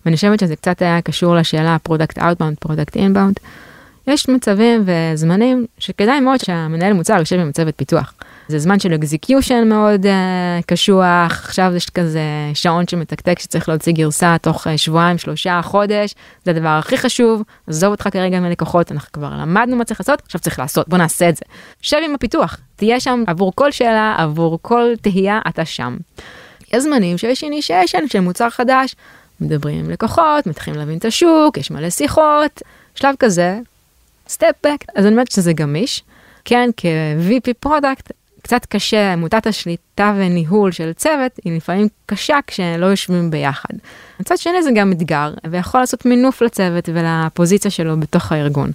ואני 0.04 0.16
חושבת 0.16 0.40
שזה 0.40 0.56
קצת 0.56 0.82
היה 0.82 1.02
קשור 1.02 1.36
לשאלה 1.36 1.76
product 1.82 2.18
outbound, 2.18 2.56
product 2.58 2.96
inbound. 2.96 3.40
יש 4.06 4.28
מצבים 4.28 4.84
וזמנים 4.86 5.66
שכדאי 5.78 6.20
מאוד 6.20 6.40
שהמנהל 6.40 6.92
מוצר 6.92 7.18
יושב 7.18 7.38
עם 7.38 7.52
צוות 7.52 7.74
פיתוח. 7.76 8.14
זה 8.48 8.58
זמן 8.58 8.78
של 8.78 8.94
execution 8.94 9.68
מאוד 9.68 10.06
uh, 10.06 10.08
קשוח, 10.66 11.32
עכשיו 11.44 11.72
יש 11.76 11.90
כזה 11.90 12.20
שעון 12.54 12.88
שמתקתק 12.88 13.38
שצריך 13.38 13.68
להוציא 13.68 13.92
גרסה 13.92 14.36
תוך 14.42 14.66
uh, 14.66 14.70
שבועיים, 14.76 15.18
שלושה, 15.18 15.60
חודש, 15.62 16.14
זה 16.44 16.50
הדבר 16.50 16.68
הכי 16.68 16.96
חשוב, 16.96 17.42
עזוב 17.66 17.90
אותך 17.90 18.08
כרגע 18.12 18.40
מלקוחות, 18.40 18.92
אנחנו 18.92 19.12
כבר 19.12 19.30
למדנו 19.40 19.76
מה 19.76 19.84
צריך 19.84 20.00
לעשות, 20.00 20.22
עכשיו 20.26 20.40
צריך 20.40 20.58
לעשות, 20.58 20.88
בוא 20.88 20.98
נעשה 20.98 21.28
את 21.28 21.36
זה. 21.36 21.42
שב 21.82 21.98
עם 22.04 22.14
הפיתוח, 22.14 22.58
תהיה 22.76 23.00
שם 23.00 23.24
עבור 23.26 23.52
כל 23.54 23.72
שאלה, 23.72 24.14
עבור 24.18 24.58
כל 24.62 24.92
תהייה, 25.02 25.40
אתה 25.48 25.64
שם. 25.64 25.96
יש 26.72 26.82
זמנים 26.82 27.18
שיש 27.18 27.44
אינישיישן 27.44 28.08
של 28.08 28.20
מוצר 28.20 28.50
חדש, 28.50 28.94
מדברים 29.40 29.78
עם 29.78 29.90
לקוחות, 29.90 30.46
מתחילים 30.46 30.80
להבין 30.80 30.98
את 30.98 31.04
השוק, 31.04 31.58
יש 31.58 31.70
מלא 31.70 31.90
שיחות, 31.90 32.62
שלב 32.94 33.14
כזה, 33.18 33.58
step 34.28 34.52
back, 34.66 34.84
אז 34.94 35.04
אני 35.06 35.12
אומרת 35.12 35.30
שזה 35.30 35.52
גמיש. 35.52 36.02
כן, 36.44 36.70
כ-VP 36.76 37.52
product, 37.60 38.12
קצת 38.44 38.66
קשה, 38.66 39.16
מוטת 39.16 39.46
השליטה 39.46 40.14
וניהול 40.16 40.72
של 40.72 40.92
צוות 40.92 41.32
היא 41.44 41.56
לפעמים 41.56 41.88
קשה 42.06 42.38
כשלא 42.46 42.86
יושבים 42.86 43.30
ביחד. 43.30 43.74
מצד 44.20 44.38
שני 44.38 44.62
זה 44.62 44.70
גם 44.74 44.92
אתגר, 44.92 45.34
ויכול 45.50 45.80
לעשות 45.80 46.06
מינוף 46.06 46.42
לצוות 46.42 46.88
ולפוזיציה 46.88 47.70
שלו 47.70 48.00
בתוך 48.00 48.32
הארגון. 48.32 48.70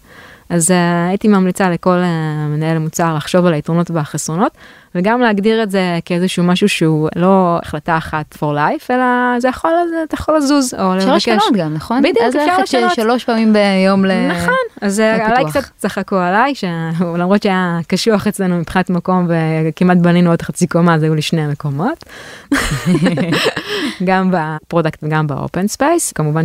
אז 0.50 0.72
uh, 0.72 0.74
הייתי 1.10 1.28
ממליצה 1.28 1.70
לכל 1.70 1.98
uh, 2.02 2.50
מנהל 2.50 2.78
מוצר 2.78 3.16
לחשוב 3.16 3.46
על 3.46 3.54
היתרונות 3.54 3.92
והחסרונות, 3.92 4.52
וגם 4.96 5.22
להגדיר 5.22 5.64
את 5.64 5.72
זה 5.72 6.00
כאיזשהו 6.06 6.44
משהו 6.44 6.70
שהוא 6.70 7.10
לא 7.16 7.60
החלטה 7.64 7.98
אחת 7.98 8.36
for 8.36 8.46
life, 8.56 8.86
אלא 8.90 9.06
זה 9.40 9.48
יכול, 9.48 9.72
אתה 10.04 10.16
יכול 10.16 10.38
לזוז 10.38 10.74
או 10.74 10.96
לבקש. 10.96 11.08
אפשר 11.08 11.36
לשנות 11.36 11.58
גם, 11.58 11.74
נכון? 11.74 12.02
בדיוק, 12.02 12.26
אפשר 12.28 12.62
לשנות. 12.62 12.94
שלוש 12.94 13.24
פעמים 13.24 13.54
ביום 13.54 14.06
ל... 14.06 14.28
נכון, 14.28 14.54
אז 14.82 15.00
עליי 15.00 15.46
קצת 15.46 15.64
צחקו 15.78 16.16
עליי, 16.16 16.56
שלמרות 16.56 17.44
שהיה 17.44 17.80
קשוח 17.88 18.28
אצלנו 18.28 18.58
מבחינת 18.58 18.90
מקום 18.90 19.28
וכמעט 19.30 19.98
בנינו 19.98 20.30
עוד 20.30 20.42
חצי 20.42 20.68
קומה, 20.68 20.96
אז 20.96 21.04
היו 21.04 21.16
לי 21.16 21.22
שני 21.22 21.48
מקומות. 21.48 22.06
גם 24.08 24.32
ב 24.34 24.42
product 24.42 25.00
וגם 25.04 25.28
ב 25.28 25.36
open 25.36 25.68
space, 25.68 26.12
כמובן 26.12 26.44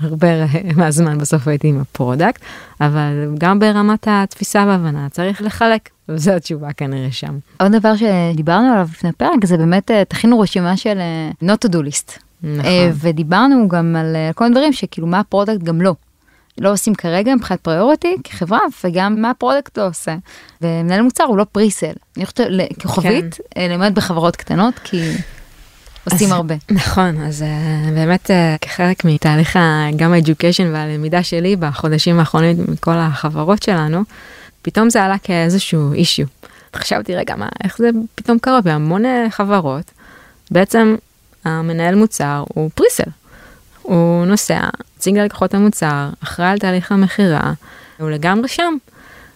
שהרבה 0.00 0.28
מהזמן 0.76 1.18
בסוף 1.18 1.48
הייתי 1.48 1.68
עם 1.68 1.80
ה 1.80 1.87
product, 1.87 2.42
אבל 2.80 3.34
גם 3.38 3.58
ברמת 3.58 4.08
התפיסה 4.10 4.64
והבנה 4.68 5.08
צריך 5.08 5.42
לחלק. 5.42 5.88
וזו 6.08 6.32
התשובה 6.32 6.72
כנראה 6.72 7.12
שם. 7.12 7.38
עוד 7.60 7.72
דבר 7.72 7.92
שדיברנו 7.96 8.72
עליו 8.72 8.88
לפני 8.92 9.12
פרק 9.12 9.44
זה 9.44 9.56
באמת 9.56 9.90
אה, 9.90 10.04
תכינו 10.04 10.40
רשימה 10.40 10.76
של 10.76 10.98
אה, 10.98 11.48
not 11.48 11.68
to 11.68 11.72
do 11.72 11.76
list. 11.76 12.18
נכון. 12.42 12.64
אה, 12.64 12.90
ודיברנו 12.94 13.68
גם 13.68 13.96
על 13.96 14.16
כל 14.34 14.44
מיני 14.44 14.54
דברים 14.54 14.72
שכאילו 14.72 15.06
מה 15.06 15.20
ה 15.20 15.25
product 15.25 15.62
גם 15.62 15.80
לא. 15.80 15.94
לא 16.58 16.72
עושים 16.72 16.94
כרגע 16.94 17.34
מבחינת 17.34 17.60
priority 17.60 18.16
כחברה 18.24 18.58
וגם 18.84 19.22
מה 19.22 19.30
ה 19.30 19.36
product 19.36 19.78
לא 19.78 19.86
עושה. 19.86 20.16
ומנהל 20.62 21.02
מוצר 21.02 21.24
הוא 21.24 21.38
לא 21.38 21.46
presale. 21.52 21.92
אני 22.16 22.26
חושבת 22.26 22.82
כוכבית 22.82 23.38
כן. 23.54 23.70
למד 23.70 23.94
בחברות 23.94 24.36
קטנות 24.36 24.74
כי 24.78 25.10
עושים 26.04 26.26
אז, 26.26 26.32
הרבה. 26.32 26.54
נכון 26.70 27.22
אז 27.22 27.42
uh, 27.42 27.90
באמת 27.90 28.30
uh, 28.30 28.58
כחלק 28.60 29.04
מתהליך 29.04 29.58
גם 29.96 30.12
ה 30.12 30.18
education 30.18 30.72
והלמידה 30.72 31.22
שלי 31.22 31.56
בחודשים 31.56 32.18
האחרונים 32.18 32.56
מכל 32.68 32.94
החברות 32.98 33.62
שלנו. 33.62 34.02
פתאום 34.62 34.90
זה 34.90 35.04
עלה 35.04 35.18
כאיזשהו 35.18 35.92
issue. 35.92 36.26
חשבתי 36.76 37.14
רגע 37.14 37.36
מה 37.36 37.48
איך 37.64 37.78
זה 37.78 37.90
פתאום 38.14 38.38
קרה 38.38 38.60
בהמון 38.60 39.06
אה, 39.06 39.26
חברות 39.30 39.90
בעצם 40.50 40.96
המנהל 41.44 41.94
מוצר 41.94 42.44
הוא 42.48 42.70
presale. 42.74 43.10
הוא 43.82 44.24
נוסע, 44.26 44.60
מציג 44.96 45.18
ללקוחות 45.18 45.54
המוצר, 45.54 46.08
אחראי 46.22 46.48
על 46.48 46.58
תהליך 46.58 46.92
המכירה, 46.92 47.52
הוא 47.98 48.10
לגמרי 48.10 48.48
שם. 48.48 48.76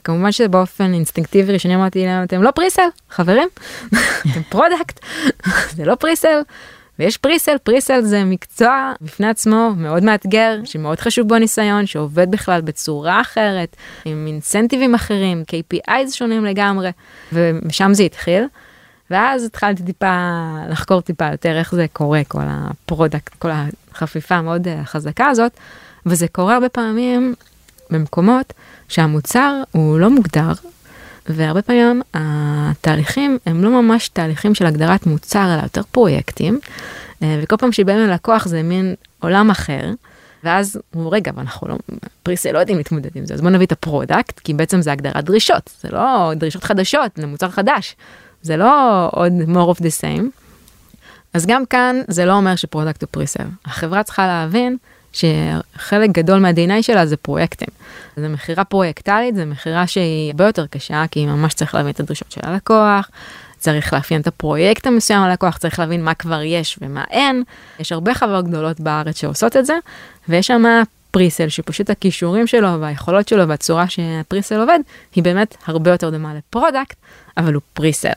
כמובן 0.08 0.32
שזה 0.32 0.48
באופן 0.48 0.94
אינסטינקטיבי 0.94 1.52
ראשוני 1.52 1.74
אמרתי 1.74 2.06
להם 2.06 2.24
אתם 2.24 2.42
לא 2.42 2.50
presale 2.50 2.88
חברים? 3.10 3.48
אתם 4.30 4.42
product? 4.48 5.00
זה 5.76 5.84
לא 5.84 5.94
presale. 5.94 6.40
ויש 6.98 7.16
presale, 7.16 7.58
presale 7.62 8.00
זה 8.00 8.24
מקצוע 8.24 8.92
בפני 9.00 9.28
עצמו 9.28 9.72
מאוד 9.76 10.02
מאתגר, 10.02 10.60
שמאוד 10.64 11.00
חשוב 11.00 11.28
בו 11.28 11.38
ניסיון, 11.38 11.86
שעובד 11.86 12.30
בכלל 12.30 12.60
בצורה 12.60 13.20
אחרת, 13.20 13.76
עם 14.04 14.26
incentiveים 14.26 14.94
אחרים, 14.94 15.42
KPIs 15.52 16.10
שונים 16.12 16.44
לגמרי, 16.44 16.90
ומשם 17.32 17.94
זה 17.94 18.02
התחיל. 18.02 18.44
ואז 19.10 19.44
התחלתי 19.44 19.82
טיפה 19.82 20.16
לחקור 20.68 21.00
טיפה 21.00 21.30
יותר 21.30 21.58
איך 21.58 21.74
זה 21.74 21.86
קורה, 21.92 22.20
כל 22.28 22.42
ה 22.46 22.56
product, 22.56 23.34
כל 23.34 23.50
החפיפה 23.92 24.34
המאוד 24.34 24.66
uh, 24.66 24.70
חזקה 24.84 25.26
הזאת, 25.26 25.52
וזה 26.06 26.28
קורה 26.28 26.54
הרבה 26.54 26.68
פעמים 26.68 27.34
במקומות 27.90 28.52
שהמוצר 28.88 29.62
הוא 29.72 29.98
לא 29.98 30.10
מוגדר, 30.10 30.52
והרבה 31.28 31.62
פעמים 31.62 32.02
התהליכים 32.14 33.38
הם 33.46 33.64
לא 33.64 33.82
ממש 33.82 34.08
תהליכים 34.08 34.54
של 34.54 34.66
הגדרת 34.66 35.06
מוצר, 35.06 35.54
אלא 35.54 35.62
יותר 35.62 35.82
פרויקטים, 35.92 36.58
אה, 37.22 37.40
וכל 37.42 37.56
פעם 37.56 37.72
שבאים 37.72 37.98
ללקוח 37.98 38.48
זה 38.48 38.62
מין 38.62 38.94
עולם 39.18 39.50
אחר. 39.50 39.90
ואז 40.44 40.80
הוא 40.94 41.14
רגע, 41.14 41.30
אבל 41.30 41.40
אנחנו 41.40 41.68
לא, 41.68 41.76
presale 42.22 42.52
לא 42.52 42.58
יודעים 42.58 42.78
להתמודד 42.78 43.10
עם 43.14 43.26
זה, 43.26 43.34
אז 43.34 43.40
בוא 43.40 43.50
נביא 43.50 43.66
את 43.66 43.72
ה 43.72 43.80
product, 43.80 44.38
כי 44.38 44.54
בעצם 44.54 44.82
זה 44.82 44.92
הגדרת 44.92 45.24
דרישות, 45.24 45.70
זה 45.80 45.88
לא 45.92 46.32
דרישות 46.36 46.64
חדשות 46.64 47.18
למוצר 47.18 47.50
חדש, 47.50 47.96
זה 48.42 48.56
לא 48.56 49.08
עוד 49.12 49.32
more 49.48 49.76
of 49.76 49.80
the 49.80 50.02
same. 50.02 50.24
אז 51.34 51.46
גם 51.46 51.66
כאן 51.66 52.00
זה 52.08 52.24
לא 52.24 52.32
אומר 52.32 52.56
ש 52.56 52.66
product 52.66 53.02
הוא 53.02 53.08
presale. 53.10 53.44
החברה 53.64 54.02
צריכה 54.02 54.26
להבין 54.26 54.76
שחלק 55.12 56.10
גדול 56.10 56.38
מה-DNA 56.38 56.82
שלה 56.82 57.06
זה 57.06 57.16
פרויקטים. 57.16 57.68
זה 58.16 58.28
מכירה 58.28 58.64
פרויקטלית, 58.64 59.34
זה 59.34 59.44
מכירה 59.44 59.86
שהיא 59.86 60.30
הרבה 60.30 60.46
יותר 60.46 60.66
קשה, 60.66 61.04
כי 61.10 61.20
היא 61.20 61.26
ממש 61.26 61.54
צריך 61.54 61.74
להבין 61.74 61.90
את 61.90 62.00
הדרישות 62.00 62.32
של 62.32 62.40
הלקוח, 62.42 63.10
צריך 63.58 63.92
לאפיין 63.92 64.20
את 64.20 64.26
הפרויקט 64.26 64.86
המסוים 64.86 65.22
ללקוח, 65.22 65.58
צריך 65.58 65.78
להבין 65.78 66.04
מה 66.04 66.14
כבר 66.14 66.42
יש 66.42 66.78
ומה 66.82 67.04
אין. 67.10 67.42
יש 67.80 67.92
הרבה 67.92 68.14
חברות 68.14 68.48
גדולות 68.48 68.80
בארץ 68.80 69.20
שעושות 69.20 69.56
את 69.56 69.66
זה, 69.66 69.74
ויש 70.28 70.46
שם 70.46 70.62
presale 71.10 71.48
שפשוט 71.48 71.90
הכישורים 71.90 72.46
שלו 72.46 72.80
והיכולות 72.80 73.28
שלו 73.28 73.48
והצורה 73.48 73.88
שה 73.88 74.10
presale 74.10 74.60
עובד, 74.60 74.78
היא 75.14 75.24
באמת 75.24 75.54
הרבה 75.66 75.90
יותר 75.90 76.10
דומה 76.10 76.34
ל 76.34 76.41
product, 76.41 76.96
אבל 77.36 77.54
הוא 77.54 77.62
presale. 77.74 78.08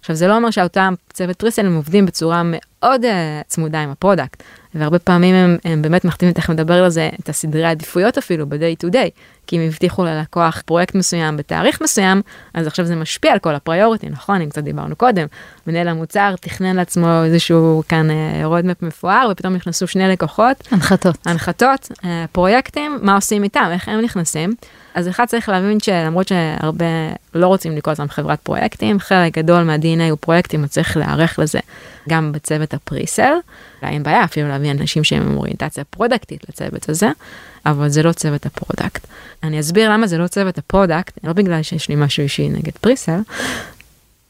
עכשיו 0.00 0.16
זה 0.16 0.28
לא 0.28 0.36
אומר 0.36 0.50
שאותם 0.50 0.94
צוות 1.12 1.36
presale 1.36 1.66
הם 1.66 1.76
עובדים 1.76 2.06
בצורה 2.06 2.42
מאוד 2.44 3.04
uh, 3.04 3.08
צמודה 3.46 3.82
עם 3.82 3.90
ה 3.90 3.96
product, 3.96 4.42
והרבה 4.74 4.98
פעמים 4.98 5.34
הם, 5.34 5.56
הם 5.64 5.82
באמת 5.82 6.04
מחתימים, 6.04 6.34
תכף 6.34 6.50
נדבר 6.50 6.84
על 6.84 6.90
זה, 6.90 7.10
את 7.20 7.28
הסדרי 7.28 7.64
העדיפויות 7.64 8.18
אפילו 8.18 8.48
ב-day 8.48 8.86
to 8.86 8.92
day, 8.92 9.10
כי 9.48 9.56
אם 9.56 9.62
הבטיחו 9.62 10.04
ללקוח 10.04 10.62
פרויקט 10.66 10.94
מסוים 10.94 11.36
בתאריך 11.36 11.80
מסוים, 11.80 12.22
אז 12.54 12.66
עכשיו 12.66 12.84
זה 12.84 12.96
משפיע 12.96 13.32
על 13.32 13.38
כל 13.38 13.54
ה 13.54 13.59
priority, 13.59 14.08
נכון? 14.08 14.40
אם 14.40 14.48
קצת 14.48 14.62
דיברנו 14.62 14.96
קודם, 14.96 15.26
מנהל 15.66 15.88
המוצר 15.88 16.34
תכנן 16.40 16.76
לעצמו 16.76 17.22
איזשהו 17.24 17.82
כאן 17.88 18.08
roadmap 18.44 18.82
אה, 18.82 18.88
מפואר, 18.88 19.28
ופתאום 19.30 19.54
נכנסו 19.54 19.86
שני 19.86 20.08
לקוחות. 20.08 20.68
הנחתות. 20.70 21.16
הנחתות, 21.26 21.88
אה, 22.04 22.24
פרויקטים, 22.32 22.98
מה 23.02 23.14
עושים 23.14 23.42
איתם, 23.42 23.70
איך 23.72 23.88
הם 23.88 24.00
נכנסים. 24.00 24.54
אז 24.94 25.08
אחד 25.08 25.24
צריך 25.24 25.48
להבין 25.48 25.80
שלמרות 25.80 26.28
שהרבה 26.28 26.86
לא 27.34 27.46
רוצים 27.46 27.76
לקרוא 27.76 27.92
אותם 27.94 28.08
חברת 28.08 28.40
פרויקטים, 28.40 29.00
חלק 29.00 29.38
גדול 29.38 29.62
מה-DNA 29.62 30.10
הוא 30.10 30.18
פרויקטים, 30.20 30.64
וצריך 30.64 30.96
להיערך 30.96 31.38
לזה 31.38 31.58
גם 32.08 32.32
בצוות 32.32 32.74
ה 32.74 32.80
presale. 32.80 33.32
אין 33.82 34.02
בעיה 34.02 34.24
אפילו 34.24 34.48
להביא 34.48 34.70
אנשים 34.70 35.04
שהם 35.04 35.22
עם 35.22 35.36
אוריינטציה 35.36 35.84
פרודקטית 35.84 36.44
לצוות 36.48 36.88
הזה, 36.88 37.08
אבל 37.66 37.88
זה 37.88 38.02
לא 38.02 38.12
צוות 38.12 38.46
ה 38.46 38.53
product. 38.53 39.06
אני 39.42 39.60
אסביר 39.60 39.90
למה 39.90 40.06
זה 40.06 40.18
לא 40.18 40.26
צוות 40.26 40.58
ה 40.58 40.65
product, 40.65 41.18
לא 41.24 41.32
בגלל 41.32 41.62
שיש 41.62 41.88
לי 41.88 41.96
משהו 41.96 42.22
אישי 42.22 42.48
נגד 42.48 42.72
presale, 42.80 43.20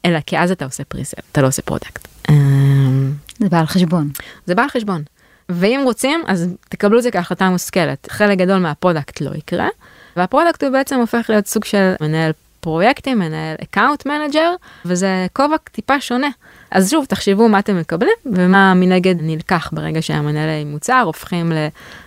אלא 0.05 0.19
כי 0.25 0.37
אז 0.37 0.51
אתה 0.51 0.65
עושה 0.65 0.83
presale, 0.83 1.21
אתה 1.31 1.41
לא 1.41 1.47
עושה 1.47 1.61
product. 1.61 2.07
אמ, 2.29 3.13
זה 3.39 3.49
בא 3.49 3.59
על 3.59 3.65
חשבון. 3.65 4.09
זה 4.45 4.55
בא 4.55 4.63
על 4.63 4.69
חשבון. 4.69 5.03
ואם 5.49 5.81
רוצים, 5.83 6.23
אז 6.27 6.47
תקבלו 6.69 6.97
את 6.97 7.03
זה 7.03 7.11
כהחלטה 7.11 7.49
מושכלת. 7.49 8.07
חלק 8.11 8.37
גדול 8.37 8.57
מה 8.57 8.71
product 8.71 9.21
לא 9.21 9.35
יקרה, 9.35 9.67
וה 10.15 10.26
product 10.26 10.63
הוא 10.63 10.71
בעצם 10.71 10.99
הופך 10.99 11.25
להיות 11.29 11.47
סוג 11.47 11.65
של 11.65 11.93
מנהל 12.01 12.31
פרויקטים, 12.59 13.19
מנהל 13.19 13.55
account 13.63 14.05
manager, 14.05 14.53
וזה 14.85 15.27
כובע 15.33 15.55
טיפה 15.71 16.01
שונה. 16.01 16.29
אז 16.71 16.91
שוב, 16.91 17.05
תחשבו 17.05 17.49
מה 17.49 17.59
אתם 17.59 17.79
מקבלים 17.79 18.13
ומה 18.25 18.73
מנגד 18.73 19.15
נלקח 19.21 19.69
ברגע 19.73 20.01
שהמנהלי 20.01 20.63
מוצר 20.65 21.01
הופכים 21.05 21.51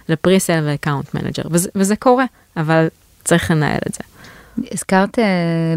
ל 0.08 0.15
presale 0.15 0.64
ו 0.66 0.72
account 0.72 1.14
manager, 1.14 1.42
וזה, 1.50 1.68
וזה 1.74 1.96
קורה, 1.96 2.24
אבל 2.56 2.88
צריך 3.24 3.50
לנהל 3.50 3.78
את 3.88 3.94
זה. 3.94 4.04
הזכרת 4.72 5.18
uh, 5.18 5.22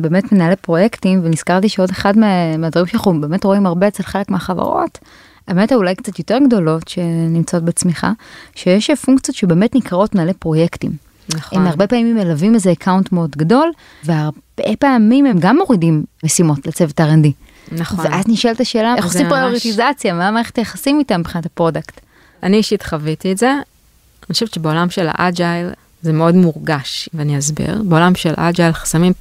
באמת 0.01 0.31
מנהלי 0.31 0.55
פרויקטים 0.55 1.21
ונזכרתי 1.23 1.69
שעוד 1.69 1.89
אחד 1.89 2.17
מה, 2.17 2.57
מהדברים 2.57 2.87
שאנחנו 2.87 3.21
באמת 3.21 3.43
רואים 3.43 3.65
הרבה 3.65 3.87
אצל 3.87 4.03
חלק 4.03 4.29
מהחברות, 4.29 4.99
האמת 5.47 5.73
אולי 5.73 5.95
קצת 5.95 6.19
יותר 6.19 6.37
גדולות 6.47 6.87
שנמצאות 6.87 7.63
בצמיחה, 7.63 8.11
שיש 8.55 8.91
פונקציות 8.91 9.37
שבאמת 9.37 9.75
נקראות 9.75 10.15
מנהלי 10.15 10.33
פרויקטים. 10.33 11.04
נכון. 11.29 11.59
הם 11.59 11.67
הרבה 11.67 11.87
פעמים 11.87 12.15
מלווים 12.15 12.55
איזה 12.55 12.71
account 12.71 13.11
מאוד 13.11 13.31
גדול, 13.31 13.71
והרבה 14.03 14.75
פעמים 14.79 15.25
הם 15.25 15.37
גם 15.39 15.57
מורידים 15.57 16.03
משימות 16.23 16.67
לצוות 16.67 16.99
R&D. 16.99 17.27
נכון. 17.71 18.05
ואז 18.05 18.23
נשאלת 18.27 18.59
השאלה, 18.59 18.95
איך 18.95 19.05
עושים 19.05 19.29
פריוריטיזציה, 19.29 20.13
מה 20.13 20.27
המערכת 20.27 20.57
היחסים 20.57 20.99
איתם 20.99 21.19
מבחינת 21.19 21.45
ה 21.45 21.51
product? 21.51 21.99
אני 22.43 22.57
אישית 22.57 22.83
חוויתי 22.83 23.31
את 23.31 23.37
זה. 23.37 23.51
אני 23.51 24.33
חושבת 24.33 24.53
שבעולם 24.53 24.89
של 24.89 25.07
ה 25.11 25.21
agile 25.21 25.69
זה 26.01 26.13
מאוד 26.13 26.35
מורגש, 26.35 27.09
ואני 27.13 27.37
אסביר. 27.37 27.81
בעולם 27.83 28.15
של 28.15 28.33
ה 28.37 28.43
agile 28.43 28.73
שמים 28.73 29.13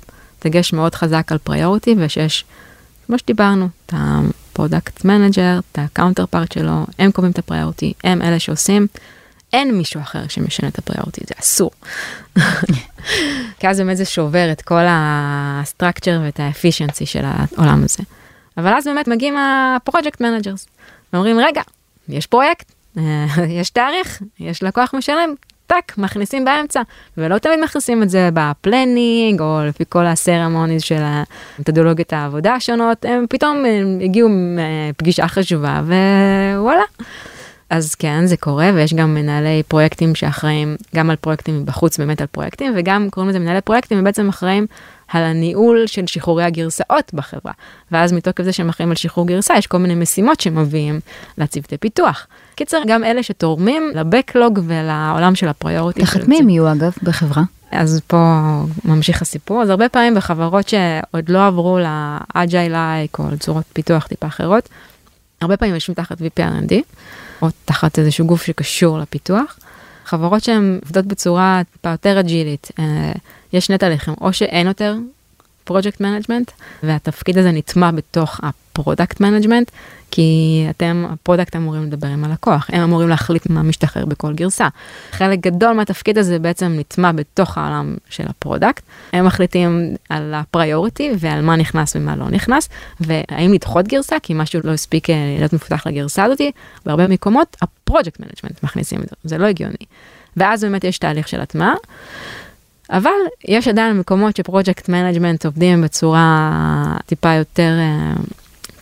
דגש 0.45 0.73
מאוד 0.73 0.95
חזק 0.95 1.33
על 1.33 1.39
priority, 1.39 1.95
ושיש, 1.99 2.45
כמו 3.07 3.19
שדיברנו, 3.19 3.69
את 3.87 3.95
ה 3.97 4.10
product 4.10 5.05
manager, 5.05 5.59
את 5.73 5.79
ה 5.79 6.27
counterpart 6.27 6.53
שלו, 6.53 6.87
הם 6.99 7.11
קובעים 7.11 7.33
את 7.33 7.39
ה 7.39 7.44
priority, 7.44 7.93
הם 8.05 8.23
אלה 8.23 8.39
שעושים. 8.39 8.87
אין 9.55 9.77
מישהו 9.77 10.01
אחר 10.01 10.29
שמשנה 10.29 10.69
את 10.69 10.79
ה 10.79 10.83
priority, 10.83 11.21
זה 11.29 11.35
אסור. 11.41 11.71
כי 13.59 13.69
אז 13.69 13.79
באמת 13.79 13.97
זה 13.97 14.05
שובר 14.05 14.53
את 14.53 14.63
כל 14.63 14.85
ה 14.89 15.02
structure 15.02 16.21
ואת 16.25 16.41
ה 16.41 16.47
efficiency 16.47 17.07
של 17.07 17.25
העולם 17.25 17.85
הזה. 17.85 18.03
אבל 18.57 18.75
אז 18.75 18.85
באמת 18.87 19.09
מגיעים 19.09 19.35
ה 19.39 19.49
project 19.49 20.21
managers, 20.21 20.67
ואומרים 21.13 21.39
רגע, 21.39 21.63
יש 22.09 22.27
פרויקט, 22.27 22.73
אה, 22.99 23.27
יש 23.61 23.71
תאריך, 23.71 24.23
יש 24.41 24.63
לקוח 24.63 24.95
משלם, 24.95 25.35
טאק, 25.67 25.99
מכניסים 25.99 26.45
באמצע, 26.45 26.83
ולא 27.17 27.39
תמיד 27.39 27.61
מכניסים 27.65 28.03
את 28.03 28.11
זה 28.11 28.29
ב 28.35 28.45
planning, 28.45 29.41
או 29.41 29.61
לפי 29.69 29.85
כל 29.89 30.07
ה 30.07 30.14
ceremonies 30.14 30.83
של 30.83 31.03
המתודולוגיות 31.59 32.13
העבודה 32.13 32.55
השונות, 32.55 33.05
הם 33.05 33.25
פתאום 33.29 33.65
הגיעו 34.05 34.29
מפגישה 34.31 35.29
חשובה, 35.29 35.81
ווואלה. 36.57 36.85
אז 37.71 37.95
כן, 37.95 38.27
זה 38.27 38.37
קורה, 38.37 38.71
ויש 38.75 38.95
גם 38.95 39.15
מנהלי 39.15 39.63
פרויקטים 39.69 40.15
שאחראים 40.15 40.77
גם 40.95 41.11
על 41.11 41.17
פרויקטים 41.17 41.67
בחוץ, 41.67 41.99
באמת 41.99 42.21
על 42.21 42.27
פרויקטים, 42.27 42.73
וגם 42.77 43.11
קוראים 43.11 43.31
לזה 43.31 43.39
מנהלי 43.39 43.61
פרויקטים, 43.61 43.99
הם 43.99 44.05
בעצם 44.05 44.29
אחראים 44.29 44.67
על 45.09 45.23
הניהול 45.23 45.87
של 45.87 46.07
שחרורי 46.07 46.45
הגרסאות 46.45 47.11
בחברה. 47.15 47.53
ואז 47.93 48.13
מתוקף 48.13 48.45
זה 48.45 48.53
שהם 48.53 48.69
אחראים 48.69 48.91
על 48.91 48.97
שחרור 48.97 49.27
גרסה, 49.27 49.55
יש 49.59 49.67
כל 49.67 49.79
מיני 49.79 49.95
משימות 49.95 50.41
שמביאים 50.41 51.01
לצוותי 51.39 51.77
פיתוח. 51.77 52.27
קיצר, 52.55 52.79
גם 52.87 53.05
אלה 53.05 53.23
שתורמים 53.23 53.91
לבקלוג 53.95 54.61
ולעולם 54.67 55.35
של 55.35 55.49
הפריוריטי. 55.49 56.01
תחת 56.01 56.29
מי 56.29 56.39
הם 56.39 56.49
יהיו 56.49 56.73
אגב 56.73 56.93
בחברה? 57.03 57.43
אז 57.71 58.01
פה 58.07 58.41
ממשיך 58.85 59.23
הסיפור. 59.23 59.63
אז 59.63 59.71
הרבה 59.71 59.89
פעמים 59.89 60.15
בחברות 60.15 60.69
שעוד 60.69 61.29
לא 61.29 61.47
עברו 61.47 61.79
לייק 62.69 63.19
או 63.19 63.25
לצורות 63.33 63.65
פיתוח 63.73 64.07
טיפה 64.07 64.27
אחרות, 64.27 64.69
הרבה 65.45 65.57
פעמים 65.57 65.75
יושבים 65.75 65.95
תחת 65.95 66.21
VPRND, 66.21 66.73
או 67.43 67.49
תחת 67.65 67.99
איזשהו 67.99 68.27
גוף 68.27 68.43
שקשור 68.43 68.99
לפיתוח. 68.99 69.59
חברות 70.05 70.45
שהן 70.45 70.79
עובדות 70.83 71.07
בצורה 71.07 71.63
טיפה 71.73 71.91
יותר 71.91 72.21
אג'ילית, 72.21 72.69
אה, 72.79 73.13
יש 73.53 73.67
שני 73.67 73.79
תהליכים, 73.79 74.15
או 74.21 74.33
שאין 74.33 74.67
יותר 74.67 74.95
project 75.65 76.01
management, 76.01 76.51
והתפקיד 76.83 77.39
הזה 77.39 77.51
נטמע 77.51 77.91
בתוך 77.91 78.41
ה 78.43 78.52
product 78.53 79.21
management, 79.21 79.71
כי 80.11 80.67
אתם, 80.71 81.07
ה 81.11 81.16
product 81.16 81.57
אמורים 81.57 81.83
לדבר 81.83 82.09
עם 82.09 82.25
הלקוח, 82.25 82.67
הם 82.73 82.83
אמורים 82.83 83.09
להחליט 83.09 83.51
מה 83.51 83.63
משתחרר 83.63 84.05
בכל 84.05 84.33
גרסה. 84.33 84.69
חלק 85.11 85.39
גדול 85.41 85.73
מהתפקיד 85.73 86.19
הזה 86.19 86.39
בעצם 86.39 86.75
נטמע 86.79 87.13
בתוך 87.13 87.59
העולם 87.59 87.97
של 88.09 88.25
ה 88.29 88.35
product, 88.35 88.83
הם 89.13 89.27
מחליטים 89.27 89.95
על 90.09 90.35
ה 90.35 90.43
priority 90.43 91.11
ועל 91.19 91.41
מה 91.41 91.57
נכנס 91.57 91.97
ומה 91.97 92.17
לא 92.17 92.31
נכנס, 92.31 92.69
והאם 93.01 93.53
לדחות 93.53 93.89
גרסה, 93.89 94.17
כי 94.23 94.35
משהו 94.37 94.61
לא 94.65 94.73
הספיק 94.73 95.11
אה, 95.11 95.35
להיות 95.39 95.53
מפותח 95.53 95.87
לגרסה 95.87 96.25
הזאתי, 96.25 96.51
בהרבה 96.87 97.09
מקומות 97.09 97.57
ה 97.63 97.70
project 97.70 98.21
management 98.21 98.63
מכניסים 98.63 99.01
את 99.03 99.09
זה, 99.09 99.17
זה 99.25 99.39
לא 99.39 99.47
הגיוני. 99.47 99.75
ואז 100.37 100.65
באמת 100.65 100.85
יש 100.85 100.99
תהליך 100.99 101.29
של 101.29 101.41
הטמעה. 101.41 101.75
אבל 102.91 103.11
יש 103.45 103.69
עדיין 103.69 103.99
מקומות 103.99 104.37
ש 104.37 104.48
project 104.48 104.89
management 104.89 105.47
עובדים 105.47 105.83
בצורה 105.83 106.97
טיפה 107.07 107.35
יותר, 107.35 107.73
אה, 107.79 108.13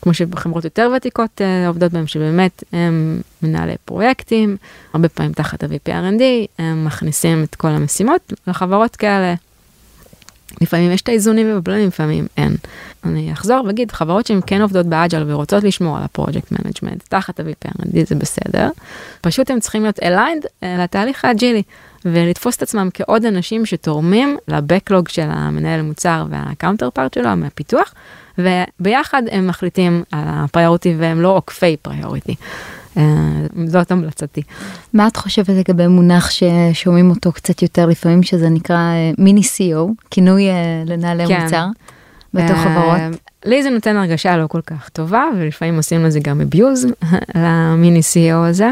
כמו 0.03 0.14
שחברות 0.14 0.64
יותר 0.64 0.90
ותיקות 0.96 1.40
אה, 1.40 1.68
עובדות 1.68 1.92
בהם, 1.92 2.07
שבאמת 2.07 2.64
הם 2.72 3.20
מנהלי 3.42 3.74
פרויקטים, 3.84 4.57
הרבה 4.92 5.09
פעמים 5.09 5.32
תחת 5.32 5.64
ה-VP 5.64 5.93
R&D, 5.93 6.22
הם 6.59 6.84
מכניסים 6.84 7.42
את 7.42 7.55
כל 7.55 7.68
המשימות 7.68 8.32
לחברות 8.46 8.96
כאלה. 8.96 9.34
לפעמים 10.61 10.90
יש 10.90 11.03
את 11.03 11.09
האיזונים 11.09 11.46
והבלנסים, 11.52 11.88
לפעמים 11.88 12.26
אין. 12.36 12.57
אני 13.05 13.32
אחזור 13.32 13.64
ואגיד, 13.66 13.92
חברות 13.92 14.26
שהן 14.26 14.40
כן 14.46 14.62
עובדות 14.62 14.86
ב 14.86 14.93
agile 14.93 15.24
ורוצות 15.26 15.64
לשמור 15.64 15.96
על 15.96 16.03
ה 16.02 16.09
project 16.09 16.52
management 16.52 17.02
תחת 17.09 17.40
ה-VP 17.40 17.78
R&D 17.78 18.06
זה 18.07 18.14
בסדר, 18.14 18.70
פשוט 19.20 19.50
הם 19.50 19.61
צריכים 19.61 19.82
להיות 19.82 20.03
aligned 20.02 20.46
אה, 20.62 20.76
לתהליך 20.78 21.24
האג'ילי. 21.24 21.62
ולתפוס 22.05 22.57
את 22.57 22.62
עצמם 22.62 22.88
כעוד 22.94 23.24
אנשים 23.24 23.66
שתורמים 23.66 24.36
ל 24.48 24.56
backlog 24.56 25.08
של 25.09 25.28
המנהל 25.30 25.82
מוצר 25.82 26.26
וה 26.30 26.90
counterpart 26.90 27.14
שלו, 27.14 27.36
מהפיתוח, 27.36 27.94
וביחד 28.38 29.22
הם 29.30 29.46
מחליטים 29.46 30.03
על 30.12 30.24
ה 30.26 30.34
priority 30.34 30.94
והם 30.98 31.20
לא 31.20 31.28
עוקפי 31.36 31.76
priority. 31.76 32.34
אה, 32.96 33.03
זאת 33.66 33.90
המלצתי. 33.90 34.42
מה 34.92 35.07
את 35.07 35.16
חושבת 35.16 35.48
לגבי 35.48 35.86
מונח 35.86 36.30
ששומעים 36.30 37.11
אותו 37.11 37.32
קצת 37.32 37.62
יותר 37.62 37.86
לפעמים 37.86 38.22
שזה 38.22 38.48
נקרא 38.48 38.92
mini 39.18 39.40
CEO, 39.40 40.05
כינוי 40.11 40.48
אה, 40.48 40.55
למנהלי 40.86 41.26
כן. 41.26 41.42
מוצר 41.42 41.66
בתוך 42.34 42.57
אה, 42.57 42.64
חברות? 42.64 43.20
לי 43.44 43.62
זה 43.62 43.70
נותן 43.70 43.96
הרגשה 43.96 44.36
לא 44.36 44.46
כל 44.46 44.61
כך 44.66 44.88
טובה 44.88 45.24
ולפעמים 45.38 45.76
עושים 45.76 46.05
לזה 46.05 46.20
גם 46.20 46.40
abuse 46.40 46.86
למיני 47.34 48.00
CEO 48.00 48.48
הזה. 48.48 48.70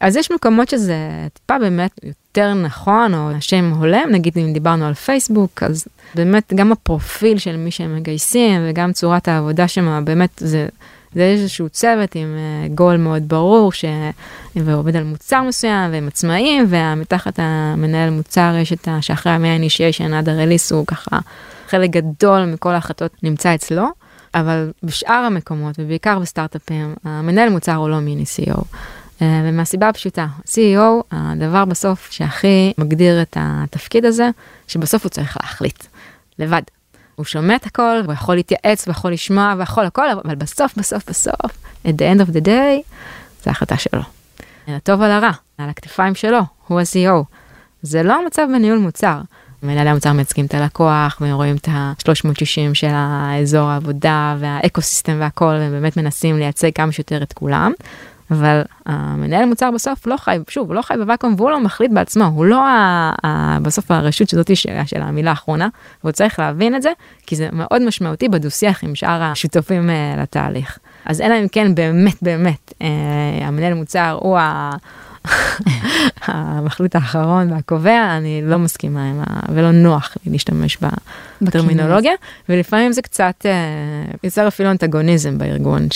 אז 0.00 0.16
יש 0.16 0.32
מקומות 0.32 0.68
שזה 0.68 0.96
טיפה 1.32 1.58
באמת 1.58 2.00
יותר 2.38 2.54
נכון 2.54 3.14
או 3.14 3.30
שם 3.40 3.72
הולם 3.78 4.08
נגיד 4.10 4.38
אם 4.38 4.52
דיברנו 4.52 4.86
על 4.86 4.94
פייסבוק 4.94 5.62
אז 5.62 5.84
באמת 6.14 6.52
גם 6.54 6.72
הפרופיל 6.72 7.38
של 7.38 7.56
מי 7.56 7.70
שהם 7.70 7.96
מגייסים 7.96 8.60
וגם 8.68 8.92
צורת 8.92 9.28
העבודה 9.28 9.68
שם 9.68 10.04
באמת 10.04 10.30
זה. 10.36 10.66
זה 11.14 11.22
איזשהו 11.22 11.68
צוות 11.68 12.14
עם 12.14 12.36
גול 12.74 12.92
אה, 12.92 12.96
מאוד 12.96 13.28
ברור 13.28 13.72
ש... 13.72 13.84
ועובד 14.56 14.96
על 14.96 15.04
מוצר 15.04 15.42
מסוים 15.42 15.92
והם 15.92 16.08
עצמאים 16.08 16.66
ומתחת 16.68 17.38
המנהל 17.38 18.10
מוצר 18.10 18.54
יש 18.60 18.72
את 18.72 18.88
ה... 18.88 19.02
שאחרי 19.02 19.32
המאה-אינישיישן 19.32 20.14
עד 20.14 20.28
הרליס 20.28 20.72
הוא 20.72 20.86
ככה 20.86 21.18
חלק 21.68 21.90
גדול 21.90 22.44
מכל 22.44 22.74
ההחלטות 22.74 23.12
נמצא 23.22 23.54
אצלו. 23.54 23.88
אבל 24.34 24.70
בשאר 24.82 25.24
המקומות 25.26 25.74
ובעיקר 25.78 26.18
בסטארט-אפים 26.18 26.94
המנהל 27.04 27.48
מוצר 27.48 27.74
הוא 27.74 27.88
לא 27.88 28.00
מיני 28.00 28.22
CEO. 28.22 28.58
אה, 28.58 28.62
ומהסיבה 29.20 29.88
הפשוטה, 29.88 30.26
CEO, 30.46 31.04
הדבר 31.12 31.64
בסוף 31.64 32.08
שהכי 32.10 32.72
מגדיר 32.78 33.22
את 33.22 33.36
התפקיד 33.40 34.04
הזה, 34.04 34.30
שבסוף 34.68 35.02
הוא 35.02 35.10
צריך 35.10 35.36
להחליט, 35.42 35.84
לבד. 36.38 36.62
הוא 37.14 37.24
שומע 37.24 37.56
את 37.56 37.66
הכל, 37.66 38.00
הוא 38.04 38.12
יכול 38.12 38.34
להתייעץ, 38.34 38.88
ויכול 38.88 39.12
לשמוע, 39.12 39.54
ויכול 39.58 39.84
הכל, 39.84 40.06
אבל 40.24 40.34
בסוף, 40.34 40.78
בסוף, 40.78 41.08
בסוף, 41.08 41.50
at 41.86 41.88
the 41.88 42.16
end 42.16 42.20
of 42.22 42.30
the 42.30 42.44
day, 42.46 42.94
זה 43.44 43.50
החלטה 43.50 43.76
שלו. 43.76 44.02
על 44.66 44.74
הטוב 44.74 45.02
על 45.02 45.10
הרע, 45.10 45.30
על 45.58 45.68
הכתפיים 45.68 46.14
שלו, 46.14 46.40
הוא 46.66 46.80
ה-CEO. 46.80 47.24
זה 47.82 48.02
לא 48.02 48.22
המצב 48.22 48.46
בניהול 48.52 48.78
מוצר. 48.78 49.20
מנהלי 49.62 49.90
המוצר 49.90 50.12
מייצגים 50.12 50.46
את 50.46 50.54
הלקוח, 50.54 51.18
והם 51.20 51.34
רואים 51.34 51.56
את 51.56 51.68
ה-360 51.68 52.74
של 52.74 52.90
האזור 52.90 53.68
העבודה 53.68 54.36
והאקו 54.40 54.80
סיסטם 54.80 55.16
והכל, 55.20 55.44
והם 55.44 55.70
באמת 55.70 55.96
מנסים 55.96 56.38
לייצג 56.38 56.70
כמה 56.74 56.92
שיותר 56.92 57.22
את 57.22 57.32
כולם. 57.32 57.72
אבל 58.30 58.62
המנהל 58.86 59.44
מוצר 59.44 59.70
בסוף 59.70 60.06
לא 60.06 60.16
חי, 60.16 60.38
שוב, 60.48 60.68
הוא 60.68 60.74
לא 60.74 60.82
חי 60.82 60.94
בוואקום 60.98 61.34
והוא 61.36 61.50
לא 61.50 61.60
מחליט 61.60 61.90
בעצמו, 61.90 62.24
הוא 62.24 62.44
לא 62.44 62.66
ה, 62.66 63.12
ה, 63.24 63.58
בסוף 63.62 63.90
הרשות 63.90 64.28
שזאת 64.28 64.56
של, 64.56 64.70
של 64.86 65.02
המילה 65.02 65.30
האחרונה, 65.30 65.68
והוא 66.04 66.12
צריך 66.12 66.38
להבין 66.38 66.74
את 66.74 66.82
זה, 66.82 66.92
כי 67.26 67.36
זה 67.36 67.48
מאוד 67.52 67.82
משמעותי 67.82 68.28
בדו-שיח 68.28 68.84
עם 68.84 68.94
שאר 68.94 69.22
השותפים 69.22 69.90
uh, 69.90 70.20
לתהליך. 70.20 70.78
אז 71.04 71.20
אלא 71.20 71.34
אם 71.34 71.48
כן 71.52 71.74
באמת 71.74 72.22
באמת 72.22 72.72
uh, 72.72 72.84
המנהל 73.42 73.74
מוצר 73.74 74.18
הוא 74.20 74.38
ה... 74.38 74.70
המחליט 76.26 76.94
האחרון 76.94 77.52
והקובע, 77.52 78.16
אני 78.16 78.40
לא 78.44 78.58
מסכימה 78.58 79.10
עם 79.10 79.20
ה... 79.20 79.40
ולא 79.48 79.70
נוח 79.70 80.16
לי 80.26 80.32
להשתמש 80.32 80.78
בטרמינולוגיה, 81.42 82.12
ולפעמים 82.48 82.92
זה 82.92 83.02
קצת 83.02 83.34
uh, 83.42 84.16
יוצר 84.24 84.48
אפילו 84.48 84.70
אנטגוניזם 84.70 85.38
בארגון, 85.38 85.88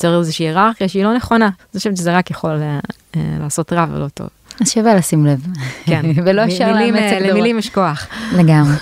שיוצר 0.00 0.18
איזושהי 0.18 0.46
היררכיה 0.46 0.88
שהיא 0.88 1.04
לא 1.04 1.14
נכונה. 1.16 1.46
אני 1.46 1.78
חושבת 1.78 1.96
שזה 1.96 2.16
רק 2.16 2.30
יכול 2.30 2.50
uh, 2.50 2.86
uh, 3.14 3.18
לעשות 3.40 3.72
רע 3.72 3.86
ולא 3.92 4.08
טוב. 4.08 4.28
אז 4.60 4.70
שווה 4.70 4.94
לשים 4.94 5.26
לב. 5.26 5.46
כן, 5.84 6.02
ולא 6.24 6.44
אפשר 6.44 6.72
לאמץ 6.72 7.12
הגדרות. 7.12 7.30
למילים 7.30 7.58
יש 7.58 7.70
כוח. 7.70 8.06
לגמרי. 8.36 8.76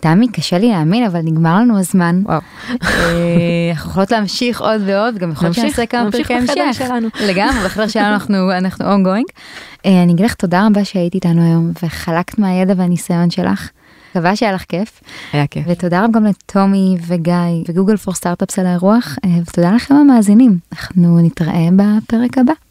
תמי, 0.00 0.28
קשה 0.28 0.58
לי 0.58 0.68
להאמין, 0.68 1.04
אבל 1.04 1.20
נגמר 1.24 1.56
לנו 1.56 1.78
הזמן. 1.78 2.22
וואו. 2.24 2.40
אה, 2.70 2.76
אנחנו 3.72 3.90
יכולות 3.90 4.10
להמשיך 4.10 4.60
עוד 4.60 4.80
ועוד, 4.86 5.18
גם 5.18 5.30
יכול 5.30 5.46
להיות 5.46 5.56
שנעשה 5.56 5.86
כמה 5.86 6.12
פרקי 6.12 6.34
המשך. 6.34 6.50
נמשיך 6.50 6.76
בחדר 6.76 6.86
שלנו. 6.86 7.08
לגמרי, 7.26 7.64
בחדר 7.64 7.88
שלנו 7.88 8.14
אנחנו, 8.58 8.84
ongoing. 8.84 9.32
אה, 9.86 10.02
אני 10.02 10.12
אגיד 10.12 10.24
לך 10.24 10.34
תודה 10.34 10.66
רבה 10.66 10.84
שהיית 10.84 11.14
איתנו 11.14 11.42
היום, 11.42 11.72
וחלקת 11.82 12.38
מהידע 12.38 12.74
והניסיון 12.76 13.30
שלך. 13.30 13.70
מקווה 14.10 14.36
שהיה 14.36 14.52
לך 14.52 14.64
כיף. 14.68 15.00
היה 15.32 15.46
כיף. 15.46 15.64
ותודה 15.68 16.04
רבה 16.04 16.12
גם 16.12 16.24
לטומי 16.24 16.96
וגיא 17.06 17.34
וגוגל 17.68 17.96
פור 17.96 18.14
סטארט-אפס 18.14 18.58
על 18.58 18.66
האירוח, 18.66 19.16
אה, 19.24 19.30
ותודה 19.46 19.72
לכם 19.72 19.94
המאזינים. 19.94 20.58
אנחנו 20.72 21.18
נתראה 21.22 21.68
בפרק 21.76 22.38
הבא. 22.38 22.67